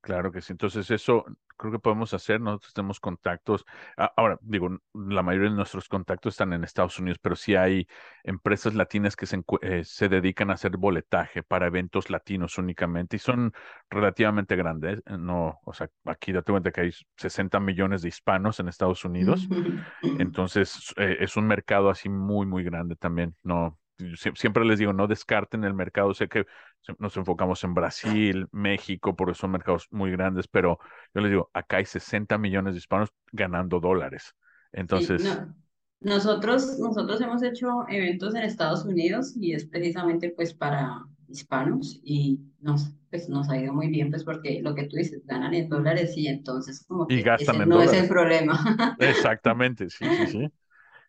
Claro 0.01 0.31
que 0.31 0.41
sí. 0.41 0.53
Entonces, 0.53 0.91
eso 0.91 1.25
creo 1.57 1.73
que 1.73 1.79
podemos 1.81 2.15
hacer. 2.15 2.41
Nosotros 2.41 2.73
tenemos 2.73 3.01
contactos. 3.01 3.65
Ahora, 4.17 4.39
digo, 4.41 4.79
la 4.95 5.23
mayoría 5.23 5.51
de 5.51 5.57
nuestros 5.57 5.89
contactos 5.89 6.35
están 6.35 6.53
en 6.53 6.65
Estados 6.65 6.99
Unidos, 6.99 7.19
pero 7.21 7.35
sí 7.35 7.57
hay 7.57 7.87
empresas 8.23 8.75
latinas 8.75 9.17
que 9.17 9.27
se, 9.27 9.43
eh, 9.63 9.83
se 9.85 10.09
dedican 10.09 10.51
a 10.51 10.55
hacer 10.55 10.77
boletaje 10.77 11.43
para 11.43 11.67
eventos 11.67 12.11
latinos 12.11 12.59
únicamente 12.59 13.17
y 13.17 13.19
son 13.19 13.53
relativamente 13.91 14.55
grandes. 14.57 15.01
¿eh? 15.01 15.19
No, 15.19 15.59
o 15.65 15.73
sea, 15.73 15.91
aquí 16.05 16.33
date 16.33 16.53
cuenta 16.53 16.71
que 16.71 16.83
hay 16.83 16.93
60 17.17 17.59
millones 17.61 18.03
de 18.03 18.09
hispanos 18.09 18.61
en 18.61 18.69
Estados 18.69 19.05
Unidos. 19.05 19.49
Entonces, 20.03 20.95
eh, 20.97 21.17
es 21.21 21.37
un 21.37 21.47
mercado 21.47 21.91
así 21.91 22.09
muy, 22.09 22.47
muy 22.47 22.63
grande 22.63 22.95
también. 22.95 23.35
No, 23.43 23.79
siempre 24.35 24.65
les 24.65 24.79
digo, 24.79 24.93
no 24.93 25.07
descarten 25.07 25.65
el 25.65 25.75
mercado. 25.75 26.15
Sé 26.15 26.29
que 26.29 26.47
nos 26.99 27.17
enfocamos 27.17 27.63
en 27.65 27.75
Brasil, 27.75 28.47
México, 28.53 29.17
porque 29.17 29.35
son 29.35 29.51
mercados 29.51 29.89
muy 29.91 30.11
grandes, 30.11 30.49
pero 30.49 30.79
yo 31.15 31.21
les 31.21 31.31
digo, 31.31 31.51
acá 31.53 31.79
hay 31.79 31.85
60 31.85 32.39
millones 32.39 32.75
de 32.75 32.79
hispanos 32.79 33.11
ganando 33.33 33.81
dólares. 33.81 34.35
Entonces... 34.73 35.39
Nosotros, 36.01 36.79
nosotros 36.79 37.21
hemos 37.21 37.43
hecho 37.43 37.85
eventos 37.89 38.33
en 38.37 38.45
Estados 38.45 38.85
Unidos 38.85 39.35
y 39.37 39.53
es 39.53 39.67
precisamente 39.67 40.31
pues 40.31 40.55
para 40.55 41.05
hispanos 41.29 42.01
y 42.05 42.39
nos, 42.61 42.93
pues, 43.11 43.29
nos 43.29 43.49
ha 43.51 43.59
ido 43.59 43.73
muy 43.73 43.89
bien 43.89 44.11
pues 44.11 44.23
porque 44.23 44.61
lo 44.63 44.77
que 44.77 44.85
tú 44.85 44.97
dices, 44.97 45.27
ganan 45.27 45.55
en 45.55 45.69
dólares 45.69 46.17
y 46.17 46.29
entonces 46.29 46.85
como 46.87 47.07
que 47.07 47.19
ese 47.19 47.67
no 47.67 47.83
es 47.83 47.93
el 47.93 48.09
problema. 48.09 48.59
Exactamente, 49.01 49.91
sí, 49.91 50.05
sí, 50.05 50.27
sí. 50.29 50.53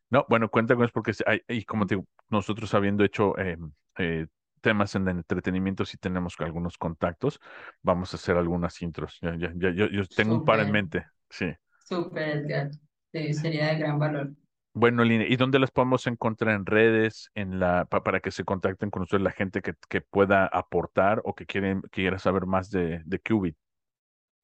No, 0.10 0.26
bueno, 0.28 0.50
cuenta 0.50 0.76
con 0.76 0.86
eso 0.86 0.94
porque 0.94 1.14
hay, 1.26 1.42
y 1.48 1.64
como 1.66 1.86
te 1.86 1.96
digo, 1.96 2.08
nosotros 2.30 2.74
habiendo 2.74 3.04
hecho 3.04 3.38
eh, 3.38 3.58
eh, 3.98 4.28
temas 4.62 4.96
en 4.96 5.08
entretenimiento, 5.08 5.86
si 5.86 5.98
tenemos 5.98 6.36
algunos 6.40 6.78
contactos, 6.78 7.40
vamos 7.82 8.14
a 8.14 8.18
hacer 8.18 8.38
algunas 8.38 8.82
intros. 8.82 9.18
Ya, 9.22 9.36
ya, 9.38 9.52
ya 9.56 9.72
yo, 9.72 10.06
tengo 10.08 10.36
un 10.36 10.46
par 10.46 10.60
en 10.60 10.72
mente, 10.72 11.06
sí. 11.30 11.52
Súper, 11.86 12.38
Edgar. 12.38 12.72
Sí, 13.12 13.34
sería 13.34 13.68
de 13.68 13.80
gran 13.80 14.00
valor. 14.00 14.32
Bueno, 14.74 15.04
Lina, 15.04 15.26
¿y 15.28 15.36
dónde 15.36 15.58
las 15.60 15.72
podemos 15.72 16.06
encontrar 16.08 16.56
en 16.56 16.66
redes, 16.66 17.32
en 17.34 17.60
la, 17.60 17.86
para 17.86 18.20
que 18.20 18.32
se 18.32 18.44
contacten 18.44 18.92
con 18.92 19.02
ustedes 19.02 19.24
la 19.24 19.32
gente 19.32 19.62
que, 19.62 19.74
que 19.90 20.02
pueda 20.02 20.46
aportar 20.46 21.22
o 21.26 21.34
que 21.34 21.46
quieren, 21.46 21.82
quiera 21.92 22.20
saber 22.20 22.46
más 22.46 22.70
de, 22.70 23.02
de 23.06 23.20
Qubit? 23.20 23.58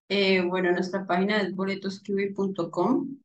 Eh, 0.10 0.42
bueno, 0.42 0.72
nuestra 0.72 1.06
página 1.06 1.42
es 1.42 1.56
boletosqubit.com 1.56 3.18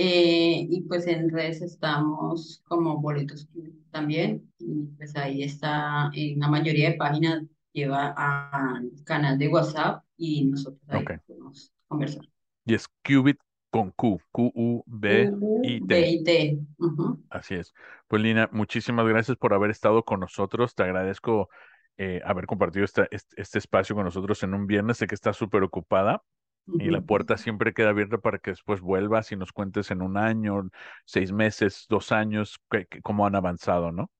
eh, 0.00 0.64
y 0.70 0.82
pues 0.82 1.08
en 1.08 1.28
redes 1.28 1.60
estamos 1.60 2.62
como 2.68 2.98
boletos 3.00 3.48
también. 3.90 4.48
Y 4.60 4.86
pues 4.96 5.16
ahí 5.16 5.42
está, 5.42 6.08
en 6.14 6.38
la 6.38 6.46
mayoría 6.46 6.90
de 6.90 6.96
páginas 6.96 7.42
lleva 7.72 8.14
al 8.16 8.92
canal 9.04 9.36
de 9.36 9.48
WhatsApp 9.48 10.04
y 10.16 10.44
nosotros 10.44 10.80
ahí 10.86 11.04
podemos 11.26 11.72
conversar. 11.88 12.22
Y 12.64 12.74
es 12.74 12.86
Qubit 13.02 13.40
con 13.70 13.90
Q, 13.90 14.20
Q-U-B-I-T. 14.30 15.38
Así 17.30 17.56
es. 17.56 17.74
Pues 18.06 18.22
Lina, 18.22 18.48
muchísimas 18.52 19.04
gracias 19.04 19.36
por 19.36 19.52
haber 19.52 19.70
estado 19.70 20.04
con 20.04 20.20
nosotros. 20.20 20.76
Te 20.76 20.84
agradezco 20.84 21.48
eh, 21.96 22.20
haber 22.24 22.46
compartido 22.46 22.84
este, 22.84 23.08
este, 23.10 23.58
espacio 23.58 23.96
con 23.96 24.04
nosotros 24.04 24.40
en 24.44 24.54
un 24.54 24.68
viernes. 24.68 24.98
Sé 24.98 25.08
que 25.08 25.16
estás 25.16 25.36
súper 25.36 25.64
ocupada, 25.64 26.22
y 26.78 26.90
la 26.90 27.00
puerta 27.00 27.36
siempre 27.36 27.72
queda 27.72 27.90
abierta 27.90 28.18
para 28.18 28.38
que 28.38 28.50
después 28.50 28.80
vuelvas 28.80 29.32
y 29.32 29.36
nos 29.36 29.52
cuentes 29.52 29.90
en 29.90 30.02
un 30.02 30.16
año, 30.16 30.70
seis 31.04 31.32
meses, 31.32 31.86
dos 31.88 32.12
años, 32.12 32.60
cómo 33.02 33.26
han 33.26 33.34
avanzado, 33.34 33.92
¿no? 33.92 34.10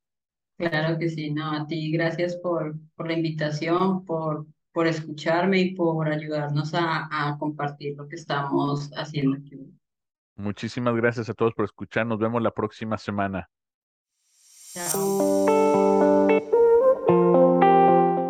Claro 0.57 0.99
que 0.99 1.09
sí, 1.09 1.31
no, 1.31 1.53
a 1.53 1.67
ti 1.67 1.93
gracias 1.93 2.37
por, 2.37 2.75
por 2.97 3.07
la 3.07 3.13
invitación, 3.15 4.05
por, 4.05 4.47
por 4.73 4.87
escucharme 4.89 5.61
y 5.61 5.75
por 5.75 6.09
ayudarnos 6.09 6.75
a, 6.75 7.09
a 7.11 7.39
compartir 7.39 7.97
lo 7.97 8.09
que 8.09 8.17
estamos 8.17 8.91
haciendo 8.97 9.37
aquí. 9.37 9.57
Muchísimas 10.37 10.95
gracias 10.97 11.29
a 11.29 11.35
todos 11.35 11.53
por 11.55 11.67
escuchar. 11.67 12.07
Nos 12.07 12.19
vemos 12.19 12.41
la 12.43 12.53
próxima 12.53 12.97
semana. 12.97 13.51
Chao. 14.73 15.68